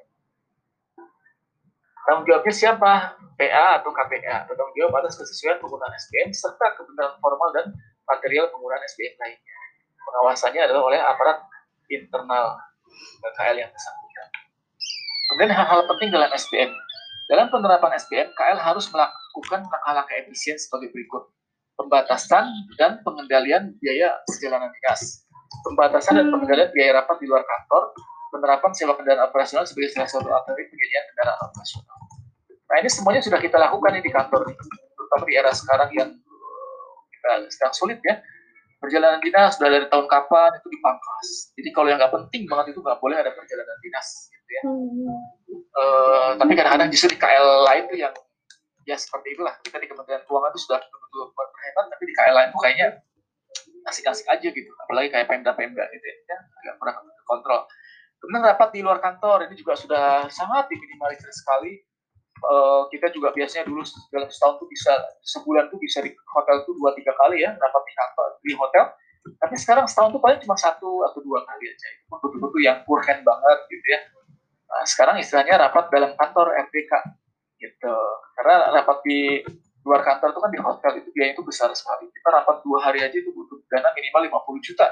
Tanggung 2.09 2.25
jawabnya 2.25 2.53
siapa 2.53 3.13
PA 3.37 3.67
atau 3.77 3.93
KPA 3.93 4.49
tanggung 4.49 4.73
jawab 4.73 5.05
atas 5.05 5.21
kesesuaian 5.21 5.61
penggunaan 5.61 5.93
SPM 5.93 6.33
serta 6.33 6.73
kebenaran 6.73 7.21
formal 7.21 7.53
dan 7.53 7.69
material 8.09 8.49
penggunaan 8.49 8.81
SPM 8.89 9.13
lainnya 9.21 9.59
pengawasannya 10.09 10.61
adalah 10.65 10.81
oleh 10.89 10.99
aparat 10.99 11.37
internal 11.93 12.57
KL 13.37 13.57
yang 13.61 13.69
bersangkutan. 13.69 14.27
Kemudian 15.29 15.51
hal-hal 15.53 15.85
penting 15.85 16.09
dalam 16.09 16.29
SPM. 16.33 16.71
Dalam 17.29 17.53
penerapan 17.53 17.93
SPM, 18.01 18.33
KL 18.33 18.57
harus 18.57 18.89
melakukan 18.89 19.61
langkah-langkah 19.69 20.15
efisien 20.17 20.57
sebagai 20.57 20.89
berikut. 20.89 21.29
Pembatasan 21.77 22.49
dan 22.75 22.99
pengendalian 23.05 23.77
biaya 23.77 24.17
perjalanan 24.25 24.73
dinas. 24.73 25.23
Pembatasan 25.61 26.17
dan 26.17 26.27
pengendalian 26.33 26.73
biaya 26.73 26.91
rapat 26.99 27.21
di 27.21 27.29
luar 27.29 27.45
kantor. 27.45 27.93
Penerapan 28.29 28.71
sewa 28.77 28.93
kendaraan 28.93 29.25
operasional 29.25 29.65
sebagai 29.65 29.89
salah 29.89 30.09
satu 30.09 30.29
alternatif 30.29 30.69
penyediaan 30.69 31.05
kendaraan 31.13 31.39
operasional. 31.49 31.97
Nah 32.69 32.75
ini 32.77 32.89
semuanya 32.93 33.21
sudah 33.25 33.39
kita 33.41 33.57
lakukan 33.57 33.97
di 33.97 34.11
kantor, 34.13 34.41
terutama 34.93 35.23
di 35.25 35.33
era 35.33 35.49
sekarang 35.49 35.89
yang 35.97 36.09
kita 37.09 37.31
sedang 37.49 37.73
sulit 37.73 37.99
ya 38.05 38.21
perjalanan 38.79 39.19
dinas 39.19 39.59
sudah 39.59 39.69
dari 39.69 39.85
tahun 39.91 40.07
kapan 40.07 40.49
itu 40.55 40.67
dipangkas. 40.71 41.27
Jadi 41.59 41.69
kalau 41.75 41.87
yang 41.91 41.99
nggak 41.99 42.15
penting 42.15 42.47
banget 42.47 42.71
itu 42.71 42.79
nggak 42.79 42.99
boleh 43.03 43.17
ada 43.19 43.31
perjalanan 43.35 43.77
dinas, 43.83 44.07
gitu 44.31 44.49
ya. 44.49 44.61
Uh, 45.79 46.29
tapi 46.39 46.51
kadang-kadang 46.55 46.89
justru 46.89 47.13
di 47.13 47.19
KL 47.19 47.67
lain 47.67 47.83
tuh 47.91 47.97
yang 47.99 48.15
ya 48.87 48.95
seperti 48.95 49.35
itulah. 49.35 49.53
Kita 49.61 49.77
di 49.77 49.87
Kementerian 49.87 50.23
Keuangan 50.23 50.51
itu 50.55 50.59
sudah 50.63 50.79
betul-betul 50.79 51.23
berhemat, 51.35 51.85
tapi 51.91 52.03
di 52.07 52.13
KL 52.15 52.33
lain 52.33 52.49
tuh 52.55 52.61
kayaknya 52.63 52.87
asik-asik 53.91 54.27
aja 54.31 54.47
gitu. 54.47 54.71
Apalagi 54.87 55.07
kayak 55.11 55.27
Pemda-Pemda 55.27 55.83
gitu 55.91 56.05
ya, 56.07 56.37
ya 56.65 56.71
kurang 56.79 57.03
kontrol. 57.27 57.67
Kemudian 58.19 58.43
rapat 58.43 58.69
di 58.75 58.79
luar 58.83 58.99
kantor. 58.99 59.47
Ini 59.47 59.55
juga 59.55 59.73
sudah 59.79 60.27
sangat 60.27 60.67
diminimalisir 60.67 61.31
sekali. 61.31 61.79
Uh, 62.39 62.87
kita 62.87 63.11
juga 63.11 63.35
biasanya 63.35 63.67
dulu 63.67 63.83
dalam 64.15 64.31
setahun 64.31 64.63
tuh 64.63 64.67
bisa 64.71 64.95
sebulan 65.27 65.67
tuh 65.67 65.75
bisa 65.75 65.99
di 65.99 66.07
hotel 66.15 66.63
tuh 66.63 66.71
dua 66.79 66.95
tiga 66.95 67.11
kali 67.19 67.43
ya 67.43 67.51
rapat 67.51 67.83
di 67.83 67.93
kantor 67.95 68.27
di 68.39 68.53
hotel. 68.55 68.83
Tapi 69.39 69.55
sekarang 69.59 69.85
setahun 69.87 70.15
tuh 70.15 70.21
paling 70.23 70.39
cuma 70.43 70.55
satu 70.55 71.03
atau 71.03 71.19
dua 71.19 71.43
kali 71.43 71.65
aja. 71.67 71.87
Itu 71.99 72.15
betul-betul 72.15 72.61
yang 72.63 72.79
hand 72.83 73.21
banget 73.23 73.59
gitu 73.67 73.87
ya. 73.91 73.99
Nah, 74.69 74.83
sekarang 74.87 75.15
istilahnya 75.19 75.55
rapat 75.59 75.91
dalam 75.91 76.11
kantor 76.15 76.55
RPK 76.69 76.91
gitu. 77.59 77.95
Karena 78.39 78.55
rapat 78.71 78.97
di 79.03 79.43
luar 79.83 80.03
kantor 80.03 80.31
itu 80.31 80.39
kan 80.39 80.51
di 80.51 80.59
hotel 80.61 80.91
itu 81.03 81.09
biaya 81.11 81.31
itu 81.35 81.43
besar 81.43 81.71
sekali. 81.75 82.07
Kita 82.11 82.29
rapat 82.31 82.63
dua 82.63 82.79
hari 82.83 83.03
aja 83.03 83.15
itu 83.15 83.31
butuh 83.35 83.59
dana 83.67 83.91
minimal 83.95 84.43
50 84.43 84.67
juta 84.67 84.87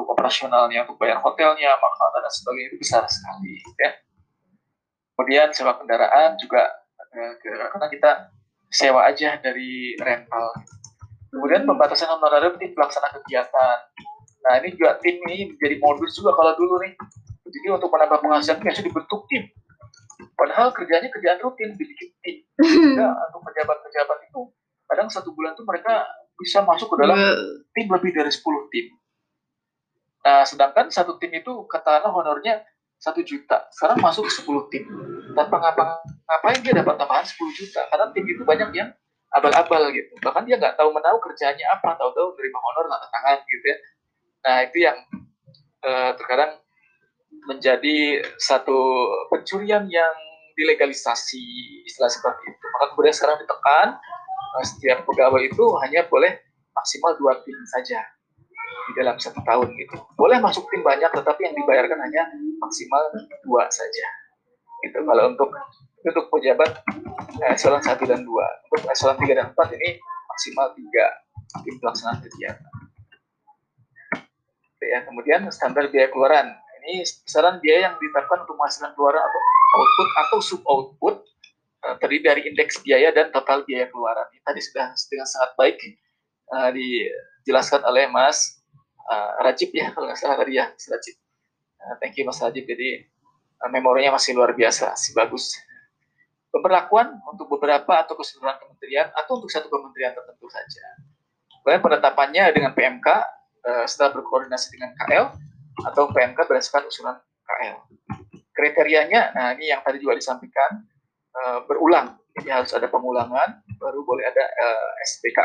untuk 0.00 0.16
operasionalnya 0.16 0.88
untuk 0.88 0.96
bayar 0.96 1.20
hotelnya 1.20 1.76
makanan 1.76 2.24
dan 2.24 2.32
sebagainya 2.32 2.68
itu 2.72 2.78
besar 2.80 3.04
sekali 3.04 3.60
ya 3.76 3.90
kemudian 5.20 5.52
sewa 5.52 5.76
kendaraan 5.76 6.40
juga 6.40 6.80
karena 7.12 7.88
kita 7.92 8.10
sewa 8.70 9.10
aja 9.10 9.36
dari 9.42 9.98
rental. 9.98 10.54
Kemudian 11.30 11.66
pembatasan 11.66 12.10
honorer 12.10 12.54
tim 12.58 12.74
pelaksana 12.74 13.10
kegiatan. 13.20 13.78
Nah 14.46 14.52
ini 14.62 14.74
juga 14.74 14.98
tim 15.02 15.18
ini 15.26 15.54
menjadi 15.54 15.76
modus 15.82 16.14
juga 16.16 16.34
kalau 16.34 16.54
dulu 16.54 16.78
nih. 16.86 16.94
Jadi 17.50 17.66
untuk 17.66 17.90
menambah 17.90 18.22
penghasilan 18.22 18.62
biasa 18.62 18.80
dibentuk 18.86 19.26
tim. 19.26 19.50
Padahal 20.38 20.70
kerjanya 20.70 21.10
kerjaan 21.10 21.38
rutin 21.42 21.74
dibikin 21.74 22.10
tim. 22.22 22.36
Sehingga 22.62 23.10
untuk 23.30 23.42
pejabat-pejabat 23.50 24.18
itu 24.30 24.40
kadang 24.86 25.08
satu 25.10 25.34
bulan 25.34 25.54
tuh 25.58 25.66
mereka 25.66 26.06
bisa 26.38 26.62
masuk 26.62 26.94
ke 26.94 26.96
dalam 27.04 27.18
tim 27.74 27.86
lebih 27.90 28.10
dari 28.14 28.30
10 28.30 28.42
tim. 28.72 28.86
Nah, 30.20 30.44
sedangkan 30.44 30.92
satu 30.92 31.16
tim 31.16 31.32
itu 31.32 31.64
katakanlah 31.64 32.12
honornya 32.12 32.60
satu 33.00 33.24
juta. 33.24 33.64
Sekarang 33.72 33.96
masuk 34.04 34.28
ke 34.28 34.32
10 34.44 34.68
tim. 34.68 34.84
Tanpa 35.32 35.56
ngapa-ngapain 35.56 36.60
dia 36.60 36.76
dapat 36.76 37.00
tambahan 37.00 37.24
10 37.24 37.56
juta? 37.56 37.80
Karena 37.88 38.12
tim 38.12 38.24
itu 38.28 38.42
banyak 38.44 38.70
yang 38.76 38.92
abal-abal 39.32 39.88
gitu. 39.96 40.12
Bahkan 40.20 40.44
dia 40.44 40.60
nggak 40.60 40.76
tahu 40.76 40.92
menahu 40.92 41.16
kerjanya 41.24 41.72
apa. 41.72 41.96
Tahu-tahu 41.96 42.36
menerima 42.36 42.58
honor 42.60 42.84
tanda 42.92 43.08
tangan 43.08 43.38
gitu 43.48 43.64
ya. 43.64 43.78
Nah 44.44 44.56
itu 44.68 44.76
yang 44.84 44.98
uh, 45.88 46.12
terkadang 46.20 46.60
menjadi 47.48 48.20
satu 48.36 49.08
pencurian 49.32 49.88
yang 49.88 50.14
dilegalisasi 50.60 51.40
istilah 51.88 52.12
seperti 52.12 52.52
itu. 52.52 52.64
Maka 52.76 52.84
kemudian 52.92 53.16
sekarang 53.16 53.40
ditekan 53.40 53.96
uh, 54.60 54.64
setiap 54.68 55.08
pegawai 55.08 55.40
itu 55.40 55.64
hanya 55.88 56.04
boleh 56.04 56.36
maksimal 56.76 57.16
dua 57.16 57.40
tim 57.40 57.56
saja 57.64 58.04
di 58.90 58.92
dalam 58.98 59.16
satu 59.22 59.38
tahun 59.46 59.70
gitu. 59.78 59.96
Boleh 60.18 60.42
masuk 60.42 60.66
tim 60.68 60.82
banyak, 60.82 61.08
tetapi 61.14 61.40
yang 61.46 61.54
dibayarkan 61.54 61.98
hanya 62.02 62.26
maksimal 62.58 63.02
dua 63.46 63.70
saja. 63.70 64.06
Itu 64.82 64.98
kalau 65.06 65.30
untuk 65.30 65.54
untuk 66.02 66.24
pejabat 66.32 66.82
eh, 67.46 67.54
eselon 67.54 67.78
satu 67.80 68.02
dan 68.10 68.26
dua. 68.26 68.46
Untuk 68.74 68.90
eselon 68.90 69.16
tiga 69.22 69.38
dan 69.38 69.46
empat 69.54 69.68
ini 69.78 70.02
maksimal 70.02 70.74
tiga 70.74 71.04
tim 71.62 71.74
pelaksanaan 71.78 72.18
kegiatan. 72.26 72.70
Oke, 74.74 74.86
ya, 74.88 74.98
kemudian 75.06 75.40
standar 75.54 75.86
biaya 75.92 76.08
keluaran. 76.10 76.50
Ini 76.80 77.04
besaran 77.04 77.60
biaya 77.60 77.92
yang 77.92 77.94
ditetapkan 78.00 78.42
untuk 78.48 78.56
penghasilan 78.56 78.96
keluaran 78.96 79.20
atau 79.20 79.40
output 79.70 80.08
atau 80.16 80.38
sub 80.42 80.62
output 80.66 81.14
eh, 81.86 81.94
terdiri 82.02 82.22
dari 82.24 82.40
indeks 82.50 82.82
biaya 82.82 83.14
dan 83.14 83.30
total 83.30 83.62
biaya 83.62 83.86
keluaran. 83.92 84.26
Ini 84.34 84.40
tadi 84.42 84.60
sudah 84.64 84.90
dengan 84.90 85.28
sangat 85.28 85.52
baik 85.54 85.76
uh, 86.50 86.70
dijelaskan 86.74 87.80
oleh 87.86 88.10
Mas 88.10 88.59
uh, 89.10 89.30
Rajib 89.42 89.74
ya 89.74 89.90
kalau 89.94 90.06
nggak 90.06 90.18
salah 90.18 90.38
tadi 90.38 90.56
ya 90.56 90.70
Mas 90.70 90.86
Rajib. 90.86 91.16
Uh, 91.82 91.94
thank 91.98 92.14
you 92.14 92.24
Mas 92.24 92.38
Rajib. 92.38 92.64
Jadi 92.64 93.02
uh, 93.60 93.70
memorinya 93.74 94.14
masih 94.14 94.38
luar 94.38 94.54
biasa, 94.54 94.94
masih 94.94 95.12
bagus. 95.18 95.58
Pemberlakuan 96.50 97.18
untuk 97.30 97.46
beberapa 97.46 98.02
atau 98.02 98.18
keseluruhan 98.18 98.58
kementerian 98.58 99.06
atau 99.14 99.38
untuk 99.38 99.50
satu 99.50 99.70
kementerian 99.70 100.10
tertentu 100.14 100.50
saja. 100.50 100.82
Kemudian 101.62 101.82
penetapannya 101.82 102.44
dengan 102.50 102.72
PMK 102.74 103.08
uh, 103.66 103.84
setelah 103.86 104.18
berkoordinasi 104.18 104.66
dengan 104.74 104.90
KL 104.96 105.26
atau 105.86 106.10
PMK 106.10 106.38
berdasarkan 106.48 106.90
usulan 106.90 107.16
KL. 107.46 107.78
Kriterianya, 108.50 109.30
nah 109.32 109.54
ini 109.54 109.70
yang 109.70 109.80
tadi 109.80 110.02
juga 110.02 110.18
disampaikan, 110.18 110.84
uh, 111.38 111.64
berulang. 111.64 112.18
Jadi 112.34 112.48
harus 112.50 112.72
ada 112.74 112.90
pengulangan, 112.90 113.62
baru 113.78 114.02
boleh 114.02 114.26
ada 114.26 114.44
uh, 114.44 114.90
SPK. 115.06 115.38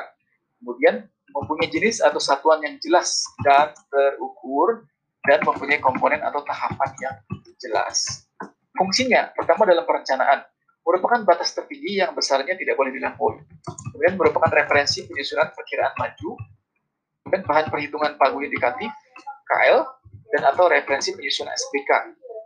Kemudian 0.62 1.06
mempunyai 1.36 1.68
jenis 1.68 2.00
atau 2.00 2.22
satuan 2.22 2.64
yang 2.64 2.80
jelas 2.80 3.24
dan 3.44 3.76
terukur 3.92 4.88
dan 5.26 5.42
mempunyai 5.44 5.82
komponen 5.82 6.22
atau 6.22 6.40
tahapan 6.46 6.92
yang 7.02 7.16
jelas. 7.60 8.28
Fungsinya, 8.76 9.32
pertama 9.36 9.66
dalam 9.68 9.84
perencanaan, 9.88 10.46
merupakan 10.86 11.24
batas 11.26 11.56
tertinggi 11.56 11.98
yang 12.00 12.14
besarnya 12.14 12.54
tidak 12.54 12.78
boleh 12.78 12.94
dilampaui. 12.94 13.42
Kemudian 13.92 14.16
merupakan 14.20 14.52
referensi 14.54 15.08
penyusunan 15.08 15.50
perkiraan 15.56 15.96
maju, 15.98 16.30
dan 17.32 17.42
bahan 17.42 17.68
perhitungan 17.74 18.14
pagu 18.22 18.38
indikatif, 18.44 18.92
KL, 19.50 19.82
dan 20.36 20.42
atau 20.54 20.70
referensi 20.70 21.16
penyusunan 21.18 21.54
SPK 21.58 21.90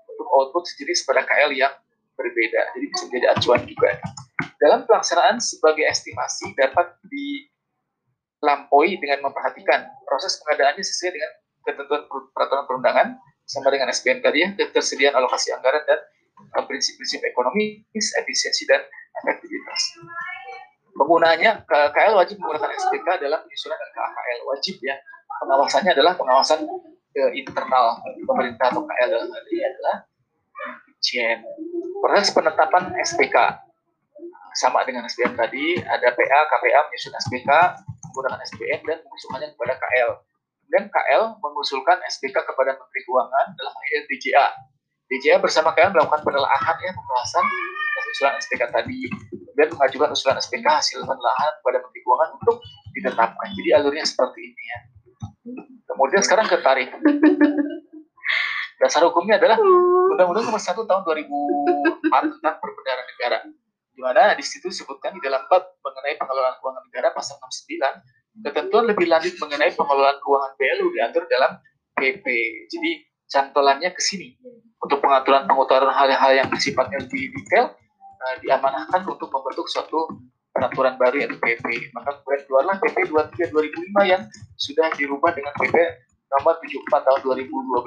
untuk 0.07 0.27
output 0.39 0.63
sejenis 0.71 1.03
pada 1.03 1.25
KL 1.27 1.51
yang 1.51 1.73
berbeda. 2.15 2.61
Jadi 2.75 2.85
bisa 2.87 3.03
menjadi 3.11 3.27
acuan 3.35 3.61
juga. 3.67 3.89
Dalam 4.59 4.83
pelaksanaan 4.87 5.39
sebagai 5.39 5.87
estimasi 5.87 6.51
dapat 6.55 6.95
di 7.07 7.47
lampaui 8.39 8.95
dengan 8.99 9.27
memperhatikan 9.27 9.83
proses 10.07 10.39
pengadaannya 10.43 10.83
sesuai 10.83 11.11
dengan 11.11 11.31
ketentuan 11.67 12.01
peraturan 12.31 12.65
perundangan 12.65 13.07
sama 13.43 13.67
dengan 13.73 13.91
SPN 13.91 14.23
tadi 14.23 14.45
ya 14.45 14.49
ketersediaan 14.55 15.17
alokasi 15.17 15.51
anggaran 15.51 15.83
dan 15.83 15.99
uh, 16.55 16.63
prinsip-prinsip 16.63 17.19
ekonomi, 17.25 17.83
efisiensi 17.91 18.63
dan 18.69 18.85
efektivitas. 19.25 19.81
Penggunaannya 20.95 21.63
KL 21.67 22.13
wajib 22.15 22.37
menggunakan 22.43 22.71
SPK 22.75 23.07
dalam 23.23 23.39
penyusunan 23.43 23.79
KKL 23.79 24.39
wajib 24.47 24.75
ya. 24.83 24.95
Pengawasannya 25.39 25.95
adalah 25.95 26.13
pengawasan 26.19 26.67
ke 27.15 27.23
internal 27.39 28.03
pemerintah 28.27 28.67
atau 28.67 28.83
KL 28.83 29.07
dalam 29.07 29.27
hal 29.31 29.43
ini 29.47 29.61
adalah 29.63 29.95
Jen. 30.99 31.39
Proses 32.03 32.29
penetapan 32.35 32.91
SPK 32.99 33.35
sama 34.59 34.83
dengan 34.83 35.07
SBM 35.07 35.39
tadi, 35.39 35.79
ada 35.79 36.11
PA, 36.11 36.39
KPA 36.51 36.79
menyusun 36.91 37.15
SPK 37.15 37.49
menggunakan 38.11 38.39
SBM 38.43 38.81
dan 38.83 38.99
mengusulkannya 39.07 39.55
kepada 39.55 39.73
KL. 39.79 40.11
Kemudian 40.59 40.85
KL 40.91 41.23
mengusulkan 41.39 41.97
SPK 42.11 42.35
kepada 42.43 42.75
Menteri 42.75 43.01
Keuangan 43.07 43.45
dalam 43.55 43.71
hal 43.71 43.83
ini 43.87 44.05
DJA. 44.11 44.47
DJA 45.09 45.35
bersama 45.39 45.71
KL 45.71 45.95
melakukan 45.95 46.21
penelaahan 46.27 46.75
ya 46.83 46.91
pembahasan 46.91 47.45
atas 47.47 48.05
usulan 48.11 48.35
SPK 48.43 48.61
tadi, 48.69 48.99
kemudian 49.31 49.69
mengajukan 49.73 50.09
usulan 50.11 50.37
SPK 50.43 50.65
hasil 50.67 50.99
penelaahan 51.07 51.51
kepada 51.63 51.77
Menteri 51.79 52.01
Keuangan 52.03 52.29
untuk 52.43 52.55
ditetapkan. 52.99 53.47
Jadi 53.55 53.69
alurnya 53.79 54.03
seperti 54.03 54.39
ini 54.43 54.63
ya. 54.67 54.79
Kemudian 55.87 56.21
sekarang 56.21 56.45
ke 56.51 56.59
tarif. 56.59 56.91
Dasar 58.79 59.03
hukumnya 59.07 59.39
adalah 59.39 59.59
Undang-Undang 59.59 60.51
Nomor 60.51 60.61
1 60.61 60.71
Tahun 60.71 61.01
2004 61.03 62.35
tentang 62.39 62.55
Perbendaharaan 62.63 63.07
Negara 63.11 63.39
di 63.99 64.07
mana 64.07 64.31
di 64.31 64.47
situ 64.47 64.71
disebutkan 64.71 65.11
di 65.11 65.19
dalam 65.19 65.43
bab 65.51 65.75
mengenai 65.83 66.15
pengelolaan 66.15 66.55
keuangan 66.63 66.83
negara 66.87 67.11
pasal 67.11 67.35
69 67.43 68.47
ketentuan 68.47 68.87
lebih 68.87 69.11
lanjut 69.11 69.35
mengenai 69.43 69.75
pengelolaan 69.75 70.15
keuangan 70.23 70.55
BLU 70.55 70.87
diatur 70.95 71.23
dalam 71.27 71.59
PP. 71.99 72.25
Jadi 72.71 72.91
cantolannya 73.27 73.91
ke 73.91 73.99
sini 73.99 74.39
untuk 74.79 75.03
pengaturan 75.03 75.43
pengutaran 75.43 75.91
hal-hal 75.91 76.31
yang 76.31 76.47
sifatnya 76.55 77.03
lebih 77.03 77.27
detail 77.35 77.75
uh, 78.23 78.35
diamanahkan 78.39 79.03
untuk 79.03 79.27
membentuk 79.27 79.67
suatu 79.67 80.07
peraturan 80.55 80.95
baru 80.95 81.19
yaitu 81.19 81.35
PP. 81.35 81.91
Maka 81.91 82.23
kemudian 82.23 82.41
keluarlah 82.47 82.75
PP 82.79 82.97
23 83.11 83.51
2005 83.51 84.11
yang 84.15 84.23
sudah 84.55 84.87
dirubah 84.95 85.35
dengan 85.35 85.51
PP 85.59 85.75
nomor 86.39 86.55
74 86.63 87.03
tahun 87.03 87.19
2012 87.35 87.83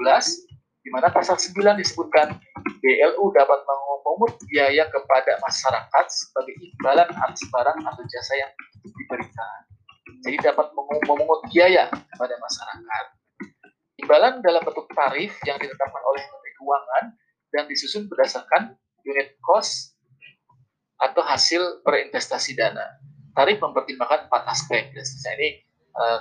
di 0.83 0.89
mana 0.91 1.07
pasal 1.07 1.39
9 1.39 1.79
disebutkan 1.79 2.35
BLU 2.83 3.25
dapat 3.31 3.59
memungut 3.63 4.35
biaya 4.51 4.83
kepada 4.91 5.39
masyarakat 5.39 6.05
sebagai 6.11 6.59
imbalan 6.59 7.07
atas 7.07 7.41
barang 7.47 7.79
atau 7.87 8.03
jasa 8.11 8.33
yang 8.35 8.51
diberikan. 8.83 9.59
Jadi 10.27 10.37
dapat 10.43 10.75
memungut 10.75 11.41
biaya 11.47 11.87
kepada 11.87 12.35
masyarakat. 12.35 13.05
Imbalan 14.03 14.43
dalam 14.43 14.61
bentuk 14.67 14.91
tarif 14.91 15.31
yang 15.47 15.55
ditetapkan 15.55 16.03
oleh 16.03 16.21
Menteri 16.27 16.51
Keuangan 16.59 17.05
dan 17.55 17.63
disusun 17.71 18.11
berdasarkan 18.11 18.75
unit 19.07 19.39
cost 19.39 19.95
atau 20.99 21.23
hasil 21.23 21.83
berinvestasi 21.87 22.59
dana. 22.59 22.83
Tarif 23.31 23.63
mempertimbangkan 23.63 24.27
empat 24.27 24.43
aspek. 24.51 24.91
Dan 24.91 25.03
ini 25.39 25.63
uh, 25.95 26.19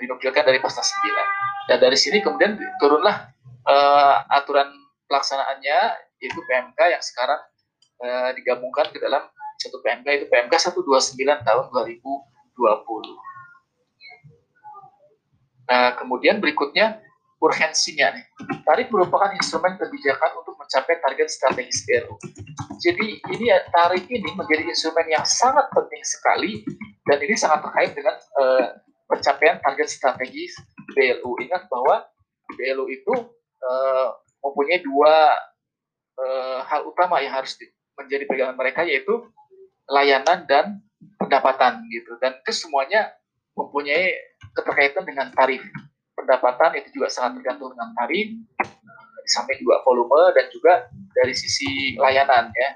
dinukilkan 0.00 0.48
dari 0.48 0.56
pasal 0.64 0.80
9. 0.80 1.68
Dan 1.68 1.78
dari 1.78 1.96
sini 2.00 2.24
kemudian 2.24 2.56
turunlah 2.80 3.32
uh, 3.66 4.16
aturan 4.32 4.70
pelaksanaannya 5.06 5.78
yaitu 6.22 6.40
PMK 6.46 6.78
yang 6.78 7.02
sekarang 7.02 7.40
uh, 8.02 8.30
digabungkan 8.34 8.88
ke 8.94 8.98
dalam 9.02 9.26
satu 9.58 9.78
PMK 9.82 10.06
itu 10.22 10.26
PMK 10.30 10.54
129 10.74 11.18
tahun 11.46 11.64
2020. 11.70 12.02
Nah, 15.70 15.94
kemudian 15.94 16.42
berikutnya 16.42 16.98
urgensinya 17.42 18.14
nih. 18.14 18.26
Tarif 18.62 18.86
merupakan 18.94 19.34
instrumen 19.34 19.74
kebijakan 19.74 20.38
untuk 20.38 20.54
mencapai 20.54 21.02
target 21.02 21.26
strategis 21.26 21.82
BLU. 21.82 22.14
Jadi 22.78 23.18
ini 23.34 23.46
tarif 23.74 24.06
ini 24.06 24.30
menjadi 24.38 24.62
instrumen 24.66 25.06
yang 25.10 25.26
sangat 25.26 25.66
penting 25.74 26.02
sekali 26.06 26.62
dan 27.10 27.18
ini 27.18 27.34
sangat 27.34 27.66
terkait 27.66 27.98
dengan 27.98 28.14
uh, 28.38 28.66
pencapaian 29.10 29.58
target 29.58 29.90
strategis 29.90 30.54
BLU. 30.94 31.34
Ingat 31.42 31.66
bahwa 31.66 32.06
BLU 32.54 32.86
itu 32.90 33.14
uh, 33.62 34.08
mempunyai 34.42 34.82
dua 34.82 35.38
uh, 36.18 36.60
hal 36.66 36.86
utama 36.86 37.22
yang 37.22 37.34
harus 37.34 37.54
menjadi 37.98 38.24
pegangan 38.26 38.56
mereka 38.58 38.82
yaitu 38.82 39.30
layanan 39.86 40.44
dan 40.46 40.82
pendapatan 41.18 41.82
gitu. 41.90 42.18
Dan 42.18 42.38
itu 42.42 42.52
semuanya 42.54 43.14
mempunyai 43.54 44.14
keterkaitan 44.54 45.06
dengan 45.06 45.30
tarif. 45.34 45.62
Pendapatan 46.12 46.76
itu 46.78 47.00
juga 47.00 47.08
sangat 47.08 47.40
tergantung 47.40 47.72
dengan 47.74 47.90
tarif 47.96 48.28
sampai 49.22 49.54
juga 49.58 49.80
volume 49.86 50.34
dan 50.34 50.46
juga 50.50 50.72
dari 51.14 51.32
sisi 51.32 51.94
layanan 51.96 52.50
ya. 52.52 52.70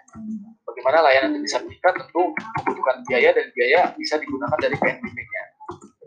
Bagaimana 0.66 1.02
layanan 1.04 1.36
itu 1.36 1.46
bisa 1.46 1.58
meningkat 1.62 1.94
tentu 1.94 2.22
membutuhkan 2.62 3.02
biaya 3.06 3.30
dan 3.34 3.46
biaya 3.54 3.80
bisa 3.96 4.14
digunakan 4.18 4.58
dari 4.60 4.76
PNBP-nya 4.76 5.44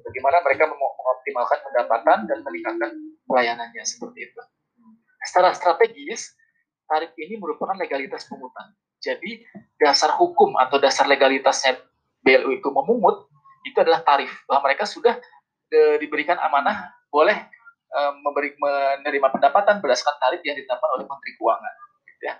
bagaimana 0.09 0.41
mereka 0.41 0.65
mengoptimalkan 0.65 1.59
pendapatan 1.69 2.17
dan 2.25 2.37
meningkatkan 2.41 2.91
pelayanannya 3.29 3.83
seperti 3.85 4.25
itu 4.25 4.41
secara 5.23 5.51
strategis 5.55 6.35
tarif 6.89 7.13
ini 7.21 7.37
merupakan 7.37 7.77
legalitas 7.77 8.25
pungutan. 8.25 8.73
Jadi 8.99 9.45
dasar 9.79 10.17
hukum 10.19 10.57
atau 10.59 10.81
dasar 10.81 11.07
legalitasnya 11.07 11.79
BLU 12.19 12.59
itu 12.59 12.67
memungut 12.73 13.29
itu 13.63 13.77
adalah 13.79 14.03
tarif 14.03 14.31
bahwa 14.47 14.71
mereka 14.71 14.83
sudah 14.83 15.15
e, 15.71 15.79
diberikan 16.03 16.35
amanah 16.39 16.91
boleh 17.07 17.37
e, 17.87 17.99
memberi 18.19 18.55
menerima 18.59 19.27
pendapatan 19.31 19.79
berdasarkan 19.79 20.17
tarif 20.19 20.41
yang 20.43 20.57
ditetapkan 20.59 20.89
oleh 20.99 21.05
Menteri 21.07 21.31
Keuangan. 21.39 21.73
Gitu 22.03 22.23
ya. 22.27 22.35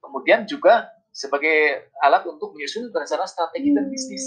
Kemudian 0.00 0.40
juga 0.48 0.88
sebagai 1.12 1.90
alat 2.00 2.24
untuk 2.24 2.54
menyusun 2.54 2.88
rencana 2.94 3.26
strategi 3.26 3.74
dan 3.74 3.90
bisnis. 3.90 4.24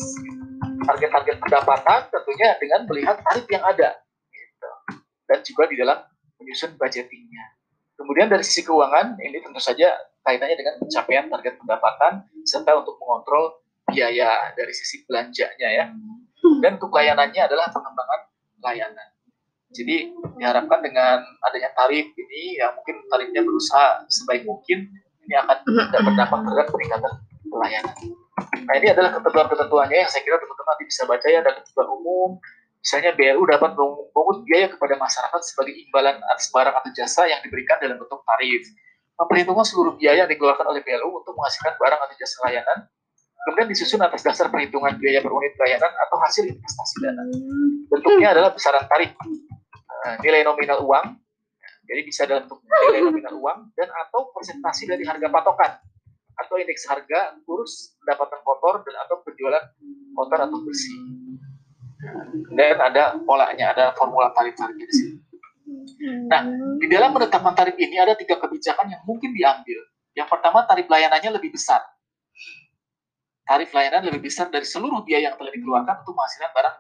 Target-target 0.86 1.38
pendapatan 1.40 2.00
tentunya 2.10 2.58
dengan 2.60 2.86
melihat 2.90 3.18
tarif 3.26 3.46
yang 3.50 3.64
ada. 3.66 3.96
Gitu. 4.30 4.70
Dan 5.26 5.40
juga 5.46 5.64
di 5.72 5.76
dalam 5.80 5.98
menyusun 6.38 6.78
budgetingnya. 6.78 7.61
Kemudian 8.02 8.34
dari 8.34 8.42
sisi 8.42 8.66
keuangan, 8.66 9.22
ini 9.22 9.38
tentu 9.38 9.62
saja 9.62 9.94
kaitannya 10.26 10.58
dengan 10.58 10.74
pencapaian 10.82 11.26
target 11.30 11.54
pendapatan 11.62 12.26
serta 12.42 12.82
untuk 12.82 12.98
mengontrol 12.98 13.62
biaya 13.86 14.50
dari 14.58 14.74
sisi 14.74 15.06
belanjanya 15.06 15.70
ya. 15.70 15.86
Dan 16.42 16.82
untuk 16.82 16.90
layanannya 16.90 17.46
adalah 17.46 17.70
pengembangan 17.70 18.22
layanan. 18.66 19.08
Jadi 19.72 20.12
diharapkan 20.36 20.84
dengan 20.84 21.22
adanya 21.48 21.72
tarif 21.78 22.12
ini 22.18 22.60
ya 22.60 22.74
mungkin 22.76 23.08
tarifnya 23.08 23.40
berusaha 23.46 24.04
sebaik 24.12 24.44
mungkin 24.44 24.90
ini 25.24 25.36
akan 25.38 25.58
tidak 25.64 26.02
berdampak 26.02 26.40
terhadap 26.44 26.68
peningkatan 26.74 27.14
pelayanan. 27.48 27.96
Nah 28.68 28.74
ini 28.76 28.88
adalah 28.92 29.10
ketentuan-ketentuannya 29.16 29.98
yang 30.02 30.12
saya 30.12 30.24
kira 30.28 30.38
teman-teman 30.42 30.72
nanti 30.76 30.84
bisa 30.90 31.02
baca 31.08 31.28
ya 31.30 31.40
ada 31.40 31.52
ketentuan 31.56 31.88
umum, 31.94 32.30
Misalnya 32.82 33.14
BLU 33.14 33.46
dapat 33.46 33.78
memungut 33.78 34.42
biaya 34.42 34.66
kepada 34.74 34.98
masyarakat 34.98 35.42
sebagai 35.46 35.74
imbalan 35.86 36.18
atas 36.34 36.50
barang 36.50 36.74
atau 36.74 36.90
jasa 36.98 37.30
yang 37.30 37.38
diberikan 37.46 37.78
dalam 37.78 38.02
bentuk 38.02 38.26
tarif. 38.26 38.66
Memperhitungkan 39.22 39.66
seluruh 39.70 39.94
biaya 40.02 40.26
yang 40.26 40.32
dikeluarkan 40.34 40.66
oleh 40.66 40.82
BLU 40.82 41.22
untuk 41.22 41.38
menghasilkan 41.38 41.78
barang 41.78 42.02
atau 42.02 42.16
jasa 42.18 42.38
layanan, 42.50 42.90
kemudian 43.46 43.68
disusun 43.70 44.02
atas 44.02 44.26
dasar 44.26 44.50
perhitungan 44.50 44.98
biaya 44.98 45.22
per 45.22 45.30
unit 45.30 45.54
layanan 45.62 45.94
atau 45.94 46.18
hasil 46.26 46.44
investasi 46.50 46.96
dana. 47.06 47.22
Bentuknya 47.86 48.34
adalah 48.34 48.50
besaran 48.50 48.82
tarif, 48.90 49.14
eh, 49.14 50.16
nilai 50.26 50.42
nominal 50.42 50.82
uang, 50.82 51.06
jadi 51.86 52.02
bisa 52.02 52.26
dalam 52.26 52.50
bentuk 52.50 52.66
nilai 52.66 53.02
nominal 53.06 53.36
uang, 53.38 53.60
dan 53.78 53.94
atau 53.94 54.34
presentasi 54.34 54.90
dari 54.90 55.06
harga 55.06 55.30
patokan 55.30 55.72
atau 56.42 56.58
indeks 56.58 56.90
harga 56.90 57.38
kurs 57.46 57.94
pendapatan 58.02 58.42
kotor 58.42 58.82
dan 58.82 58.96
atau 59.06 59.22
penjualan 59.22 59.62
kotor 60.18 60.40
atau 60.42 60.58
bersih 60.66 61.21
dan 62.58 62.78
ada 62.82 63.04
polanya, 63.22 63.74
ada 63.74 63.86
formula 63.94 64.34
tarif-tarif 64.34 64.76
di 64.78 64.96
sini. 64.96 65.18
Nah, 66.28 66.42
di 66.82 66.88
dalam 66.90 67.14
penetapan 67.14 67.54
tarif 67.54 67.78
ini 67.78 67.96
ada 68.02 68.18
tiga 68.18 68.42
kebijakan 68.42 68.90
yang 68.90 69.02
mungkin 69.06 69.32
diambil. 69.32 69.80
Yang 70.18 70.28
pertama, 70.28 70.66
tarif 70.66 70.90
layanannya 70.90 71.38
lebih 71.38 71.54
besar. 71.54 71.80
Tarif 73.46 73.70
layanan 73.72 74.10
lebih 74.10 74.28
besar 74.28 74.50
dari 74.50 74.66
seluruh 74.66 75.06
biaya 75.06 75.32
yang 75.32 75.38
telah 75.38 75.52
dikeluarkan 75.54 76.04
untuk 76.04 76.14
menghasilkan 76.18 76.52
barang 76.56 76.78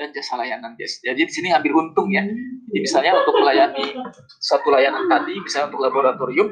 dan 0.00 0.08
jasa 0.16 0.34
layanan. 0.40 0.72
Jadi 0.80 1.20
di 1.20 1.32
sini 1.32 1.52
ambil 1.52 1.72
untung 1.78 2.08
ya. 2.08 2.24
Jadi 2.72 2.78
misalnya 2.80 3.12
untuk 3.20 3.36
melayani 3.36 3.92
satu 4.40 4.72
layanan 4.72 5.04
tadi, 5.06 5.36
misalnya 5.36 5.68
untuk 5.68 5.82
laboratorium, 5.84 6.48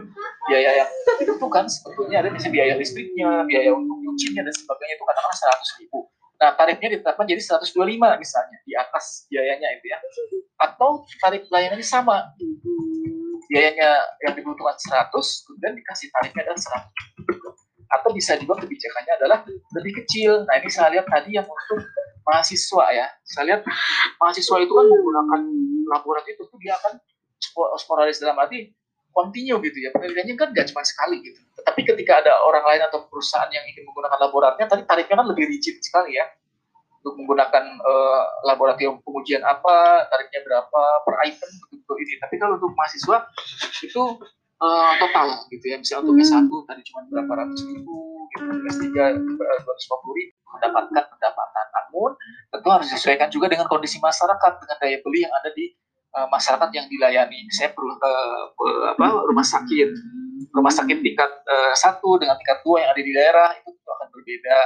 biaya 0.47 0.85
yang 0.85 0.91
ditentukan 1.19 1.65
sebetulnya 1.67 2.21
ada 2.21 2.29
misalnya 2.29 2.55
biaya 2.61 2.75
listriknya, 2.77 3.49
biaya 3.49 3.73
untuk 3.73 3.97
nyucinya 4.05 4.45
dan 4.45 4.55
sebagainya 4.55 4.95
itu 5.01 5.05
katakanlah 5.09 5.39
seratus 5.39 5.71
ribu 5.81 6.11
Nah, 6.41 6.57
tarifnya 6.57 6.97
ditetapkan 6.97 7.29
jadi 7.29 7.43
125 7.45 8.01
misalnya 8.17 8.59
di 8.65 8.73
atas 8.73 9.29
biayanya 9.29 9.77
itu 9.77 9.93
ya. 9.93 9.99
Atau 10.57 11.05
tarif 11.21 11.45
layanannya 11.53 11.85
sama. 11.85 12.33
Biayanya 13.53 14.17
yang 14.25 14.33
dibutuhkan 14.33 14.79
100, 14.79 15.13
kemudian 15.45 15.77
dikasih 15.77 16.09
tarifnya 16.17 16.49
adalah 16.49 16.61
100. 17.29 17.93
Atau 17.93 18.09
bisa 18.17 18.41
juga 18.41 18.57
kebijakannya 18.63 19.13
adalah 19.21 19.39
lebih 19.77 20.01
kecil. 20.01 20.49
Nah, 20.49 20.57
ini 20.65 20.71
saya 20.73 20.89
lihat 20.97 21.07
tadi 21.13 21.37
yang 21.37 21.45
untuk 21.45 21.85
mahasiswa 22.25 22.85
ya. 22.89 23.07
Saya 23.27 23.45
lihat 23.53 23.63
mahasiswa 24.17 24.57
itu 24.65 24.73
kan 24.73 24.87
menggunakan 24.89 25.41
laboratorium 25.93 26.41
itu 26.41 26.57
dia 26.63 26.73
akan 26.81 26.97
sporadis 27.77 28.23
dalam 28.23 28.39
arti 28.41 28.73
continue 29.11 29.59
gitu 29.63 29.79
ya. 29.83 29.91
Penelitiannya 29.95 30.35
kan 30.39 30.49
gak 30.55 30.67
cuma 30.73 30.83
sekali 30.87 31.21
gitu. 31.23 31.41
Tetapi 31.61 31.81
ketika 31.85 32.25
ada 32.25 32.33
orang 32.47 32.65
lain 32.67 32.83
atau 32.89 33.07
perusahaan 33.11 33.51
yang 33.53 33.65
ingin 33.67 33.85
menggunakan 33.87 34.19
laboratoriumnya 34.19 34.69
tadi 34.71 34.83
tarifnya 34.87 35.17
kan 35.21 35.27
lebih 35.29 35.45
rigid 35.51 35.77
sekali 35.83 36.17
ya. 36.17 36.27
Untuk 37.01 37.17
menggunakan 37.17 37.65
uh, 37.81 38.23
laboratorium 38.45 39.01
pengujian 39.01 39.41
apa 39.41 40.05
tarifnya 40.13 40.41
berapa 40.45 40.83
per 41.05 41.15
item 41.25 41.51
untuk 41.73 41.97
ini. 41.97 42.15
Tapi 42.21 42.35
kalau 42.37 42.61
untuk 42.61 42.73
mahasiswa 42.77 43.19
itu 43.81 44.03
uh, 44.61 44.93
total 45.01 45.29
gitu 45.49 45.65
ya. 45.65 45.77
Misalnya 45.81 46.01
untuk 46.07 46.17
S1 46.21 46.47
tadi 46.69 46.81
cuma 46.87 47.01
berapa 47.09 47.33
ratus 47.45 47.61
ribu 47.67 48.29
gitu. 48.37 48.45
S3 48.69 48.87
dua 49.17 49.45
ratus 49.65 49.87
ribu. 49.89 50.37
Mendapatkan 50.51 51.05
pendapatan. 51.09 51.67
Namun 51.73 52.11
tentu 52.53 52.69
harus 52.69 52.87
disesuaikan 52.93 53.29
juga 53.33 53.49
dengan 53.49 53.67
kondisi 53.67 53.97
masyarakat 53.97 54.53
dengan 54.61 54.77
daya 54.77 54.99
beli 55.01 55.25
yang 55.25 55.33
ada 55.33 55.51
di 55.57 55.73
uh, 56.15 56.29
masyarakat 56.31 56.71
yang 56.75 56.87
dilayani. 56.91 57.47
Misalnya 57.47 57.73
perlu 57.75 57.95
uh, 57.97 58.45
apa 58.97 59.07
rumah 59.27 59.47
sakit. 59.47 59.89
Rumah 60.51 60.73
sakit 60.73 60.99
tingkat 61.05 61.31
uh, 61.47 61.75
satu 61.79 62.19
dengan 62.19 62.35
tingkat 62.41 62.65
dua 62.67 62.83
yang 62.83 62.91
ada 62.91 63.03
di 63.03 63.13
daerah 63.15 63.49
itu 63.55 63.71
akan 63.71 64.09
berbeda 64.11 64.59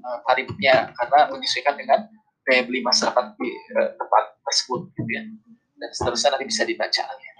uh, 0.00 0.18
tarifnya. 0.28 0.74
Karena 0.96 1.18
menyesuaikan 1.28 1.74
dengan 1.76 2.00
daya 2.48 2.62
beli 2.64 2.80
masyarakat 2.80 3.24
di 3.36 3.48
uh, 3.76 3.90
tempat 3.96 4.24
tersebut 4.48 4.80
gitu 4.96 5.10
ya. 5.12 5.22
Dan 5.78 5.90
seterusnya 5.94 6.28
nanti 6.34 6.46
bisa 6.48 6.62
dibaca. 6.64 7.04
Ya. 7.04 7.32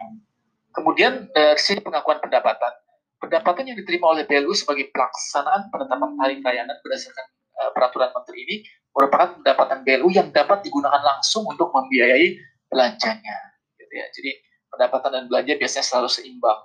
Kemudian 0.70 1.12
dari 1.34 1.58
sisi 1.58 1.82
pengakuan 1.82 2.22
pendapatan, 2.22 2.70
pendapatan 3.18 3.66
yang 3.66 3.76
diterima 3.82 4.14
oleh 4.14 4.22
BLU 4.28 4.54
sebagai 4.54 4.94
pelaksanaan 4.94 5.74
penetapan 5.74 6.14
tarif 6.14 6.38
layanan 6.38 6.76
berdasarkan 6.86 7.26
uh, 7.58 7.70
peraturan 7.74 8.10
menteri 8.14 8.38
ini 8.46 8.56
merupakan 8.94 9.28
pendapatan 9.42 9.78
BLU 9.82 10.08
yang 10.10 10.28
dapat 10.30 10.62
digunakan 10.62 11.02
langsung 11.02 11.46
untuk 11.46 11.70
membiayai 11.70 12.38
belanjanya. 12.68 13.36
Gitu 13.76 13.92
ya. 13.92 14.06
Jadi 14.12 14.30
pendapatan 14.68 15.10
dan 15.10 15.24
belanja 15.26 15.54
biasanya 15.56 15.84
selalu 15.84 16.08
seimbang. 16.12 16.60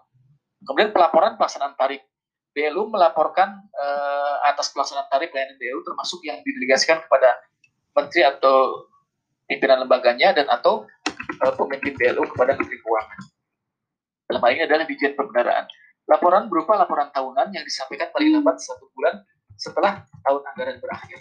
Kemudian 0.63 0.91
pelaporan 0.95 1.35
pelaksanaan 1.35 1.75
tarif 1.75 2.03
BLU 2.53 2.85
melaporkan 2.87 3.65
uh, 3.73 4.35
atas 4.47 4.69
pelaksanaan 4.71 5.09
tarif 5.09 5.33
layanan 5.33 5.57
BLU 5.57 5.81
termasuk 5.81 6.21
yang 6.23 6.39
didelegasikan 6.45 7.01
kepada 7.01 7.41
menteri 7.97 8.21
atau 8.23 8.87
pimpinan 9.49 9.83
lembaganya 9.83 10.37
dan 10.37 10.47
atau 10.47 10.85
uh, 11.43 11.53
pemimpin 11.57 11.97
BLU 11.97 12.29
kepada 12.31 12.53
Menteri 12.55 12.77
Keuangan. 12.79 13.19
Dalam 14.29 14.41
hal 14.45 14.51
ini 14.55 14.63
adalah 14.69 14.85
Dijen 14.87 15.13
Pembendaraan. 15.17 15.65
Laporan 16.07 16.51
berupa 16.51 16.77
laporan 16.77 17.09
tahunan 17.11 17.51
yang 17.51 17.63
disampaikan 17.63 18.11
paling 18.11 18.37
lambat 18.37 18.59
satu 18.59 18.87
bulan 18.93 19.23
setelah 19.55 20.03
tahun 20.23 20.41
anggaran 20.53 20.77
berakhir. 20.79 21.19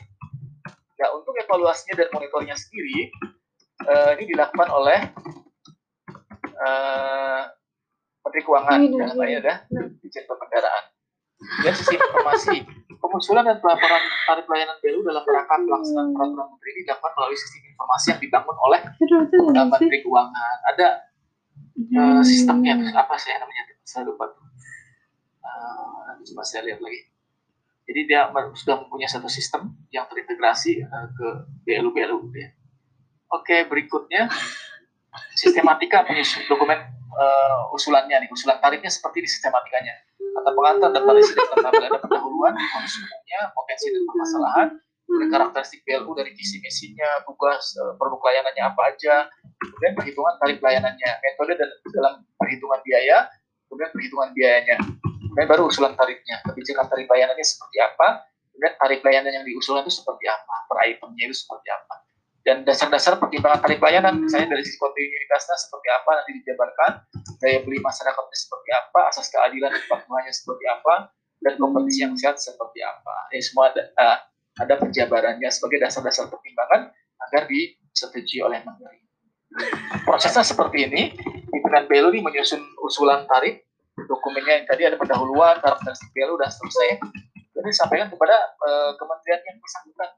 Nah, 0.99 1.09
untuk 1.19 1.35
evaluasinya 1.35 1.99
dan 1.99 2.09
monitoringnya 2.15 2.55
sendiri, 2.55 3.11
uh, 3.81 4.11
ini 4.19 4.25
dilakukan 4.33 4.69
oleh 4.71 4.99
uh, 6.61 7.41
Menteri 8.23 8.43
Keuangan 8.47 8.79
dalam 8.87 9.17
hal 9.19 9.27
ini. 9.27 9.35
adalah 9.43 9.59
Dijen 9.99 10.25
Pembendaraan. 10.31 10.85
Dan 11.43 11.75
sisi 11.75 11.99
informasi, 11.99 12.57
pengusulan 13.03 13.43
dan 13.43 13.59
pelaporan 13.59 14.03
tarif 14.31 14.47
layanan 14.47 14.79
BLU 14.79 15.03
dalam 15.03 15.27
rangka 15.27 15.59
pelaksanaan 15.59 16.15
peraturan 16.15 16.47
menteri 16.55 16.71
ini 16.71 16.81
dilakukan 16.87 17.13
melalui 17.19 17.39
sistem 17.39 17.61
informasi 17.67 18.07
yang 18.15 18.21
dibangun 18.23 18.57
oleh 18.63 18.81
Menteri 19.67 19.99
Keuangan. 20.07 20.57
Ada 20.71 20.89
uh, 21.99 22.23
sistemnya 22.23 22.79
apa 22.95 23.15
sih 23.19 23.35
namanya? 23.35 23.63
Saya 23.83 24.07
lupa 24.07 24.31
uh, 25.43 26.15
coba 26.23 26.43
saya 26.47 26.63
lihat 26.71 26.79
lagi. 26.79 27.11
Jadi 27.83 28.01
dia 28.07 28.31
sudah 28.31 28.87
mempunyai 28.87 29.11
satu 29.11 29.27
sistem 29.27 29.75
yang 29.91 30.07
terintegrasi 30.07 30.87
uh, 30.87 31.11
ke 31.11 31.27
BLU 31.67 31.91
BLU 31.91 32.31
ya. 32.39 32.55
Oke 33.33 33.57
berikutnya. 33.69 34.29
Sistematika 35.37 36.09
penyusun 36.09 36.49
dokumen 36.49 36.79
uh, 37.13 37.75
usulannya 37.77 38.25
nih. 38.25 38.31
Usulan 38.33 38.61
tarifnya 38.61 38.89
seperti 38.89 39.25
di 39.25 39.29
sistematikanya. 39.29 39.93
Kata 40.17 40.51
pengantar 40.57 40.89
daftar 40.97 41.15
isi 41.21 41.33
dan 41.37 41.61
tabel 41.61 41.85
ada 41.93 41.99
pendahuluan 42.01 42.55
konsumnya 42.57 43.41
potensi 43.53 43.93
dan 43.93 44.03
permasalahan 44.09 44.69
karakteristik 45.29 45.85
BLU 45.85 46.17
dari 46.17 46.33
visi 46.33 46.57
misinya 46.65 47.21
tugas 47.29 47.77
produk 48.01 48.17
layanannya 48.17 48.65
apa 48.65 48.97
aja 48.97 49.29
kemudian 49.63 49.95
perhitungan 49.95 50.35
tarif 50.43 50.59
layanannya, 50.59 51.11
metode 51.23 51.53
dan 51.59 51.69
dalam 51.95 52.15
perhitungan 52.39 52.81
biaya, 52.83 53.31
kemudian 53.67 53.91
perhitungan 53.95 54.29
biayanya, 54.35 54.77
kemudian 55.03 55.47
baru 55.47 55.63
usulan 55.71 55.95
tarifnya, 55.95 56.43
kebijakan 56.47 56.87
tarif 56.91 57.07
layanannya 57.07 57.47
seperti 57.47 57.79
apa, 57.83 58.09
kemudian 58.51 58.75
tarif 58.79 59.01
layanan 59.07 59.33
yang 59.43 59.45
diusulkan 59.47 59.87
itu 59.87 59.95
seperti 60.03 60.25
apa, 60.27 60.55
per 60.67 60.77
itemnya 60.87 61.25
itu 61.31 61.37
seperti 61.37 61.69
apa, 61.71 61.95
dan 62.43 62.67
dasar-dasar 62.67 63.23
pertimbangan 63.23 63.63
tarif 63.63 63.79
layanan, 63.79 64.19
misalnya 64.19 64.59
dari 64.59 64.67
sisi 64.67 64.75
kontinuitasnya 64.79 65.57
seperti 65.63 65.89
apa 65.95 66.11
nanti 66.19 66.31
dijabarkan, 66.43 66.91
daya 67.39 67.59
beli 67.63 67.79
masyarakatnya 67.79 68.39
seperti 68.39 68.71
apa, 68.75 69.01
asas 69.15 69.27
keadilan 69.31 69.71
dan 69.71 70.35
seperti 70.35 70.65
apa, 70.67 70.95
dan 71.43 71.55
kompetisi 71.59 72.03
yang 72.03 72.15
sehat 72.19 72.43
seperti 72.43 72.83
apa. 72.83 73.31
Ini 73.31 73.43
semua 73.43 73.71
ada, 73.71 73.83
uh, 73.95 74.19
ada 74.59 74.75
penjabarannya 74.75 75.51
sebagai 75.55 75.87
dasar-dasar 75.87 76.27
pertimbangan 76.31 76.91
agar 77.31 77.43
disetujui 77.47 78.43
oleh 78.43 78.59
menteri. 78.67 78.99
Prosesnya 80.03 80.43
seperti 80.43 80.91
ini, 80.91 81.03
pimpinan 81.47 81.87
BLU 81.87 82.11
ini 82.11 82.21
menyusun 82.27 82.59
usulan 82.83 83.23
tarif, 83.31 83.63
dokumennya 83.95 84.65
yang 84.65 84.67
tadi 84.67 84.83
ada 84.89 84.97
pendahuluan, 84.99 85.61
karakteristik 85.63 86.11
BLU, 86.11 86.41
dan 86.41 86.49
seterusnya, 86.51 86.99
dan 87.53 87.63
disampaikan 87.69 88.09
kepada 88.11 88.35
uh, 88.65 88.93
kementerian 88.99 89.41
yang 89.47 89.57
bersangkutan, 89.61 90.11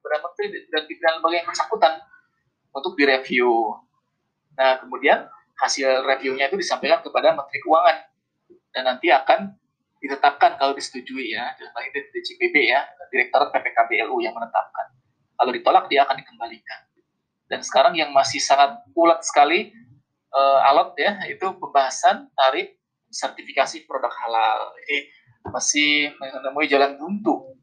kepada 0.00 0.16
menteri 0.24 0.64
dan 0.72 0.82
pimpinan 0.88 1.12
lembaga 1.20 1.36
yang 1.36 1.48
bersangkutan 1.48 1.92
untuk 2.72 2.92
direview. 2.96 3.76
Nah, 4.56 4.80
kemudian 4.80 5.28
hasil 5.60 6.08
reviewnya 6.08 6.48
itu 6.48 6.56
disampaikan 6.56 7.04
kepada 7.04 7.36
Menteri 7.36 7.60
Keuangan 7.60 7.98
dan 8.72 8.82
nanti 8.88 9.12
akan 9.12 9.52
ditetapkan 10.00 10.56
kalau 10.56 10.72
disetujui 10.72 11.36
ya, 11.36 11.52
dalam 11.60 11.76
ini 11.84 12.00
DCPB 12.08 12.56
ya, 12.72 12.80
Direktorat 13.12 13.52
PPKBLU 13.52 14.24
yang 14.24 14.32
menetapkan. 14.32 14.96
Kalau 15.36 15.52
ditolak 15.52 15.92
dia 15.92 16.08
akan 16.08 16.16
dikembalikan 16.16 16.80
dan 17.50 17.60
sekarang 17.66 17.98
yang 17.98 18.14
masih 18.14 18.38
sangat 18.38 18.78
ulat 18.94 19.26
sekali 19.26 19.74
uh, 20.30 20.68
alat 20.70 20.94
ya 20.94 21.12
itu 21.26 21.50
pembahasan 21.58 22.30
tarif 22.38 22.78
sertifikasi 23.10 23.82
produk 23.90 24.14
halal 24.22 24.70
ini 24.86 25.10
masih 25.50 26.14
menemui 26.22 26.70
jalan 26.70 26.94
buntu 26.94 27.58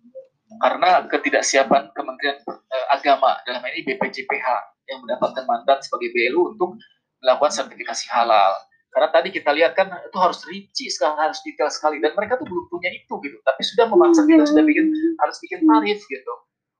karena 0.58 1.05
ketidaksiapan 1.10 1.93
Kementerian 1.93 2.38
uh, 2.47 2.86
Agama 2.93 3.38
dalam 3.45 3.62
ini 3.74 3.86
BPJPH 3.86 4.47
yang 4.88 5.03
mendapatkan 5.03 5.43
mandat 5.45 5.84
sebagai 5.84 6.12
BLU 6.16 6.55
untuk 6.55 6.78
melakukan 7.22 7.53
sertifikasi 7.53 8.05
halal. 8.14 8.53
Karena 8.88 9.14
tadi 9.14 9.30
kita 9.30 9.51
lihat 9.53 9.78
kan 9.78 9.91
itu 9.91 10.18
harus 10.18 10.41
rinci 10.47 10.89
sekali 10.89 11.14
harus 11.20 11.38
detail 11.43 11.70
sekali. 11.70 12.01
Dan 12.01 12.16
mereka 12.18 12.39
tuh 12.39 12.47
belum 12.47 12.66
punya 12.72 12.89
itu 12.89 13.14
gitu. 13.22 13.38
Tapi 13.43 13.62
sudah 13.62 13.86
memaksa 13.91 14.26
kita 14.26 14.47
sudah 14.47 14.64
bikin 14.64 14.89
harus 15.22 15.38
bikin 15.43 15.60
tarif 15.68 15.99
gitu. 16.08 16.34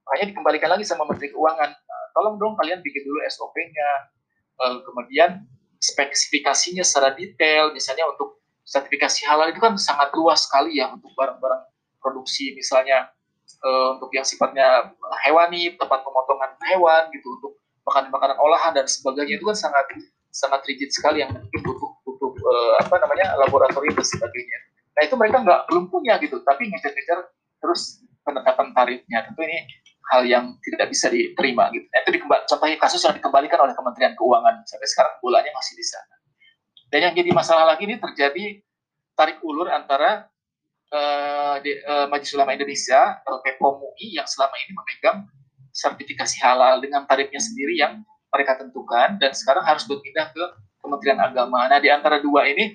Makanya 0.08 0.26
dikembalikan 0.34 0.70
lagi 0.72 0.86
sama 0.88 1.04
Menteri 1.04 1.30
Keuangan. 1.36 1.72
Tolong 2.16 2.36
dong 2.42 2.58
kalian 2.58 2.82
bikin 2.82 3.06
dulu 3.06 3.22
SOP-nya, 3.30 3.90
uh, 4.64 4.82
kemudian 4.82 5.46
spesifikasinya 5.78 6.82
secara 6.82 7.14
detail, 7.14 7.70
misalnya 7.70 8.10
untuk 8.10 8.42
sertifikasi 8.66 9.30
halal 9.30 9.54
itu 9.54 9.62
kan 9.62 9.78
sangat 9.78 10.10
luas 10.18 10.50
sekali 10.50 10.82
ya 10.82 10.90
untuk 10.90 11.14
barang-barang 11.14 11.64
produksi. 12.02 12.58
Misalnya 12.58 13.14
uh, 13.64 13.98
untuk 13.98 14.12
yang 14.14 14.26
sifatnya 14.26 14.94
hewani, 15.26 15.74
tempat 15.78 16.04
pemotongan 16.04 16.52
hewan 16.74 17.10
gitu, 17.14 17.28
untuk 17.40 17.54
makanan-makanan 17.88 18.38
olahan 18.38 18.72
dan 18.76 18.86
sebagainya 18.86 19.40
itu 19.40 19.46
kan 19.48 19.58
sangat 19.58 19.86
sangat 20.34 20.62
rigid 20.68 20.92
sekali 20.92 21.24
yang 21.24 21.32
butuh 21.64 21.92
butuh 22.04 22.32
uh, 22.36 22.74
apa 22.84 22.96
namanya 23.02 23.34
laboratorium 23.48 23.96
dan 23.96 24.08
sebagainya. 24.08 24.58
Nah 24.98 25.02
itu 25.06 25.16
mereka 25.16 25.38
nggak 25.42 25.60
belum 25.72 25.90
punya 25.90 26.20
gitu, 26.22 26.42
tapi 26.44 26.70
ngejar-ngejar 26.70 27.32
terus 27.64 28.04
penetapan 28.28 28.76
tarifnya. 28.76 29.24
Tentu 29.30 29.42
ini 29.48 29.66
hal 30.08 30.24
yang 30.24 30.46
tidak 30.64 30.88
bisa 30.92 31.12
diterima 31.12 31.68
gitu. 31.76 31.84
Nah, 31.92 32.00
itu 32.04 32.12
dikembali, 32.16 32.42
contohnya 32.48 32.78
kasus 32.80 33.04
yang 33.04 33.16
dikembalikan 33.20 33.60
oleh 33.60 33.76
Kementerian 33.76 34.16
Keuangan 34.16 34.64
sampai 34.64 34.88
sekarang 34.88 35.14
bolanya 35.20 35.52
masih 35.52 35.74
di 35.76 35.86
sana. 35.86 36.16
Dan 36.88 37.00
yang 37.12 37.14
jadi 37.16 37.30
masalah 37.36 37.68
lagi 37.68 37.84
ini 37.84 38.00
terjadi 38.00 38.64
tarik 39.20 39.44
ulur 39.44 39.68
antara 39.68 40.32
uh, 40.92 41.56
di, 41.62 41.72
uh, 41.84 42.06
Majelis 42.12 42.34
Ulama 42.36 42.56
Indonesia 42.56 43.22
atau 43.24 43.40
PPOM 43.44 43.76
UI 43.82 44.18
yang 44.20 44.28
selama 44.28 44.56
ini 44.62 44.72
memegang 44.76 45.18
sertifikasi 45.72 46.42
halal 46.42 46.82
dengan 46.82 47.06
tarifnya 47.06 47.38
sendiri 47.38 47.78
yang 47.78 48.02
mereka 48.34 48.58
tentukan 48.60 49.16
dan 49.22 49.32
sekarang 49.32 49.64
harus 49.64 49.86
berpindah 49.86 50.34
ke 50.34 50.44
Kementerian 50.82 51.20
Agama. 51.22 51.70
Nah 51.70 51.80
di 51.82 51.90
antara 51.92 52.20
dua 52.22 52.48
ini 52.50 52.74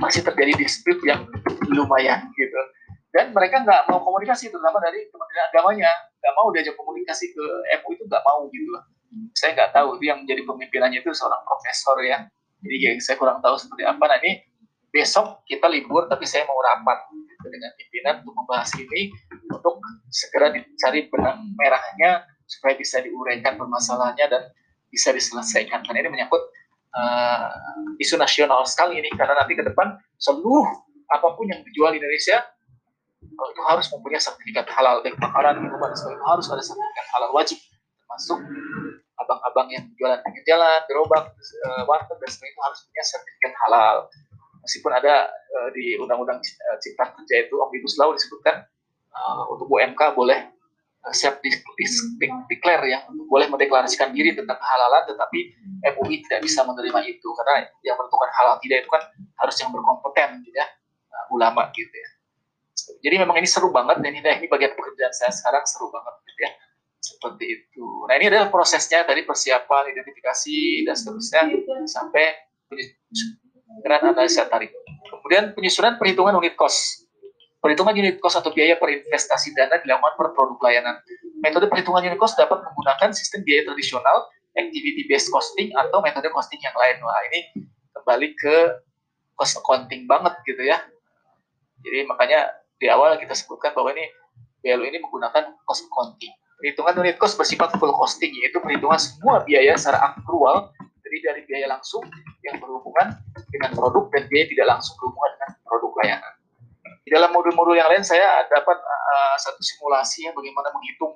masih 0.00 0.24
terjadi 0.24 0.56
dispute 0.56 1.00
yang 1.04 1.28
lumayan 1.68 2.28
gitu. 2.34 2.60
Dan 3.12 3.32
mereka 3.32 3.64
nggak 3.64 3.88
mau 3.88 4.00
komunikasi 4.04 4.52
terutama 4.52 4.80
dari 4.80 5.08
Kementerian 5.08 5.44
Agamanya. 5.52 5.92
Nggak 6.20 6.34
mau 6.36 6.46
diajak 6.52 6.74
komunikasi 6.76 7.32
ke 7.32 7.44
MU 7.82 7.88
itu 7.96 8.04
nggak 8.08 8.24
mau 8.24 8.48
gitu 8.52 8.68
lah 8.72 8.84
saya 9.32 9.50
nggak 9.56 9.70
tahu 9.72 9.88
itu 9.98 10.04
yang 10.10 10.18
menjadi 10.24 10.42
pemimpinannya 10.44 10.98
itu 11.00 11.10
seorang 11.14 11.40
profesor 11.46 11.96
ya. 12.04 12.26
Jadi 12.64 12.76
ya, 12.82 12.90
saya 12.98 13.16
kurang 13.20 13.38
tahu 13.44 13.56
seperti 13.60 13.84
apa. 13.86 14.00
Nah 14.00 14.18
ini 14.24 14.32
besok 14.96 15.44
kita 15.44 15.68
libur 15.68 16.08
tapi 16.08 16.24
saya 16.24 16.48
mau 16.48 16.56
rapat 16.64 17.12
gitu, 17.12 17.46
dengan 17.52 17.70
pimpinan 17.76 18.14
untuk 18.24 18.32
membahas 18.32 18.72
ini 18.80 19.12
untuk 19.52 19.76
segera 20.08 20.48
dicari 20.56 21.12
benang 21.12 21.52
merahnya 21.52 22.24
supaya 22.48 22.72
bisa 22.80 23.04
diuraikan 23.04 23.60
permasalahannya 23.60 24.26
dan 24.32 24.42
bisa 24.88 25.12
diselesaikan. 25.12 25.84
Karena 25.84 26.06
ini 26.06 26.10
menyangkut 26.16 26.42
uh, 26.96 27.52
isu 28.00 28.16
nasional 28.16 28.64
sekali 28.64 28.96
ini. 29.02 29.12
Karena 29.12 29.36
nanti 29.36 29.52
ke 29.52 29.66
depan 29.66 30.00
seluruh 30.16 30.64
apa 31.12 31.28
pun 31.36 31.44
yang 31.44 31.60
dijual 31.60 31.92
di 31.92 32.00
Indonesia 32.00 32.40
itu 33.26 33.62
harus 33.68 33.86
mempunyai 33.92 34.22
sertifikat 34.22 34.64
halal. 34.72 35.04
Baik 35.04 35.20
makanan 35.20 35.60
minuman 35.60 35.92
harus 36.32 36.46
ada 36.48 36.62
sertifikat 36.64 37.06
halal 37.12 37.30
wajib. 37.36 37.60
Termasuk 38.06 38.38
abang-abang 39.16 39.68
yang 39.72 39.84
jualan 39.98 40.20
pinggir 40.22 40.44
jalan 40.46 40.80
gerobak 40.86 41.24
uh, 41.66 41.82
warteg 41.84 42.16
dan 42.20 42.30
sebagainya 42.30 42.62
harus 42.62 42.80
punya 42.86 43.04
sertifikat 43.04 43.54
halal 43.66 43.96
meskipun 44.66 44.92
ada 44.92 45.30
uh, 45.30 45.70
di 45.70 45.94
Undang-Undang 45.94 46.42
Cipta 46.82 47.14
Kerja 47.14 47.46
itu 47.46 47.54
Omnibus 47.54 47.94
Law 48.02 48.10
disebutkan 48.10 48.66
uh, 49.14 49.46
untuk 49.54 49.70
UMK 49.70 50.18
boleh 50.18 50.50
siap 51.14 51.38
di, 51.38 51.54
di, 51.54 51.86
di, 52.18 52.26
declare 52.50 52.82
ya, 52.90 52.98
boleh 53.30 53.46
mendeklarasikan 53.46 54.10
diri 54.10 54.34
tentang 54.34 54.58
kehalalan, 54.58 55.06
tetapi 55.06 55.54
MUI 55.94 56.26
tidak 56.26 56.42
bisa 56.42 56.66
menerima 56.66 56.98
itu 57.06 57.28
karena 57.30 57.62
yang 57.86 57.94
menentukan 57.94 58.26
halal 58.34 58.58
tidak 58.58 58.82
itu 58.82 58.90
kan 58.90 59.02
harus 59.38 59.54
yang 59.62 59.70
berkompeten, 59.70 60.42
gitu 60.42 60.58
ya, 60.58 60.66
uh, 61.14 61.26
ulama 61.30 61.70
gitu 61.70 61.94
ya. 61.94 62.08
Jadi 63.06 63.22
memang 63.22 63.38
ini 63.38 63.46
seru 63.46 63.70
banget, 63.70 64.02
dan 64.02 64.10
ini, 64.10 64.18
ini 64.18 64.50
bagian 64.50 64.74
pekerjaan 64.74 65.14
saya 65.14 65.30
sekarang 65.30 65.62
seru 65.62 65.94
banget, 65.94 66.14
gitu 66.26 66.40
ya 66.42 66.52
seperti 67.06 67.44
itu. 67.54 67.86
Nah 68.10 68.18
ini 68.18 68.26
adalah 68.26 68.50
prosesnya 68.50 69.06
dari 69.06 69.22
persiapan, 69.22 69.94
identifikasi 69.94 70.58
dan 70.82 70.94
seterusnya 70.98 71.40
sampai 71.86 72.34
penyusunan 73.66 74.14
analisa 74.14 74.46
tarik. 74.46 74.70
Kemudian 75.10 75.52
penyusunan 75.52 75.98
perhitungan 75.98 76.38
unit 76.38 76.54
cost. 76.54 77.06
Perhitungan 77.58 77.94
unit 77.98 78.22
cost 78.22 78.38
atau 78.38 78.54
biaya 78.54 78.78
per 78.78 78.94
investasi 78.94 79.50
dana 79.58 79.82
dilakukan 79.82 80.14
per 80.14 80.26
produk 80.38 80.58
layanan. 80.70 81.02
Metode 81.42 81.66
perhitungan 81.66 82.02
unit 82.06 82.18
cost 82.18 82.38
dapat 82.38 82.62
menggunakan 82.62 83.10
sistem 83.10 83.42
biaya 83.42 83.66
tradisional, 83.66 84.30
activity 84.54 85.02
based 85.10 85.28
costing 85.34 85.74
atau 85.74 85.98
metode 85.98 86.30
costing 86.30 86.62
yang 86.62 86.76
lain. 86.78 86.96
Wah 87.02 87.20
ini 87.32 87.40
kembali 87.90 88.28
ke 88.38 88.56
cost 89.34 89.58
accounting 89.58 90.06
banget 90.06 90.34
gitu 90.46 90.62
ya. 90.62 90.78
Jadi 91.82 92.06
makanya 92.06 92.54
di 92.78 92.86
awal 92.86 93.18
kita 93.18 93.34
sebutkan 93.34 93.74
bahwa 93.74 93.92
ini 93.94 94.06
BLU 94.62 94.86
ini 94.86 94.98
menggunakan 95.02 95.58
cost 95.66 95.90
accounting. 95.90 96.32
Perhitungan 96.56 96.94
unit 97.04 97.20
cost 97.20 97.36
bersifat 97.36 97.76
full 97.76 97.92
costing, 97.92 98.32
yaitu 98.32 98.56
perhitungan 98.62 98.96
semua 98.96 99.44
biaya 99.44 99.76
secara 99.76 100.16
akrual, 100.16 100.72
jadi 101.04 101.16
dari 101.20 101.40
biaya 101.44 101.66
langsung 101.68 102.00
yang 102.40 102.56
berhubungan 102.56 103.12
dengan 103.56 103.72
produk 103.72 104.04
dan 104.12 104.22
biaya 104.28 104.46
tidak 104.52 104.66
langsung 104.68 104.94
berhubungan 105.00 105.30
dengan 105.34 105.50
produk 105.64 105.92
layanan. 106.04 106.34
Di 107.06 107.10
dalam 107.14 107.30
modul-modul 107.32 107.74
yang 107.78 107.88
lain 107.88 108.04
saya 108.04 108.44
dapat 108.50 108.78
uh, 108.82 109.36
satu 109.40 109.62
simulasi 109.62 110.26
yang 110.28 110.34
bagaimana 110.36 110.68
menghitung 110.74 111.14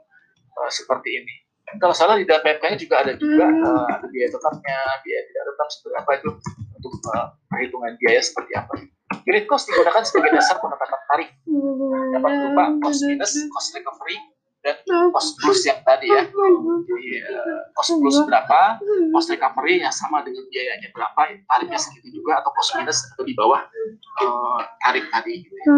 uh, 0.57 0.71
seperti 0.71 1.21
ini. 1.21 1.35
Dan 1.67 1.77
kalau 1.79 1.95
salah 1.95 2.19
di 2.19 2.27
dalam 2.27 2.43
PMK-nya 2.43 2.79
juga 2.79 3.05
ada 3.05 3.13
juga 3.15 3.47
uh, 3.47 3.87
ada 3.91 4.07
biaya 4.09 4.29
tetapnya, 4.31 4.79
biaya 5.03 5.23
tidak 5.29 5.43
tetap 5.53 5.69
seperti 5.71 5.95
apa 5.99 6.11
itu 6.19 6.31
untuk 6.79 6.93
uh, 7.13 7.27
perhitungan 7.51 7.93
biaya 8.01 8.21
seperti 8.25 8.53
apa. 8.57 8.73
Unit 9.27 9.45
cost 9.47 9.69
digunakan 9.69 10.03
sebagai 10.07 10.31
dasar 10.33 10.57
penetapan 10.63 11.01
tarif. 11.11 11.31
Dapat 12.15 12.31
berupa 12.31 12.65
cost 12.83 13.01
minus, 13.05 13.33
cost 13.51 13.69
recovery, 13.77 14.17
dan 14.61 14.77
cost 15.13 15.41
plus 15.41 15.65
yang 15.65 15.81
tadi 15.89 16.13
ya. 16.13 16.29
Jadi 16.29 17.09
uh, 17.25 17.65
cost 17.73 17.97
plus 17.97 18.17
berapa, 18.29 18.77
cost 19.17 19.29
recovery 19.33 19.81
yang 19.81 19.95
sama 19.95 20.21
dengan 20.21 20.45
biayanya 20.53 20.93
berapa, 20.93 21.41
tarifnya 21.49 21.81
segitu 21.81 22.21
juga 22.21 22.45
atau 22.45 22.53
cost 22.53 22.77
minus 22.77 23.09
atau 23.17 23.25
di 23.25 23.33
bawah 23.33 23.65
uh, 24.21 24.61
tarif 24.85 25.09
tadi. 25.09 25.49
Ya. 25.49 25.73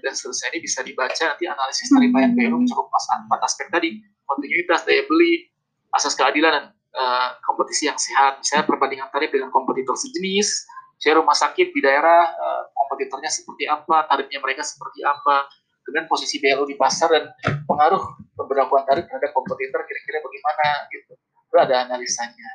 Dan 0.00 0.12
seterusnya 0.16 0.48
ini 0.56 0.58
bisa 0.64 0.80
dibaca 0.80 1.22
nanti 1.28 1.44
analisis 1.44 1.92
tarif 1.92 2.10
layan 2.12 2.32
BLU 2.32 2.64
cukup 2.72 2.88
pas 2.88 3.04
empat 3.20 3.40
aspek 3.44 3.68
tadi, 3.68 4.00
kontinuitas, 4.24 4.88
daya 4.88 5.04
beli, 5.04 5.52
asas 5.92 6.16
keadilan 6.16 6.52
dan 6.56 6.64
uh, 6.96 7.36
kompetisi 7.44 7.92
yang 7.92 8.00
sehat. 8.00 8.40
Misalnya 8.40 8.64
perbandingan 8.64 9.12
tarif 9.12 9.28
dengan 9.28 9.52
kompetitor 9.52 9.92
sejenis, 9.92 10.64
saya 10.96 11.20
rumah 11.20 11.36
sakit 11.36 11.68
di 11.74 11.80
daerah 11.84 12.32
uh, 12.32 12.62
kompetitornya 12.72 13.28
seperti 13.28 13.68
apa, 13.68 14.08
tarifnya 14.08 14.40
mereka 14.40 14.64
seperti 14.64 15.04
apa, 15.04 15.50
kemudian 15.82 16.06
posisi 16.06 16.38
BLU 16.38 16.64
di 16.66 16.78
pasar 16.78 17.10
dan 17.10 17.24
pengaruh 17.66 18.02
pemberlakuan 18.38 18.86
tarif 18.86 19.06
terhadap 19.10 19.34
kompetitor 19.34 19.82
kira-kira 19.84 20.18
bagaimana 20.22 20.66
gitu. 20.90 21.12
Itu 21.18 21.56
ada 21.58 21.74
analisanya. 21.86 22.50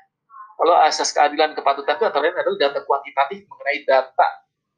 Kalau 0.57 0.73
asas 0.81 1.13
keadilan 1.13 1.53
kepatutan 1.53 2.01
itu 2.01 2.05
antara 2.09 2.23
lain 2.25 2.33
adalah 2.33 2.57
data 2.57 2.79
kuantitatif 2.81 3.45
mengenai 3.45 3.79
data 3.85 4.27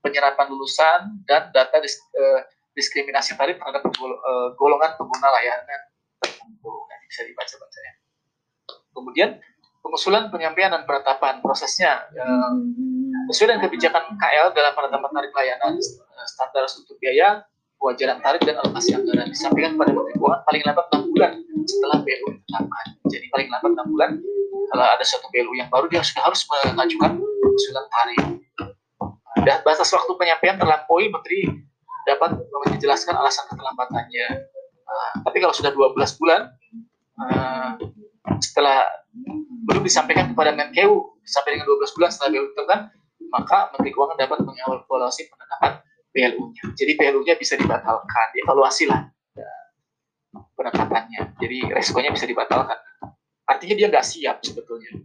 penyerapan 0.03 0.45
lulusan 0.51 1.23
dan 1.23 1.47
data 1.55 1.79
dis, 1.79 1.95
eh, 2.19 2.39
diskriminasi 2.75 3.39
tarif 3.39 3.55
terhadap 3.55 3.87
eh, 3.87 4.47
golongan 4.59 4.91
pengguna 4.99 5.27
layanan 5.39 5.81
tertentu. 6.19 6.71
Nah, 6.83 6.97
bisa 7.07 7.23
dibaca-baca 7.23 7.79
ya. 7.79 7.93
Kemudian 8.91 9.29
pengusulan 9.79 10.27
penyampaian 10.27 10.75
dan 10.75 10.83
penetapan 10.83 11.39
prosesnya 11.39 12.03
eh, 12.11 12.53
sesuai 13.31 13.55
dengan 13.55 13.63
kebijakan 13.63 14.03
KL 14.19 14.51
dalam 14.51 14.73
penetapan 14.75 15.11
tarif 15.15 15.31
layanan 15.31 15.73
eh, 15.79 16.27
standar 16.27 16.67
struktur 16.67 16.99
biaya 16.99 17.47
kewajaran 17.79 18.19
tarif 18.19 18.41
dan 18.43 18.59
alokasi 18.59 18.91
anggaran 18.91 19.27
disampaikan 19.31 19.79
kepada 19.79 19.91
Menteri 19.95 20.13
Keuangan 20.19 20.41
paling 20.43 20.61
lambat 20.67 20.85
6 20.91 21.11
bulan 21.15 21.31
setelah 21.63 21.97
BLU 22.03 22.27
ditetapkan. 22.35 22.85
Jadi 23.07 23.25
paling 23.31 23.47
lambat 23.47 23.71
6 23.87 23.93
bulan 23.95 24.11
kalau 24.69 24.85
ada 24.85 25.03
suatu 25.07 25.27
BLU 25.31 25.53
yang 25.55 25.69
baru 25.71 25.85
dia 25.87 26.03
sudah 26.03 26.23
harus 26.27 26.43
mengajukan 26.45 27.11
usulan 27.55 27.85
tarif. 27.89 28.23
Dan 29.47 29.57
batas 29.63 29.89
waktu 29.89 30.11
penyampaian 30.19 30.59
terlampaui 30.59 31.07
Menteri 31.07 31.47
dapat 32.03 32.35
menjelaskan 32.37 33.15
alasan 33.15 33.47
keterlambatannya. 33.47 34.27
Nah, 34.83 35.09
tapi 35.23 35.37
kalau 35.39 35.55
sudah 35.55 35.71
12 35.71 36.19
bulan 36.19 36.51
uh, 37.23 37.71
setelah 38.43 38.83
belum 39.69 39.85
disampaikan 39.85 40.35
kepada 40.35 40.51
Menkeu 40.51 41.15
sampai 41.23 41.55
dengan 41.55 41.71
12 41.71 41.95
bulan 41.95 42.09
setelah 42.11 42.29
BLU 42.35 42.45
ditetapkan, 42.51 42.79
maka 43.31 43.71
Menteri 43.71 43.91
Keuangan 43.95 44.17
dapat 44.19 44.37
mengevaluasi 44.43 45.31
penetapan 45.31 45.78
PLU-nya. 46.19 46.63
Jadi 46.75 46.91
PLU-nya 46.99 47.35
bisa 47.39 47.55
dibatalkan, 47.55 48.27
dievaluasi 48.35 48.91
lah 48.91 49.07
ya, 49.31 49.51
penetapannya. 50.59 51.39
Jadi 51.39 51.71
resikonya 51.71 52.11
bisa 52.11 52.27
dibatalkan. 52.27 52.75
Artinya 53.47 53.75
dia 53.79 53.87
nggak 53.87 54.03
siap 54.03 54.43
sebetulnya. 54.43 54.99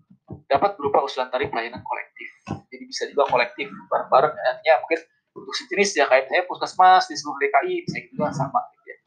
Dapat 0.51 0.75
berupa 0.75 1.07
usulan 1.07 1.31
tarif 1.31 1.55
pelayanan 1.55 1.81
kolektif. 1.87 2.29
Jadi 2.69 2.85
bisa 2.91 3.07
juga 3.07 3.31
kolektif 3.31 3.71
bareng-bareng. 3.89 4.35
Artinya 4.35 4.75
mungkin 4.83 5.01
untuk 5.35 5.55
sejenis 5.55 5.91
ya 5.95 6.05
kayak 6.11 6.27
saya 6.27 6.43
puskesmas 6.51 7.07
di 7.07 7.15
seluruh 7.15 7.39
DKI 7.39 7.75
bisa 7.87 7.97
gitu 8.03 8.19
lah 8.19 8.35
sama. 8.35 8.61
Gitu 8.75 8.87
ya. 8.91 8.99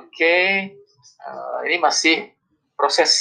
Oke, 0.00 0.38
uh, 1.28 1.60
ini 1.68 1.76
masih 1.78 2.32
proses 2.74 3.12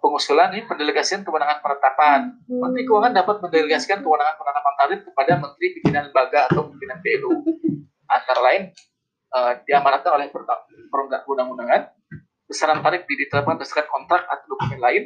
pengusulan 0.00 0.50
ini 0.56 0.64
pendelegasian 0.64 1.22
kewenangan 1.22 1.60
penetapan. 1.60 2.20
Menteri 2.48 2.82
Keuangan 2.88 3.12
dapat 3.12 3.36
mendelegasikan 3.44 4.00
kewenangan 4.00 4.34
penetapan 4.40 4.74
tarif 4.80 5.00
kepada 5.06 5.32
Menteri 5.36 5.66
Pimpinan 5.76 6.02
Lembaga 6.08 6.40
atau 6.48 6.72
Pimpinan 6.72 6.98
BLU. 7.04 7.32
Antara 8.10 8.40
lain 8.42 8.62
uh, 9.36 9.52
diamanatkan 9.62 10.12
oleh 10.16 10.26
perundang-undangan, 10.90 11.94
besaran 12.48 12.82
tarif 12.82 13.06
ditetapkan 13.06 13.54
berdasarkan 13.60 13.86
kontrak 13.86 14.26
atau 14.26 14.44
dokumen 14.56 14.80
lain, 14.82 15.02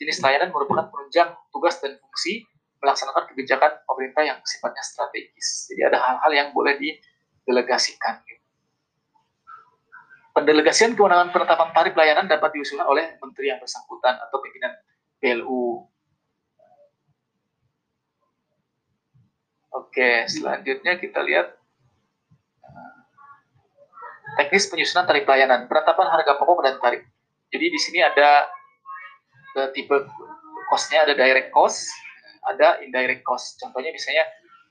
jenis 0.00 0.18
layanan 0.24 0.50
merupakan 0.50 0.90
penunjang 0.90 1.30
tugas 1.54 1.78
dan 1.78 1.94
fungsi 2.02 2.42
melaksanakan 2.82 3.30
kebijakan 3.30 3.82
pemerintah 3.86 4.22
yang 4.26 4.38
sifatnya 4.42 4.82
strategis. 4.82 5.70
Jadi 5.70 5.82
ada 5.82 5.98
hal-hal 5.98 6.32
yang 6.34 6.48
boleh 6.54 6.78
didelegasikan. 6.78 8.22
Gitu. 8.26 8.37
Pendelegasian 10.38 10.94
kewenangan 10.94 11.34
penetapan 11.34 11.74
tarif 11.74 11.98
layanan 11.98 12.30
dapat 12.30 12.54
diusulkan 12.54 12.86
oleh 12.86 13.18
menteri 13.18 13.50
yang 13.50 13.58
bersangkutan 13.58 14.22
atau 14.22 14.38
pimpinan 14.38 14.70
BLU. 15.18 15.82
Oke, 19.74 20.30
selanjutnya 20.30 20.94
kita 21.02 21.26
lihat 21.26 21.58
teknis 24.38 24.70
penyusunan 24.70 25.10
tarif 25.10 25.26
layanan, 25.26 25.66
penetapan 25.66 26.06
harga 26.06 26.38
pokok 26.38 26.62
dan 26.62 26.78
tarif. 26.78 27.02
Jadi 27.50 27.66
di 27.74 27.80
sini 27.82 27.98
ada 27.98 28.46
tipe 29.74 30.06
cost-nya 30.70 31.02
ada 31.02 31.18
direct 31.18 31.50
cost, 31.50 31.90
ada 32.46 32.78
indirect 32.86 33.26
cost. 33.26 33.58
Contohnya 33.58 33.90
misalnya 33.90 34.22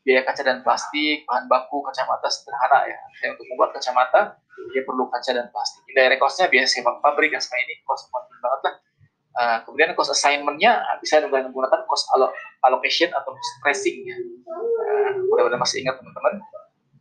biaya 0.08 0.24
kaca 0.24 0.40
dan 0.40 0.64
plastik, 0.64 1.28
bahan 1.28 1.52
baku, 1.52 1.84
kacamata 1.84 2.32
sederhana 2.32 2.88
ya. 2.88 2.96
Saya 3.20 3.36
untuk 3.36 3.44
membuat 3.52 3.76
kacamata 3.76 4.40
dia 4.72 4.82
perlu 4.88 5.12
kaca 5.12 5.36
dan 5.36 5.52
plastik. 5.52 5.84
Direct 5.92 6.24
cost-nya 6.24 6.48
biasa 6.48 6.80
sewa 6.80 6.96
pabrik 7.04 7.36
dan 7.36 7.44
sebagainya 7.44 7.68
ini 7.68 7.76
cost 7.84 8.08
banget 8.08 8.62
lah. 8.64 8.76
Uh, 9.38 9.58
kemudian 9.68 9.94
cost 9.94 10.16
assignment-nya 10.16 10.82
bisa 11.04 11.22
dengan 11.22 11.52
menggunakan 11.52 11.86
cost 11.86 12.08
allocation 12.64 13.12
atau 13.12 13.36
cost 13.36 13.54
pricing 13.60 14.08
ya. 14.08 14.16
Uh, 14.48 15.28
mudah-mudahan 15.28 15.60
masih 15.60 15.84
ingat 15.84 16.00
teman-teman. 16.00 16.40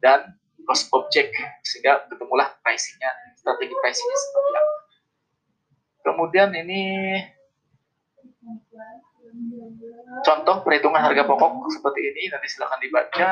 Dan 0.02 0.18
cost 0.66 0.90
object 0.90 1.30
sehingga 1.62 2.10
bertemulah 2.10 2.58
pricing-nya, 2.60 3.08
strategi 3.38 3.72
pricing-nya 3.78 4.16
seperti 4.18 4.50
apa. 4.58 4.74
Kemudian 6.06 6.50
ini 6.58 6.82
contoh 10.22 10.56
perhitungan 10.64 11.00
harga 11.02 11.22
pokok 11.26 11.68
seperti 11.72 12.00
ini 12.12 12.22
nanti 12.32 12.46
silahkan 12.50 12.80
dibaca. 12.80 13.30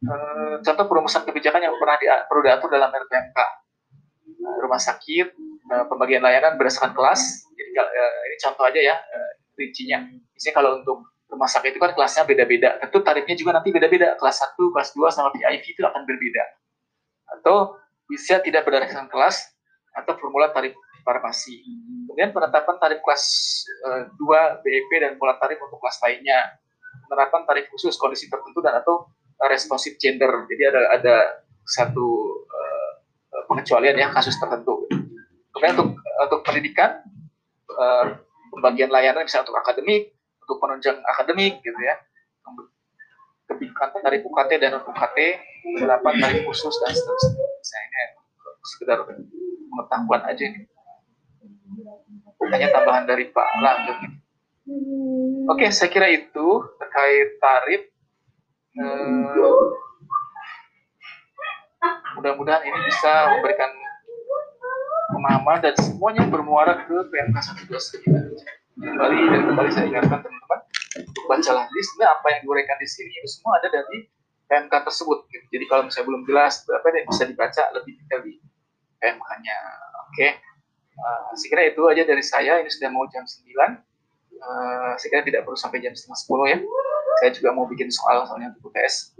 Eh, 0.00 0.54
contoh 0.64 0.84
perumusan 0.88 1.28
kebijakan 1.28 1.60
yang 1.60 1.76
pernah 1.76 1.96
di, 2.00 2.08
perlu 2.08 2.40
diatur 2.40 2.72
dalam 2.72 2.88
RPMK 2.88 3.36
eh, 3.36 4.56
rumah 4.64 4.80
sakit 4.80 5.28
uh, 5.68 5.84
pembagian 5.92 6.24
layanan 6.24 6.56
berdasarkan 6.56 6.96
kelas. 6.96 7.44
Jadi 7.52 7.76
ini 7.76 8.36
contoh 8.40 8.64
aja 8.64 8.80
ya 8.80 8.96
uh, 8.96 9.30
rincinya. 9.60 10.00
Misalnya 10.32 10.54
kalau 10.56 10.70
untuk 10.80 11.04
rumah 11.28 11.46
sakit 11.46 11.76
itu 11.76 11.80
kan 11.84 11.92
kelasnya 11.92 12.24
beda-beda. 12.24 12.80
Tentu 12.80 13.04
tarifnya 13.04 13.36
juga 13.36 13.60
nanti 13.60 13.68
beda-beda. 13.70 14.16
Kelas 14.16 14.40
1, 14.40 14.56
kelas 14.56 14.88
2 14.96 15.12
sama 15.12 15.28
VIP 15.36 15.76
itu 15.76 15.84
akan 15.84 16.02
berbeda. 16.08 16.44
Atau 17.36 17.76
bisa 18.08 18.40
tidak 18.40 18.64
berdasarkan 18.64 19.06
kelas 19.12 19.52
atau 19.94 20.16
formula 20.16 20.48
tarif 20.50 20.72
farmasi 21.04 21.60
kemudian 22.10 22.34
penetapan 22.34 22.74
tarif 22.82 22.98
kelas 23.06 23.24
uh, 23.86 24.02
2 24.18 24.66
BEP 24.66 24.90
dan 24.98 25.14
pola 25.14 25.38
tarif 25.38 25.62
untuk 25.62 25.78
kelas 25.78 26.02
lainnya 26.02 26.58
penerapan 27.06 27.46
tarif 27.46 27.70
khusus 27.70 27.94
kondisi 27.94 28.26
tertentu 28.26 28.58
dan 28.58 28.82
atau 28.82 29.06
responsif 29.46 29.94
gender. 30.02 30.30
Jadi 30.50 30.62
ada 30.66 30.80
ada 30.90 31.16
satu 31.62 32.06
uh, 32.50 32.90
pengecualian 33.46 33.94
ya 33.94 34.10
kasus 34.10 34.34
tertentu. 34.36 34.90
Kemudian 35.54 35.78
untuk 35.78 35.88
untuk 36.02 36.40
pendidikan 36.42 36.98
uh, 37.78 38.18
pembagian 38.50 38.90
layanan 38.90 39.22
misalnya 39.26 39.50
untuk 39.50 39.58
akademik, 39.62 40.14
untuk 40.46 40.56
penunjang 40.58 40.98
akademik 41.14 41.62
gitu 41.62 41.78
ya. 41.78 41.94
Kebijakan 43.50 44.02
tarif 44.02 44.22
UKT 44.22 44.50
dan 44.62 44.78
non 44.78 44.86
UKT, 44.86 45.18
penerapan 45.78 46.14
tarif 46.22 46.42
khusus 46.46 46.74
dan 46.82 46.94
seterusnya. 46.94 47.78
Ini 47.86 48.02
sekedar 48.62 48.98
pengetahuan 49.70 50.22
aja 50.26 50.42
ini. 50.42 50.69
Hanya 52.50 52.68
tambahan 52.72 53.04
dari 53.06 53.28
Pak 53.30 53.48
Langgeng. 53.60 54.00
Oke, 55.50 55.66
okay, 55.66 55.68
saya 55.74 55.90
kira 55.90 56.06
itu 56.12 56.46
terkait 56.78 57.40
tarif. 57.42 57.82
Eh, 58.70 59.26
mudah-mudahan 62.20 62.62
ini 62.62 62.78
bisa 62.86 63.34
memberikan 63.34 63.70
pemahaman 65.10 65.58
dan 65.58 65.74
semuanya 65.80 66.22
bermuara 66.30 66.86
ke 66.86 66.96
PMK 67.10 67.36
129. 67.66 68.06
Kembali 68.80 69.18
dan 69.28 69.42
kembali 69.50 69.70
saya 69.74 69.86
ingatkan 69.90 70.22
teman-teman 70.22 70.60
untuk 71.02 71.24
baca 71.28 71.50
lagi 71.52 71.78
sebenarnya 71.82 72.10
apa 72.16 72.26
yang 72.32 72.40
diuraikan 72.46 72.78
di 72.80 72.88
sini 72.88 73.12
itu 73.12 73.28
semua 73.28 73.60
ada 73.60 73.68
dari 73.68 74.06
PMK 74.48 74.72
tersebut. 74.86 75.18
Gitu. 75.28 75.46
Jadi 75.58 75.64
kalau 75.66 75.82
misalnya 75.90 76.06
belum 76.14 76.22
jelas 76.30 76.54
apa 76.70 76.86
yang 76.94 77.06
bisa 77.10 77.22
dibaca 77.26 77.62
lebih 77.74 77.92
detail 78.00 78.20
di 78.22 78.34
PMK-nya. 79.02 79.58
Oke. 80.06 80.14
Okay. 80.14 80.30
Uh, 81.00 81.32
saya 81.32 81.48
kira 81.48 81.62
itu 81.72 81.80
aja 81.88 82.02
dari 82.04 82.24
saya. 82.24 82.60
Ini 82.60 82.68
sudah 82.68 82.92
mau 82.92 83.08
jam 83.08 83.24
9. 83.24 83.40
Uh, 84.40 84.92
saya 85.00 85.08
kira 85.08 85.22
tidak 85.24 85.40
perlu 85.48 85.56
sampai 85.56 85.80
jam 85.80 85.96
setengah 85.96 86.20
10 86.28 86.52
ya. 86.52 86.58
Saya 87.20 87.30
juga 87.36 87.48
mau 87.56 87.64
bikin 87.68 87.88
soal 87.88 88.24
soalnya 88.28 88.52
untuk 88.52 88.72
UTS. 88.72 89.16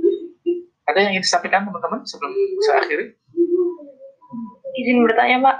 Ada 0.88 1.06
yang 1.06 1.10
ingin 1.16 1.24
disampaikan 1.24 1.64
teman-teman 1.64 2.04
sebelum 2.04 2.32
saya 2.64 2.84
akhiri? 2.84 3.16
Izin 4.76 5.04
bertanya, 5.04 5.36
Pak. 5.40 5.56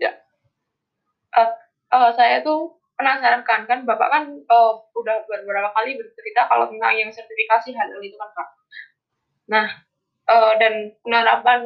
Ya. 0.00 0.12
Uh, 1.36 1.50
uh, 1.92 2.10
saya 2.16 2.40
tuh 2.40 2.80
penasaran 2.96 3.44
kan, 3.44 3.64
kan 3.64 3.88
Bapak 3.88 4.08
kan 4.12 4.24
uh, 4.28 4.72
udah 4.96 5.24
beberapa 5.24 5.72
kali 5.72 5.96
bercerita 5.96 6.44
kalau 6.48 6.68
tentang 6.68 6.92
yang 6.96 7.10
sertifikasi 7.12 7.72
halal 7.76 8.00
itu 8.00 8.16
kan, 8.16 8.30
Pak. 8.32 8.48
Nah, 9.50 9.66
uh, 10.30 10.52
dan 10.60 10.94
penerapan 11.02 11.60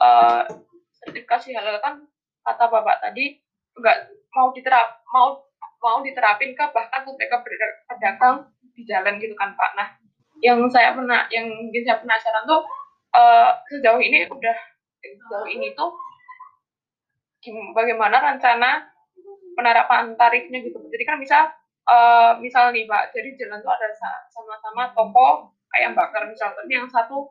uh, 0.00 0.42
sertifikasi 1.04 1.54
halal 1.54 1.78
kan 1.78 2.02
kata 2.46 2.64
Bapak 2.70 3.02
tadi 3.02 3.42
nggak 3.76 3.98
mau 4.32 4.54
diterap 4.54 5.02
mau 5.10 5.42
mau 5.82 5.98
diterapin 6.00 6.54
ke 6.54 6.64
bahkan 6.72 7.04
mereka 7.04 7.42
berdagang 7.42 8.48
di 8.76 8.82
jalan 8.84 9.18
gitu 9.18 9.34
kan 9.34 9.52
Pak. 9.56 9.70
Nah, 9.76 9.88
yang 10.44 10.60
saya 10.68 10.92
pernah 10.92 11.24
yang 11.32 11.48
mungkin 11.48 11.82
saya 11.84 12.00
penasaran 12.00 12.44
tuh 12.44 12.62
uh, 13.16 13.50
sejauh 13.72 14.00
ini 14.00 14.28
udah 14.28 14.56
sejauh 15.00 15.48
ini 15.48 15.72
tuh 15.76 15.92
bagaimana 17.72 18.18
rencana 18.18 18.90
penerapan 19.56 20.12
tarifnya 20.18 20.60
gitu. 20.60 20.76
Jadi 20.92 21.04
kan 21.06 21.16
misal 21.16 21.42
uh, 21.88 22.36
misal 22.42 22.74
nih 22.74 22.84
Pak, 22.84 23.14
jadi 23.16 23.28
jalan 23.40 23.62
tuh 23.64 23.72
ada 23.72 23.88
sama-sama 24.28 24.92
toko 24.92 25.54
ayam 25.78 25.96
bakar 25.96 26.28
misal, 26.28 26.52
tapi 26.52 26.72
yang 26.72 26.88
satu 26.90 27.30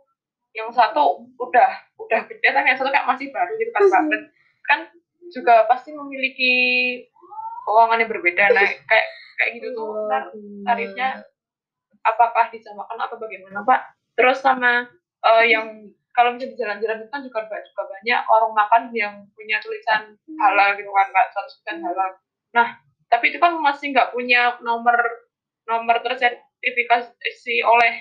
yang 0.56 0.72
satu 0.72 1.28
udah 1.36 1.72
udah 2.00 2.20
gede 2.32 2.50
kan 2.50 2.64
yang 2.64 2.80
satu 2.80 2.90
kayak 2.90 3.06
masih 3.06 3.28
baru 3.30 3.54
gitu 3.60 3.72
kan 3.76 3.84
Pak. 3.92 4.02
Dan 4.10 4.22
kan 4.66 4.80
juga 5.34 5.65
pasti 5.65 5.93
memiliki 5.93 6.53
keuangan 7.65 8.02
yang 8.02 8.11
berbeda. 8.11 8.43
Nah, 8.53 8.69
kayak 8.85 9.07
kayak 9.35 9.49
gitu 9.60 9.68
tuh 9.76 10.07
tarifnya 10.64 11.26
apakah 12.06 12.53
disamakan 12.53 12.97
atau 13.02 13.18
bagaimana 13.18 13.65
Pak? 13.65 13.81
Terus 14.15 14.39
sama 14.39 14.85
uh, 15.26 15.43
yang 15.43 15.89
kalau 16.15 16.31
misalnya 16.31 16.56
di 16.56 16.57
jalan-jalan 16.61 16.97
itu 17.03 17.11
kan 17.11 17.22
juga, 17.26 17.39
juga 17.43 17.84
banyak 17.91 18.22
orang 18.31 18.52
makan 18.56 18.84
yang 18.95 19.15
punya 19.35 19.60
tulisan 19.60 20.15
halal 20.39 20.69
gitu 20.80 20.88
kan 20.88 21.07
Pak, 21.11 21.26
tulisan 21.35 21.77
halal. 21.84 22.10
Nah, 22.56 22.68
tapi 23.11 23.35
itu 23.35 23.38
kan 23.41 23.52
masih 23.60 23.91
nggak 23.91 24.15
punya 24.15 24.56
nomor 24.64 24.95
nomor 25.68 25.99
tersertifikasi 25.99 27.56
oleh 27.68 27.93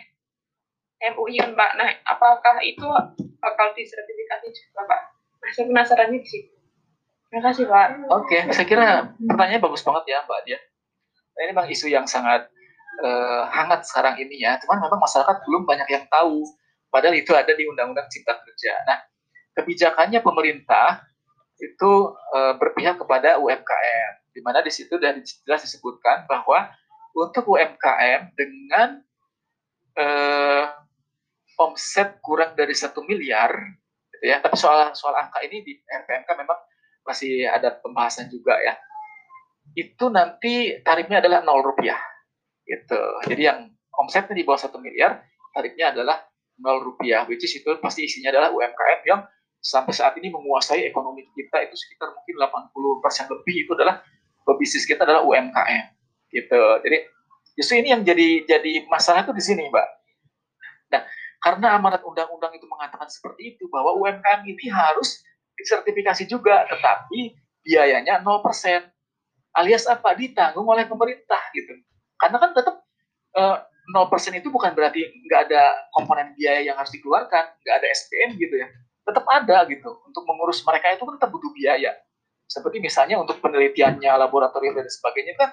MUI 1.10 1.42
kan 1.42 1.52
Pak. 1.58 1.70
Nah, 1.74 1.88
apakah 2.06 2.62
itu 2.62 2.86
bakal 3.42 3.74
disertifikasi 3.74 4.46
juga 4.52 4.80
Pak? 4.86 5.00
Nah, 5.42 5.50
saya 5.50 5.66
penasaran 5.66 6.14
di 6.14 6.22
situ. 6.22 6.54
Terima 7.34 7.50
kasih 7.50 7.66
Pak. 7.66 7.86
Oke, 8.14 8.30
okay, 8.30 8.40
saya 8.54 8.62
kira 8.62 9.10
pertanyaannya 9.18 9.58
bagus 9.58 9.82
banget 9.82 10.06
ya 10.06 10.22
Mbak 10.22 10.40
Dia. 10.46 10.54
Nah, 11.34 11.40
ini 11.42 11.50
memang 11.50 11.66
isu 11.66 11.90
yang 11.90 12.06
sangat 12.06 12.46
uh, 13.02 13.50
hangat 13.50 13.82
sekarang 13.90 14.22
ini 14.22 14.46
ya. 14.46 14.54
Cuman 14.62 14.78
memang 14.78 15.02
masyarakat 15.02 15.42
belum 15.42 15.66
banyak 15.66 15.88
yang 15.90 16.06
tahu. 16.06 16.46
Padahal 16.94 17.18
itu 17.18 17.34
ada 17.34 17.50
di 17.50 17.66
Undang-Undang 17.66 18.06
Cipta 18.06 18.38
Kerja. 18.38 18.78
Nah, 18.86 19.02
kebijakannya 19.58 20.22
pemerintah 20.22 21.02
itu 21.58 22.14
uh, 22.14 22.54
berpihak 22.54 23.02
kepada 23.02 23.42
UMKM, 23.42 24.12
di 24.30 24.38
mana 24.38 24.62
di 24.62 24.70
situ 24.70 24.94
jelas 25.02 25.66
disebutkan 25.66 26.30
bahwa 26.30 26.70
untuk 27.18 27.50
UMKM 27.50 28.30
dengan 28.38 29.02
uh, 29.98 30.70
omset 31.58 32.14
kurang 32.22 32.54
dari 32.54 32.78
satu 32.78 33.02
miliar, 33.02 33.58
gitu 34.14 34.22
ya. 34.22 34.38
Tapi 34.38 34.54
soal 34.54 34.94
soal 34.94 35.18
angka 35.18 35.42
ini 35.42 35.66
di 35.66 35.74
RPMK 35.82 36.30
memang 36.38 36.62
masih 37.04 37.46
ada 37.46 37.76
pembahasan 37.78 38.32
juga 38.32 38.56
ya. 38.60 38.74
Itu 39.76 40.08
nanti 40.08 40.80
tarifnya 40.80 41.20
adalah 41.20 41.44
nol 41.44 41.60
rupiah 41.60 42.00
gitu. 42.64 43.00
Jadi 43.28 43.42
yang 43.44 43.68
omsetnya 44.00 44.34
di 44.34 44.42
bawah 44.42 44.60
satu 44.60 44.80
miliar 44.80 45.22
tarifnya 45.54 45.94
adalah 45.94 46.18
nol 46.58 46.82
rupiah 46.82 47.28
which 47.28 47.44
is 47.44 47.54
itu 47.54 47.68
pasti 47.78 48.08
isinya 48.08 48.34
adalah 48.34 48.50
UMKM 48.50 49.00
yang 49.06 49.20
sampai 49.64 49.96
saat 49.96 50.12
ini 50.20 50.28
menguasai 50.28 50.84
ekonomi 50.84 51.24
kita 51.32 51.64
itu 51.64 51.72
sekitar 51.72 52.12
mungkin 52.12 52.36
80 52.36 53.00
persen 53.00 53.24
lebih 53.32 53.64
itu 53.64 53.72
adalah 53.72 54.04
pebisnis 54.44 54.84
kita 54.84 55.08
adalah 55.08 55.24
UMKM 55.24 55.84
gitu. 56.28 56.62
Jadi 56.84 56.98
justru 57.56 57.74
ini 57.80 57.96
yang 57.96 58.02
jadi 58.04 58.44
jadi 58.44 58.84
masalah 58.92 59.24
itu 59.24 59.32
di 59.32 59.42
sini 59.42 59.72
mbak. 59.72 59.88
Nah 60.92 61.02
karena 61.40 61.80
amanat 61.80 62.04
undang-undang 62.04 62.52
itu 62.56 62.68
mengatakan 62.68 63.08
seperti 63.08 63.56
itu 63.56 63.64
bahwa 63.72 63.96
UMKM 64.00 64.44
ini 64.44 64.68
harus 64.68 65.24
disertifikasi 65.58 66.24
juga 66.26 66.66
tetapi 66.68 67.34
biayanya 67.64 68.20
0% 68.20 68.42
alias 69.54 69.84
apa 69.86 70.12
ditanggung 70.18 70.66
oleh 70.66 70.84
pemerintah 70.84 71.40
gitu 71.54 71.78
karena 72.18 72.36
kan 72.40 72.50
tetap 72.56 72.84
uh, 73.36 73.58
eh, 73.60 73.74
0% 73.92 74.40
itu 74.40 74.48
bukan 74.48 74.72
berarti 74.72 75.04
nggak 75.28 75.40
ada 75.50 75.76
komponen 75.92 76.32
biaya 76.32 76.64
yang 76.64 76.76
harus 76.78 76.88
dikeluarkan, 76.94 77.44
nggak 77.60 77.76
ada 77.76 77.86
SPM 77.92 78.40
gitu 78.40 78.56
ya. 78.56 78.68
Tetap 79.04 79.24
ada 79.28 79.68
gitu. 79.68 79.92
Untuk 80.08 80.24
mengurus 80.24 80.64
mereka 80.64 80.96
itu 80.96 81.04
kan 81.04 81.20
tetap 81.20 81.30
butuh 81.34 81.52
biaya. 81.52 81.92
Seperti 82.48 82.80
misalnya 82.80 83.20
untuk 83.20 83.44
penelitiannya, 83.44 84.08
laboratorium 84.08 84.72
dan 84.72 84.88
sebagainya 84.88 85.36
kan, 85.36 85.50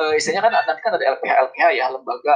uh, 0.00 0.12
istilahnya 0.16 0.48
kan 0.48 0.52
nanti 0.64 0.80
kan 0.80 0.96
ada 0.96 1.04
LPH 1.18 1.32
LPH 1.52 1.64
ya 1.76 1.84
lembaga 1.92 2.34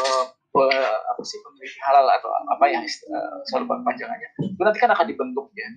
uh, 0.00 0.22
pe, 0.32 0.64
apa 1.12 1.20
sih 1.24 1.36
peneliti 1.44 1.76
halal 1.84 2.08
atau 2.08 2.30
apa 2.32 2.64
ya 2.72 2.80
uh, 2.80 3.36
selalu 3.52 3.68
panjangannya. 3.84 4.28
Itu 4.40 4.62
nanti 4.64 4.80
kan 4.80 4.90
akan 4.96 5.06
dibentuk 5.12 5.52
ya 5.52 5.68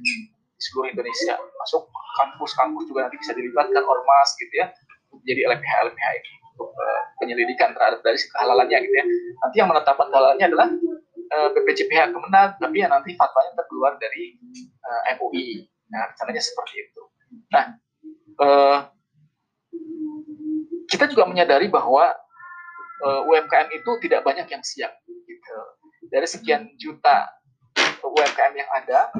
di 0.58 0.62
seluruh 0.66 0.90
Indonesia, 0.90 1.38
masuk 1.38 1.86
kampus-kampus 2.18 2.90
juga 2.90 3.06
nanti 3.06 3.22
bisa 3.22 3.38
dilibatkan 3.38 3.84
ormas 3.86 4.34
gitu 4.42 4.54
ya, 4.58 4.74
menjadi 5.14 5.54
LPH 5.54 5.74
LPH 5.94 6.08
ini 6.18 6.32
untuk 6.58 6.74
uh, 6.74 7.02
penyelidikan 7.22 7.70
terhadap 7.78 8.02
dari 8.02 8.18
kehalalannya 8.18 8.78
gitu 8.82 8.96
ya. 8.98 9.06
Nanti 9.46 9.56
yang 9.62 9.70
menetapkan 9.70 10.10
kehalalannya 10.10 10.46
adalah 10.50 10.68
uh, 11.30 11.50
BPJPH 11.54 12.10
Kemenang, 12.10 12.58
tapi 12.58 12.78
yang 12.82 12.90
nanti 12.90 13.14
fatwanya 13.14 13.54
terkeluar 13.54 14.02
dari 14.02 14.34
uh, 14.82 15.02
eh, 15.06 15.16
MUI. 15.22 15.70
Nah, 15.94 16.10
rencananya 16.12 16.42
seperti 16.42 16.74
itu. 16.90 17.02
Nah, 17.54 17.66
uh, 18.42 18.78
kita 20.90 21.06
juga 21.14 21.30
menyadari 21.30 21.70
bahwa 21.70 22.18
uh, 23.06 23.30
UMKM 23.30 23.70
itu 23.78 23.92
tidak 24.08 24.26
banyak 24.26 24.50
yang 24.50 24.64
siap. 24.66 24.98
Gitu. 25.06 25.56
Dari 26.10 26.26
sekian 26.26 26.74
juta 26.82 27.30
UMKM 28.02 28.54
yang 28.58 28.70
ada, 28.74 29.12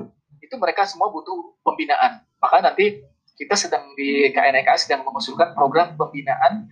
itu 0.48 0.56
mereka 0.56 0.88
semua 0.88 1.12
butuh 1.12 1.60
pembinaan. 1.62 2.24
Maka 2.40 2.64
nanti 2.64 3.04
kita 3.38 3.54
sedang 3.54 3.94
di 3.94 4.32
KNK 4.34 4.70
sedang 4.88 5.04
mengusulkan 5.04 5.54
program 5.54 5.94
pembinaan 5.94 6.72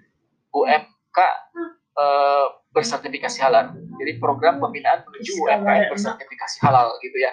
UMK 0.49 1.19
uh, 1.99 2.47
bersertifikasi 2.71 3.37
halal. 3.43 3.75
Jadi 3.99 4.17
program 4.17 4.57
pembinaan 4.63 5.03
menuju 5.05 5.45
UMKM 5.45 5.91
bersertifikasi 5.91 6.57
halal 6.63 6.95
gitu 7.03 7.17
ya. 7.19 7.31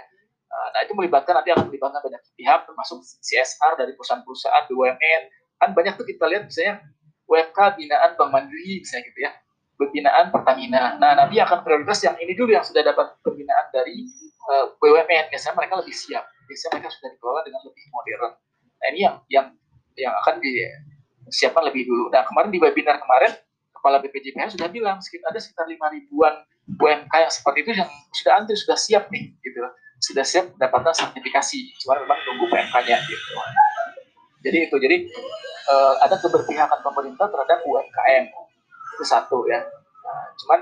Uh, 0.53 0.69
nah 0.77 0.81
itu 0.85 0.93
melibatkan 0.93 1.39
nanti 1.39 1.49
akan 1.55 1.71
melibatkan 1.73 2.03
banyak 2.05 2.23
pihak 2.37 2.61
termasuk 2.69 3.01
CSR 3.25 3.73
dari 3.81 3.97
perusahaan-perusahaan 3.97 4.69
BUMN. 4.69 5.23
Kan 5.63 5.71
banyak 5.73 5.95
tuh 5.97 6.05
kita 6.05 6.29
lihat 6.29 6.51
misalnya 6.51 6.85
UMK 7.25 7.59
binaan 7.81 8.11
Bank 8.19 8.31
Mandiri 8.31 8.85
misalnya 8.85 9.09
gitu 9.09 9.21
ya. 9.25 9.33
Pembinaan 9.81 10.29
Pertamina. 10.29 11.01
Nah 11.01 11.17
nanti 11.17 11.41
akan 11.41 11.65
prioritas 11.65 12.05
yang 12.05 12.15
ini 12.21 12.37
dulu 12.37 12.53
yang 12.53 12.63
sudah 12.63 12.85
dapat 12.85 13.19
pembinaan 13.25 13.73
dari 13.73 14.05
eh, 14.51 14.67
BUMN. 14.79 15.25
Biasanya 15.31 15.55
mereka 15.55 15.75
lebih 15.79 15.95
siap. 15.95 16.25
Biasanya 16.49 16.71
mereka 16.79 16.89
sudah 16.99 17.09
dikelola 17.15 17.41
dengan 17.47 17.61
lebih 17.67 17.85
modern. 17.93 18.33
Nah 18.83 18.87
ini 18.91 19.01
yang 19.07 19.17
yang 19.31 19.47
yang 19.95 20.13
akan 20.25 20.41
di 20.43 20.51
siapkan 21.31 21.63
lebih 21.69 21.87
dulu. 21.87 22.11
Nah 22.11 22.27
kemarin 22.27 22.51
di 22.51 22.59
webinar 22.59 22.99
kemarin 22.99 23.33
kepala 23.83 23.99
BPJPH 23.99 24.55
sudah 24.55 24.71
bilang 24.71 25.03
sekitar 25.03 25.35
ada 25.35 25.41
sekitar 25.43 25.67
lima 25.67 25.91
ribuan 25.91 26.39
UMK 26.71 27.11
yang 27.11 27.33
seperti 27.35 27.59
itu 27.67 27.71
yang 27.75 27.91
sudah 28.15 28.33
antri 28.39 28.55
sudah 28.55 28.79
siap 28.79 29.11
nih 29.11 29.35
gitu 29.43 29.59
sudah 30.03 30.23
siap 30.23 30.55
mendapatkan 30.55 30.95
sertifikasi 30.95 31.59
cuma 31.83 31.99
memang 31.99 32.19
nunggu 32.31 32.47
PMK-nya 32.47 32.99
gitu 33.07 33.33
jadi 34.47 34.59
itu 34.71 34.77
jadi 34.79 34.97
uh, 35.67 35.95
ada 36.07 36.19
keberpihakan 36.19 36.79
pemerintah 36.83 37.27
terhadap 37.27 37.59
UMKM 37.67 38.25
itu 38.95 39.05
satu 39.07 39.47
ya 39.51 39.63
nah, 40.07 40.25
cuman 40.43 40.61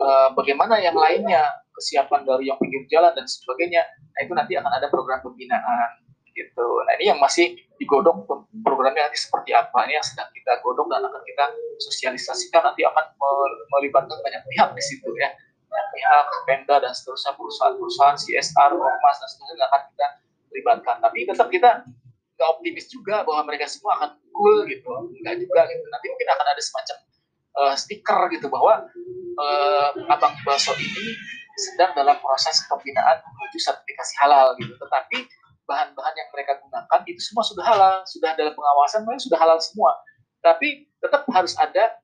uh, 0.00 0.28
bagaimana 0.32 0.80
yang 0.80 0.96
lainnya 0.96 1.44
kesiapan 1.74 2.22
dari 2.22 2.48
yang 2.48 2.58
pinggir 2.62 2.86
jalan 2.88 3.12
dan 3.12 3.26
sebagainya 3.26 3.82
nah 3.84 4.20
itu 4.22 4.32
nanti 4.32 4.52
akan 4.54 4.72
ada 4.72 4.86
program 4.88 5.18
pembinaan 5.20 6.04
gitu. 6.34 6.66
Nah 6.82 6.92
ini 6.98 7.14
yang 7.14 7.22
masih 7.22 7.54
digodok 7.78 8.26
programnya 8.66 9.06
nanti 9.06 9.18
seperti 9.18 9.54
apa 9.54 9.86
ini 9.86 9.94
yang 9.94 10.02
sedang 10.02 10.26
kita 10.34 10.58
godok 10.66 10.90
dan 10.90 11.06
akan 11.06 11.22
kita 11.22 11.44
sosialisasikan 11.78 12.62
nanti 12.66 12.82
akan 12.82 13.04
melibatkan 13.70 14.18
banyak 14.18 14.42
pihak 14.50 14.68
di 14.74 14.82
situ 14.82 15.10
ya 15.14 15.30
banyak 15.74 15.88
pihak 15.90 16.26
Pemda 16.46 16.76
dan 16.78 16.92
seterusnya 16.94 17.34
perusahaan-perusahaan 17.34 18.14
CSR, 18.14 18.70
Ormas 18.78 19.16
dan 19.18 19.28
seterusnya 19.30 19.66
akan 19.66 19.80
kita 19.90 20.06
libatkan. 20.54 20.96
Tapi 21.02 21.18
tetap 21.26 21.48
kita 21.50 21.70
nggak 22.34 22.48
optimis 22.58 22.86
juga 22.90 23.26
bahwa 23.26 23.42
mereka 23.50 23.66
semua 23.66 23.98
akan 23.98 24.10
cool 24.30 24.62
gitu, 24.70 24.90
nggak 25.18 25.34
juga 25.42 25.60
gitu. 25.66 25.84
Nanti 25.90 26.06
mungkin 26.14 26.28
akan 26.30 26.46
ada 26.46 26.62
semacam 26.62 26.96
uh, 27.58 27.74
stiker 27.74 28.20
gitu 28.30 28.46
bahwa 28.46 28.86
uh, 29.38 29.88
abang 30.14 30.34
bakso 30.46 30.70
ini 30.78 31.18
sedang 31.58 31.90
dalam 31.94 32.16
proses 32.18 32.62
pembinaan 32.66 33.22
menuju 33.22 33.58
sertifikasi 33.62 34.14
halal 34.22 34.54
gitu. 34.58 34.74
Tetapi 34.74 35.28
bahan-bahan 35.64 36.14
yang 36.16 36.28
mereka 36.32 36.60
gunakan 36.60 37.00
itu 37.08 37.20
semua 37.20 37.44
sudah 37.44 37.64
halal, 37.64 37.94
sudah 38.04 38.36
dalam 38.36 38.52
pengawasan 38.52 39.04
mereka 39.08 39.24
sudah 39.24 39.38
halal 39.40 39.58
semua. 39.60 39.96
Tapi 40.44 40.88
tetap 41.00 41.24
harus 41.32 41.56
ada 41.56 41.96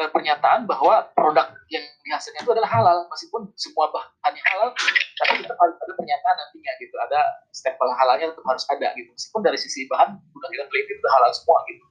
uh, 0.00 0.10
pernyataan 0.12 0.68
bahwa 0.68 1.08
produk 1.16 1.48
yang 1.72 1.84
dihasilkan 2.04 2.44
itu 2.44 2.52
adalah 2.52 2.68
halal, 2.68 3.08
meskipun 3.08 3.48
semua 3.56 3.88
bahannya 3.88 4.42
halal, 4.52 4.68
tapi 5.16 5.32
tetap 5.40 5.56
harus 5.56 5.76
ada 5.80 5.92
pernyataan 5.96 6.36
nantinya 6.36 6.72
gitu, 6.78 6.96
ada 7.08 7.20
stempel 7.56 7.88
halalnya 7.96 8.26
tetap 8.30 8.44
harus 8.44 8.64
ada 8.68 8.88
gitu, 8.94 9.08
meskipun 9.10 9.40
dari 9.42 9.58
sisi 9.58 9.88
bahan 9.88 10.12
sudah 10.12 10.48
kita 10.52 10.64
teliti 10.68 10.92
itu 10.92 11.08
halal 11.08 11.30
semua 11.32 11.58
gitu. 11.72 11.84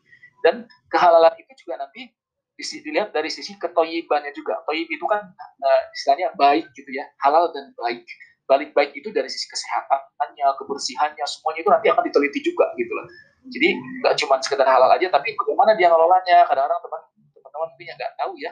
Dan 0.45 0.55
kehalalan 0.93 1.33
itu 1.41 1.51
juga 1.65 1.81
nanti 1.81 2.13
dilihat 2.55 3.11
dari 3.11 3.27
sisi 3.27 3.59
ketoyibannya 3.59 4.31
juga. 4.31 4.63
Toyib 4.63 4.87
itu 4.87 5.05
kan 5.07 5.27
uh, 5.35 5.81
istilahnya 5.91 6.31
baik 6.39 6.71
gitu 6.75 6.87
ya, 6.95 7.03
halal 7.23 7.51
dan 7.51 7.75
baik 7.75 8.07
balik 8.45 8.71
baik 8.77 8.93
itu 8.93 9.09
dari 9.09 9.25
sisi 9.25 9.49
kesehatannya, 9.49 10.45
kebersihannya, 10.61 11.25
semuanya 11.25 11.59
itu 11.65 11.69
nanti 11.73 11.87
akan 11.89 12.03
diteliti 12.05 12.39
juga 12.45 12.69
gitu 12.77 12.93
loh. 12.93 13.05
Jadi 13.49 13.67
nggak 14.01 14.13
cuma 14.21 14.37
sekedar 14.41 14.65
halal 14.69 14.89
aja, 14.93 15.09
tapi 15.09 15.33
bagaimana 15.33 15.73
dia 15.77 15.89
ngelolanya. 15.89 16.45
Kadang-kadang 16.49 16.81
teman 16.81 17.01
teman 17.33 17.67
mungkin 17.73 17.85
yang 17.85 17.97
nggak 17.97 18.13
tahu 18.17 18.33
ya 18.37 18.51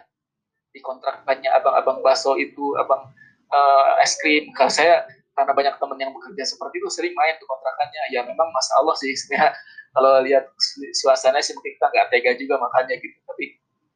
di 0.74 0.80
kontraknya 0.82 1.50
abang-abang 1.54 2.02
baso 2.02 2.34
itu, 2.38 2.74
abang 2.82 3.14
uh, 3.54 4.02
es 4.02 4.18
krim. 4.18 4.50
Kalau 4.58 4.74
saya 4.74 5.06
karena 5.34 5.54
banyak 5.54 5.76
teman 5.82 5.98
yang 5.98 6.12
bekerja 6.14 6.46
seperti 6.46 6.78
itu 6.82 6.90
sering 6.94 7.14
main 7.14 7.38
tuh 7.38 7.46
kontrakannya. 7.50 8.02
Ya 8.14 8.22
memang 8.26 8.50
masa 8.54 8.82
Allah 8.82 8.98
sih 8.98 9.14
sebenarnya 9.22 9.54
kalau 9.94 10.12
lihat 10.26 10.50
suasana 10.98 11.38
sih 11.42 11.54
mungkin 11.54 11.78
kita 11.78 11.88
nggak 11.90 12.08
tega 12.10 12.32
juga 12.38 12.58
makanya 12.58 12.98
gitu. 12.98 13.18
Tapi 13.30 13.46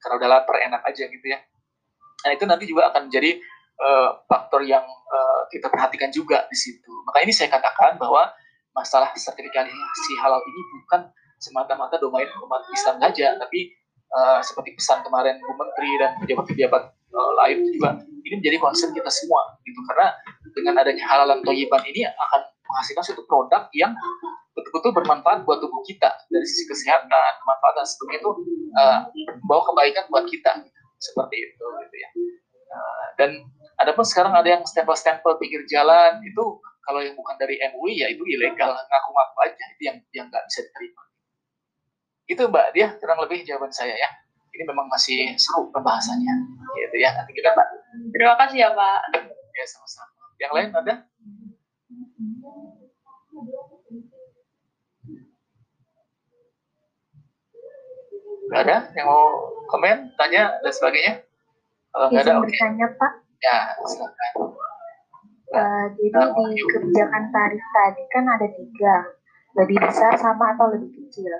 karena 0.01 0.13
udah 0.21 0.29
lapar 0.29 0.57
enak 0.61 0.81
aja 0.85 1.03
gitu 1.09 1.25
ya. 1.25 1.39
Nah 2.25 2.31
itu 2.33 2.43
nanti 2.49 2.65
juga 2.65 2.89
akan 2.93 3.09
menjadi 3.09 3.37
uh, 3.81 4.09
faktor 4.25 4.65
yang 4.65 4.83
uh, 4.85 5.41
kita 5.53 5.69
perhatikan 5.69 6.09
juga 6.09 6.45
di 6.49 6.57
situ. 6.57 6.91
Maka 7.07 7.23
ini 7.23 7.33
saya 7.33 7.51
katakan 7.53 7.97
bahwa 8.01 8.29
masalah 8.73 9.09
sertifikasi 9.17 10.13
halal 10.21 10.41
ini 10.45 10.61
bukan 10.85 11.01
semata-mata 11.37 12.01
domain 12.01 12.29
umat 12.45 12.61
Islam 12.73 12.97
saja, 13.01 13.37
tapi 13.37 13.73
uh, 14.13 14.39
seperti 14.41 14.73
pesan 14.77 15.05
kemarin 15.05 15.37
Bu 15.41 15.53
Menteri 15.53 15.91
dan 16.01 16.17
pejabat-pejabat 16.21 16.83
uh, 17.13 17.31
lain 17.45 17.57
juga 17.73 18.01
ini 18.27 18.43
menjadi 18.43 18.57
concern 18.59 18.91
kita 18.91 19.07
semua 19.07 19.55
gitu 19.63 19.79
karena 19.87 20.11
dengan 20.51 20.73
adanya 20.83 21.05
halalan 21.07 21.39
toyiban 21.47 21.79
ini 21.87 22.03
akan 22.03 22.41
menghasilkan 22.67 23.03
suatu 23.03 23.23
produk 23.23 23.71
yang 23.71 23.95
betul-betul 24.57 24.91
bermanfaat 24.97 25.45
buat 25.45 25.61
tubuh 25.61 25.85
kita 25.85 26.09
dari 26.33 26.45
sisi 26.49 26.65
kesehatan, 26.65 27.31
kemanfaatan 27.45 27.85
sebagainya 27.85 28.19
itu 28.25 28.31
uh, 28.73 28.99
membawa 29.45 29.61
kebaikan 29.69 30.03
buat 30.09 30.25
kita 30.25 30.51
seperti 30.97 31.35
itu 31.37 31.65
gitu 31.85 31.95
ya. 32.01 32.09
Uh, 32.67 33.05
dan 33.21 33.31
Adapun 33.77 34.01
sekarang 34.01 34.33
ada 34.33 34.49
yang 34.49 34.65
stempel-stempel 34.65 35.37
pinggir 35.37 35.61
jalan 35.69 36.17
itu 36.25 36.43
kalau 36.81 36.97
yang 36.97 37.13
bukan 37.13 37.37
dari 37.37 37.61
MUI 37.61 38.01
ya 38.01 38.09
itu 38.09 38.25
ilegal 38.25 38.73
ngaku-ngaku 38.73 39.37
aja 39.45 39.63
itu 39.77 39.81
yang 39.85 39.97
yang 40.17 40.25
nggak 40.33 40.41
bisa 40.49 40.65
diterima. 40.65 41.03
Itu 42.25 42.41
Mbak 42.49 42.67
dia 42.73 42.87
kurang 42.97 43.21
lebih 43.21 43.45
jawaban 43.45 43.69
saya 43.69 43.93
ya. 43.93 44.09
Ini 44.49 44.65
memang 44.65 44.89
masih 44.89 45.37
seru 45.37 45.69
pembahasannya. 45.69 46.35
Gitu 46.73 46.95
ya 46.97 47.13
nanti 47.13 47.37
kita 47.37 47.53
Pak. 47.53 47.67
Terima 48.09 48.33
kasih 48.41 48.57
ya 48.65 48.69
Pak. 48.73 48.99
Ya 49.53 49.65
sama-sama. 49.69 50.25
Yang 50.41 50.51
lain 50.57 50.69
ada? 50.73 50.95
Gak 58.47 58.61
ada 58.63 58.77
yang 58.95 59.07
mau 59.11 59.51
komen, 59.67 60.15
tanya 60.15 60.55
dan 60.63 60.71
sebagainya? 60.71 61.13
Kalau 61.91 62.07
nggak 62.13 62.23
ada, 62.23 62.33
oke. 62.37 62.47
Okay. 62.47 62.51
Bertanya 62.55 62.87
Pak. 62.95 63.11
Ya, 63.37 63.57
silakan. 63.85 64.31
Uh, 65.47 65.85
jadi 65.95 66.19
di 66.53 66.63
kebijakan 66.75 67.23
tarif 67.31 67.63
tadi 67.71 68.03
kan 68.11 68.23
ada 68.27 68.47
tiga, 68.51 68.95
lebih 69.55 69.77
besar 69.79 70.11
sama 70.19 70.53
atau 70.55 70.75
lebih 70.75 70.91
kecil. 70.91 71.31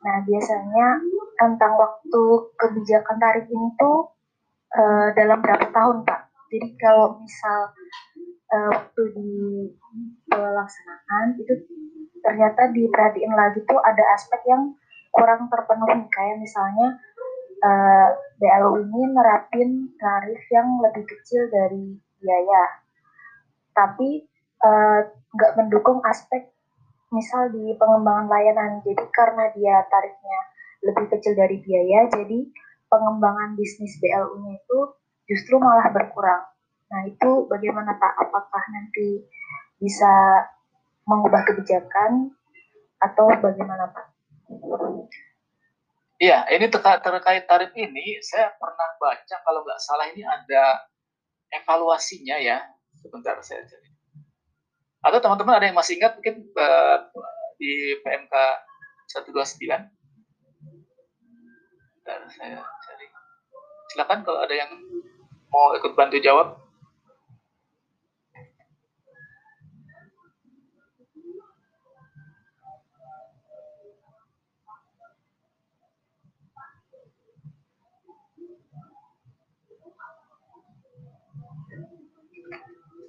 Nah 0.00 0.24
biasanya 0.24 0.88
tentang 1.36 1.76
waktu 1.76 2.22
kebijakan 2.56 3.16
tarif 3.20 3.44
ini 3.52 3.68
tuh 3.76 4.16
uh, 4.74 5.12
dalam 5.12 5.44
berapa 5.44 5.68
tahun 5.68 6.08
Pak? 6.08 6.20
Jadi 6.48 6.68
kalau 6.80 7.20
misal 7.20 7.58
uh, 8.48 8.68
waktu 8.72 9.02
di 9.12 9.30
pelaksanaan 10.32 11.36
itu 11.36 11.54
ternyata 12.24 12.72
diperhatiin 12.72 13.32
lagi 13.36 13.60
tuh 13.68 13.78
ada 13.84 14.04
aspek 14.16 14.40
yang 14.48 14.72
kurang 15.18 15.50
terpenuhi 15.50 16.06
kayak 16.14 16.38
misalnya 16.38 17.02
uh, 17.62 17.68
eh, 17.68 18.08
BLU 18.38 18.86
ini 18.86 19.00
nerapin 19.10 19.90
tarif 19.98 20.42
yang 20.54 20.78
lebih 20.78 21.04
kecil 21.04 21.50
dari 21.50 21.98
biaya, 22.18 22.62
tapi 23.74 24.22
eh, 24.62 25.00
nggak 25.10 25.52
uh, 25.54 25.56
mendukung 25.58 25.98
aspek 26.06 26.50
misal 27.10 27.50
di 27.50 27.74
pengembangan 27.74 28.30
layanan. 28.30 28.82
Jadi 28.86 29.04
karena 29.10 29.50
dia 29.54 29.82
tarifnya 29.90 30.38
lebih 30.86 31.10
kecil 31.10 31.34
dari 31.34 31.58
biaya, 31.58 32.06
jadi 32.10 32.38
pengembangan 32.88 33.58
bisnis 33.58 33.98
BLU-nya 33.98 34.62
itu 34.62 34.78
justru 35.28 35.58
malah 35.60 35.90
berkurang. 35.92 36.46
Nah 36.88 37.04
itu 37.04 37.44
bagaimana 37.50 37.98
Pak? 37.98 38.12
Apakah 38.22 38.64
nanti 38.72 39.26
bisa 39.78 40.08
mengubah 41.04 41.44
kebijakan 41.44 42.32
atau 43.02 43.26
bagaimana 43.38 43.92
Pak? 43.92 44.17
Iya, 46.18 46.50
ini 46.50 46.66
terkait, 46.66 47.46
tarif 47.46 47.70
ini, 47.78 48.18
saya 48.26 48.50
pernah 48.58 48.90
baca 48.98 49.36
kalau 49.46 49.62
nggak 49.62 49.78
salah 49.78 50.10
ini 50.10 50.26
ada 50.26 50.82
evaluasinya 51.54 52.36
ya. 52.42 52.58
Sebentar 52.98 53.38
saya 53.38 53.62
cari. 53.62 53.88
Atau 55.06 55.22
teman-teman 55.22 55.62
ada 55.62 55.66
yang 55.70 55.78
masih 55.78 56.02
ingat 56.02 56.18
mungkin 56.18 56.42
uh, 56.58 57.06
di 57.62 57.94
PMK 58.02 58.34
129? 59.14 59.62
Bentar, 62.02 62.20
saya 62.34 62.66
cari. 62.66 63.06
Silakan 63.94 64.26
kalau 64.26 64.42
ada 64.42 64.54
yang 64.58 64.74
mau 65.54 65.70
ikut 65.78 65.94
bantu 65.94 66.18
jawab. 66.18 66.67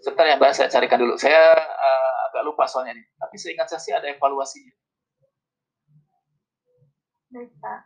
Sebentar 0.09 0.25
ya 0.25 0.41
Mbak, 0.41 0.57
saya 0.57 0.73
carikan 0.73 0.97
dulu. 1.05 1.13
Saya 1.21 1.53
uh, 1.53 2.13
agak 2.25 2.41
lupa 2.41 2.65
soalnya 2.65 2.97
nih. 2.97 3.05
Tapi 3.21 3.37
seingat 3.37 3.69
saya 3.69 3.77
sih 3.77 3.93
ada 3.93 4.09
evaluasinya. 4.09 4.73
Baik, 7.29 7.53
Pak. 7.61 7.85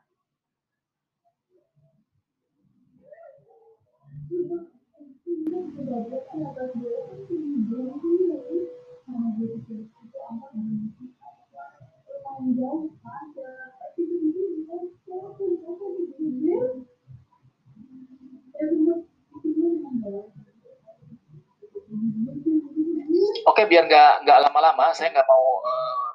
Oke, 23.44 23.68
biar 23.68 23.86
nggak 23.88 24.28
nggak 24.28 24.40
lama-lama, 24.50 24.92
saya 24.96 25.12
nggak 25.12 25.28
mau 25.28 25.46
uh, 25.62 26.08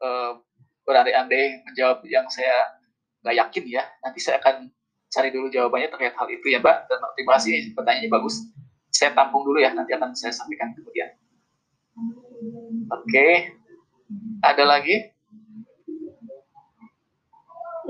uh, 0.00 0.30
berandai-andai 0.84 1.62
menjawab 1.68 2.00
yang 2.08 2.26
saya 2.32 2.80
nggak 3.22 3.36
yakin 3.36 3.64
ya. 3.68 3.84
Nanti 4.00 4.18
saya 4.20 4.40
akan 4.40 4.68
cari 5.10 5.28
dulu 5.34 5.50
jawabannya 5.50 5.88
terkait 5.92 6.16
hal 6.16 6.28
itu 6.30 6.46
ya 6.50 6.58
Mbak. 6.58 6.76
Dan 6.88 6.98
terima 7.16 7.32
kasih 7.36 7.72
pertanyaannya 7.76 8.10
bagus. 8.10 8.36
Saya 8.90 9.14
tampung 9.14 9.46
dulu 9.46 9.62
ya, 9.62 9.70
nanti 9.70 9.94
akan 9.94 10.12
saya 10.18 10.34
sampaikan 10.34 10.74
kemudian. 10.74 11.14
Oke, 12.90 13.54
ada 14.42 14.64
lagi? 14.66 15.14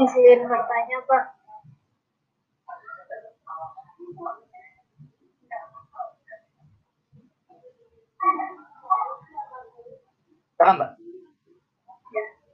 Izin 0.00 0.40
bertanya 0.44 0.98
Pak. 1.08 1.24
Paham 10.60 10.76
Mbak? 10.76 10.92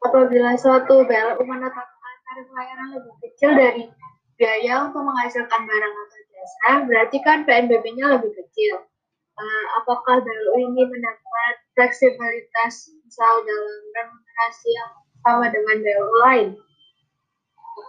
Apabila 0.06 0.54
suatu 0.54 1.02
BLU 1.02 1.42
menetapkan 1.42 2.14
tarif 2.22 2.46
layanan 2.54 2.88
lebih 2.94 3.14
kecil 3.26 3.50
dari 3.58 3.90
biaya 4.38 4.86
untuk 4.86 5.02
menghasilkan 5.02 5.66
barang 5.66 5.94
atau 6.06 6.20
jasa, 6.30 6.70
berarti 6.86 7.18
kan 7.26 7.42
PNBP-nya 7.42 8.14
lebih 8.14 8.30
kecil. 8.38 8.86
Uh, 9.34 9.64
apakah 9.82 10.22
BLU 10.22 10.70
ini 10.70 10.86
mendapat 10.86 11.54
fleksibilitas 11.74 12.94
misal 13.02 13.42
dalam 13.42 13.82
remunerasi 13.98 14.68
yang 14.70 14.92
sama 15.26 15.50
dengan 15.50 15.76
BLU 15.82 16.14
lain? 16.22 16.48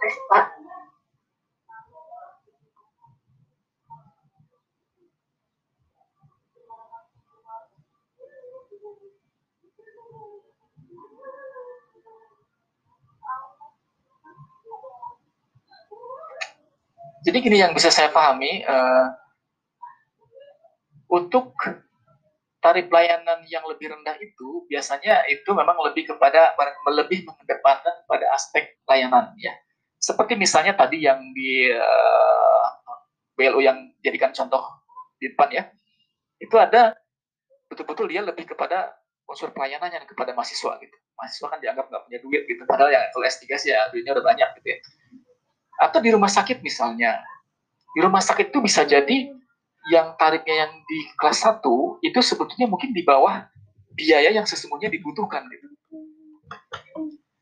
Terima 0.02 0.22
Pak. 0.34 0.46
Jadi 17.28 17.44
gini 17.44 17.60
yang 17.60 17.76
bisa 17.76 17.92
saya 17.92 18.08
pahami, 18.08 18.64
uh, 18.64 19.12
untuk 21.12 21.52
tarif 22.64 22.88
pelayanan 22.88 23.44
yang 23.52 23.68
lebih 23.68 23.92
rendah 23.92 24.16
itu 24.16 24.64
biasanya 24.64 25.28
itu 25.28 25.52
memang 25.52 25.76
lebih 25.84 26.08
kepada 26.08 26.56
lebih 26.88 27.28
mengedepankan 27.28 28.08
pada 28.08 28.32
aspek 28.32 28.80
layanan 28.88 29.36
ya. 29.36 29.52
Seperti 30.00 30.40
misalnya 30.40 30.72
tadi 30.72 31.04
yang 31.04 31.20
di 31.36 31.68
uh, 31.68 32.64
eh, 32.64 32.66
BLU 33.36 33.60
yang 33.60 33.92
jadikan 34.00 34.32
contoh 34.32 34.64
di 35.20 35.28
depan 35.28 35.52
ya, 35.52 35.68
itu 36.40 36.56
ada 36.56 36.96
betul-betul 37.68 38.08
dia 38.08 38.24
lebih 38.24 38.48
kepada 38.48 38.88
unsur 39.28 39.52
pelayanannya 39.52 40.08
kepada 40.08 40.32
mahasiswa 40.32 40.80
gitu. 40.80 40.96
Mahasiswa 41.12 41.46
kan 41.52 41.60
dianggap 41.60 41.92
nggak 41.92 42.02
punya 42.08 42.18
duit 42.24 42.48
gitu, 42.48 42.64
padahal 42.64 42.88
ya 42.88 43.04
kalau 43.12 43.28
S3 43.28 43.44
sih 43.60 43.68
ya 43.76 43.84
duitnya 43.92 44.16
udah 44.16 44.24
banyak 44.24 44.48
gitu 44.64 44.68
ya 44.72 44.80
atau 45.78 45.98
di 46.02 46.10
rumah 46.10 46.28
sakit 46.28 46.58
misalnya. 46.60 47.22
Di 47.94 48.02
rumah 48.02 48.20
sakit 48.20 48.50
itu 48.50 48.58
bisa 48.58 48.82
jadi 48.82 49.30
yang 49.88 50.18
tarifnya 50.20 50.68
yang 50.68 50.72
di 50.84 50.98
kelas 51.16 51.40
1 51.46 51.64
itu 52.04 52.18
sebetulnya 52.20 52.68
mungkin 52.68 52.92
di 52.92 53.00
bawah 53.06 53.46
biaya 53.94 54.34
yang 54.34 54.44
sesungguhnya 54.44 54.92
dibutuhkan 54.92 55.46
gitu. 55.48 55.66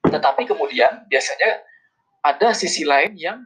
Tetapi 0.06 0.46
kemudian 0.46 1.08
biasanya 1.10 1.64
ada 2.22 2.54
sisi 2.54 2.86
lain 2.86 3.18
yang 3.18 3.42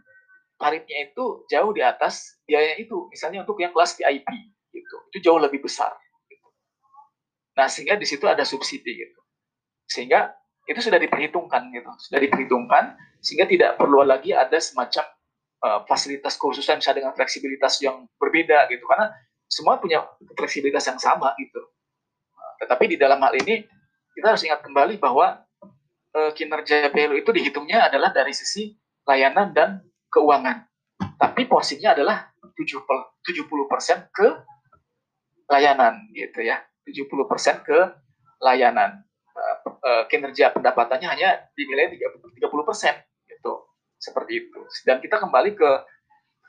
tarifnya 0.61 1.09
itu 1.09 1.49
jauh 1.49 1.73
di 1.73 1.81
atas 1.81 2.37
biaya 2.45 2.77
itu. 2.77 3.09
Misalnya 3.09 3.49
untuk 3.49 3.57
yang 3.57 3.73
kelas 3.73 3.97
VIP 3.97 4.29
gitu. 4.71 4.97
Itu 5.11 5.19
jauh 5.25 5.41
lebih 5.41 5.65
besar. 5.65 5.97
Gitu. 6.29 6.49
Nah, 7.57 7.67
sehingga 7.67 7.97
di 7.97 8.05
situ 8.05 8.29
ada 8.29 8.45
subsidi 8.45 8.93
gitu. 9.09 9.21
Sehingga 9.89 10.37
itu 10.69 10.79
sudah 10.85 11.01
diperhitungkan 11.01 11.73
gitu. 11.73 11.91
Sudah 11.99 12.21
diperhitungkan 12.21 12.95
sehingga 13.21 13.45
tidak 13.45 13.77
perlu 13.77 14.01
lagi 14.03 14.33
ada 14.33 14.57
semacam 14.57 15.05
uh, 15.61 15.81
fasilitas 15.85 16.41
khususan 16.41 16.81
misalnya 16.81 17.05
dengan 17.05 17.13
fleksibilitas 17.15 17.81
yang 17.85 18.09
berbeda 18.17 18.67
gitu. 18.73 18.85
Karena 18.89 19.13
semua 19.47 19.77
punya 19.77 20.05
fleksibilitas 20.35 20.89
yang 20.89 20.99
sama 20.99 21.37
gitu. 21.37 21.61
Uh, 22.33 22.53
tetapi 22.65 22.85
di 22.89 22.97
dalam 22.97 23.21
hal 23.21 23.37
ini 23.37 23.65
kita 24.17 24.35
harus 24.35 24.43
ingat 24.43 24.65
kembali 24.65 24.97
bahwa 24.97 25.45
uh, 26.17 26.31
kinerja 26.33 26.91
BLU 26.91 27.21
itu 27.21 27.31
dihitungnya 27.31 27.87
adalah 27.93 28.11
dari 28.11 28.33
sisi 28.33 28.73
layanan 29.05 29.53
dan 29.53 29.85
keuangan. 30.09 30.67
Tapi 31.21 31.45
porsinya 31.45 31.93
adalah 31.93 32.33
70 32.57 33.47
persen 33.69 34.09
ke 34.13 34.29
layanan 35.53 36.09
gitu 36.17 36.41
ya. 36.41 36.65
70 36.89 37.31
persen 37.31 37.61
ke 37.61 37.79
layanan. 38.41 39.05
Uh, 39.81 40.05
kinerja 40.13 40.53
pendapatannya 40.53 41.09
hanya 41.09 41.49
dinilai 41.57 41.97
30 41.97 42.37
persen 43.41 43.71
seperti 44.01 44.33
itu. 44.49 44.61
Dan 44.89 44.97
kita 45.05 45.21
kembali 45.21 45.53
ke 45.57 45.71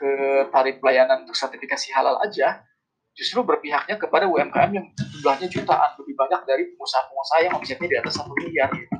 ke 0.02 0.12
tarif 0.50 0.82
pelayanan 0.82 1.28
untuk 1.28 1.38
sertifikasi 1.38 1.94
halal 1.94 2.18
aja, 2.26 2.66
justru 3.14 3.46
berpihaknya 3.46 4.02
kepada 4.02 4.26
UMKM 4.26 4.72
yang 4.74 4.88
jumlahnya 4.98 5.46
jutaan 5.52 5.94
lebih 6.02 6.16
banyak 6.18 6.42
dari 6.48 6.64
pengusaha-pengusaha 6.74 7.40
yang 7.46 7.54
omsetnya 7.54 7.88
di 7.92 7.98
atas 8.02 8.18
satu 8.18 8.34
miliar 8.34 8.72
gitu. 8.74 8.96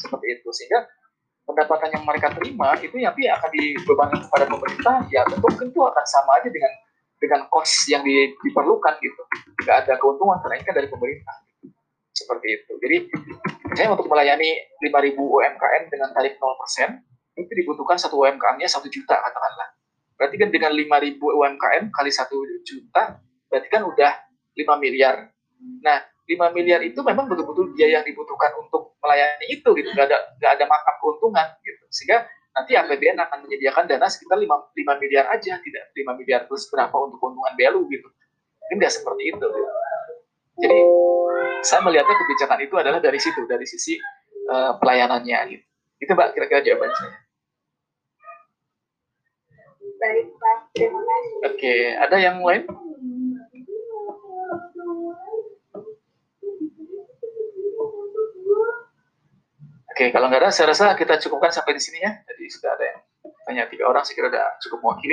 seperti 0.00 0.26
itu. 0.32 0.48
Sehingga 0.54 0.88
pendapatan 1.44 1.92
yang 1.92 2.04
mereka 2.08 2.32
terima 2.32 2.72
itu 2.80 2.96
nanti 2.96 3.28
akan 3.28 3.50
dibebankan 3.52 4.20
kepada 4.24 4.44
pemerintah 4.48 4.94
ya 5.12 5.20
tentu 5.28 5.48
tentu 5.60 5.80
akan 5.84 6.04
sama 6.08 6.40
aja 6.40 6.48
dengan 6.48 6.72
dengan 7.20 7.40
cost 7.52 7.84
yang 7.92 8.00
di, 8.00 8.32
diperlukan 8.32 8.94
gitu. 9.04 9.22
Nggak 9.60 9.76
ada 9.84 9.92
keuntungan 10.00 10.40
kan 10.40 10.72
dari 10.72 10.88
pemerintah. 10.88 11.36
Seperti 12.14 12.46
itu. 12.48 12.72
Jadi 12.80 12.96
saya 13.74 13.88
untuk 13.92 14.06
melayani 14.06 14.50
5.000 14.80 15.18
UMKM 15.18 15.82
dengan 15.90 16.08
tarif 16.14 16.38
0% 16.38 17.38
itu 17.38 17.50
dibutuhkan 17.50 17.98
satu 17.98 18.22
UMKM-nya 18.22 18.70
satu 18.70 18.86
juta 18.86 19.18
katakanlah. 19.18 19.74
Berarti 20.14 20.36
kan 20.38 20.48
dengan 20.54 20.70
5.000 20.72 21.18
UMKM 21.18 21.84
kali 21.90 22.10
satu 22.14 22.38
juta, 22.62 23.18
berarti 23.50 23.68
kan 23.68 23.82
udah 23.82 24.12
5 24.54 24.78
miliar. 24.78 25.34
Nah, 25.82 25.98
5 26.24 26.56
miliar 26.56 26.80
itu 26.86 27.02
memang 27.02 27.26
betul-betul 27.26 27.74
biaya 27.74 28.00
yang 28.00 28.06
dibutuhkan 28.06 28.54
untuk 28.56 28.96
melayani 29.02 29.46
itu 29.50 29.68
gitu, 29.76 29.88
nggak 29.92 30.06
ada 30.08 30.18
nggak 30.38 30.52
ada 30.56 30.64
makam 30.70 30.94
keuntungan 31.02 31.48
gitu. 31.60 31.84
Sehingga 31.90 32.24
nanti 32.54 32.78
APBN 32.78 33.18
akan 33.18 33.38
menyediakan 33.44 33.84
dana 33.90 34.06
sekitar 34.06 34.38
5, 34.38 34.46
5 34.46 35.02
miliar 35.02 35.28
aja, 35.34 35.58
tidak 35.58 35.84
5 35.92 36.18
miliar 36.22 36.46
plus 36.46 36.70
berapa 36.70 36.94
untuk 36.94 37.18
keuntungan 37.18 37.52
BLU 37.58 37.90
gitu. 37.90 38.08
Ini 38.70 38.80
nggak 38.80 38.92
seperti 38.94 39.22
itu. 39.34 39.42
Gitu. 39.42 39.83
Jadi 40.54 40.78
saya 41.64 41.80
melihatnya 41.82 42.14
kebijakan 42.14 42.60
itu 42.62 42.74
adalah 42.78 43.00
dari 43.02 43.18
situ, 43.18 43.42
dari 43.48 43.66
sisi 43.66 43.98
uh, 44.50 44.76
pelayanannya 44.78 45.38
gitu. 45.50 45.64
Itu 45.98 46.10
Mbak 46.12 46.36
kira-kira 46.36 46.60
jawaban 46.62 46.92
saya. 46.94 47.16
Baik, 49.94 50.26
Pak. 50.36 50.58
Terima 50.76 51.00
kasih. 51.00 51.36
Oke, 51.48 51.74
ada 51.96 52.16
yang 52.20 52.38
lain? 52.44 52.62
Oke, 59.94 60.10
kalau 60.10 60.26
nggak 60.26 60.42
ada, 60.42 60.50
saya 60.50 60.74
rasa 60.74 60.98
kita 60.98 61.22
cukupkan 61.22 61.54
sampai 61.54 61.78
di 61.78 61.82
sini 61.82 62.02
ya. 62.02 62.10
Jadi 62.26 62.50
sudah 62.50 62.74
ada 62.74 62.84
yang 62.84 62.98
tanya 63.46 63.62
tiga 63.70 63.86
orang, 63.86 64.02
saya 64.02 64.18
kira 64.18 64.26
sudah 64.26 64.46
cukup 64.66 64.78
mewakili. 64.82 65.12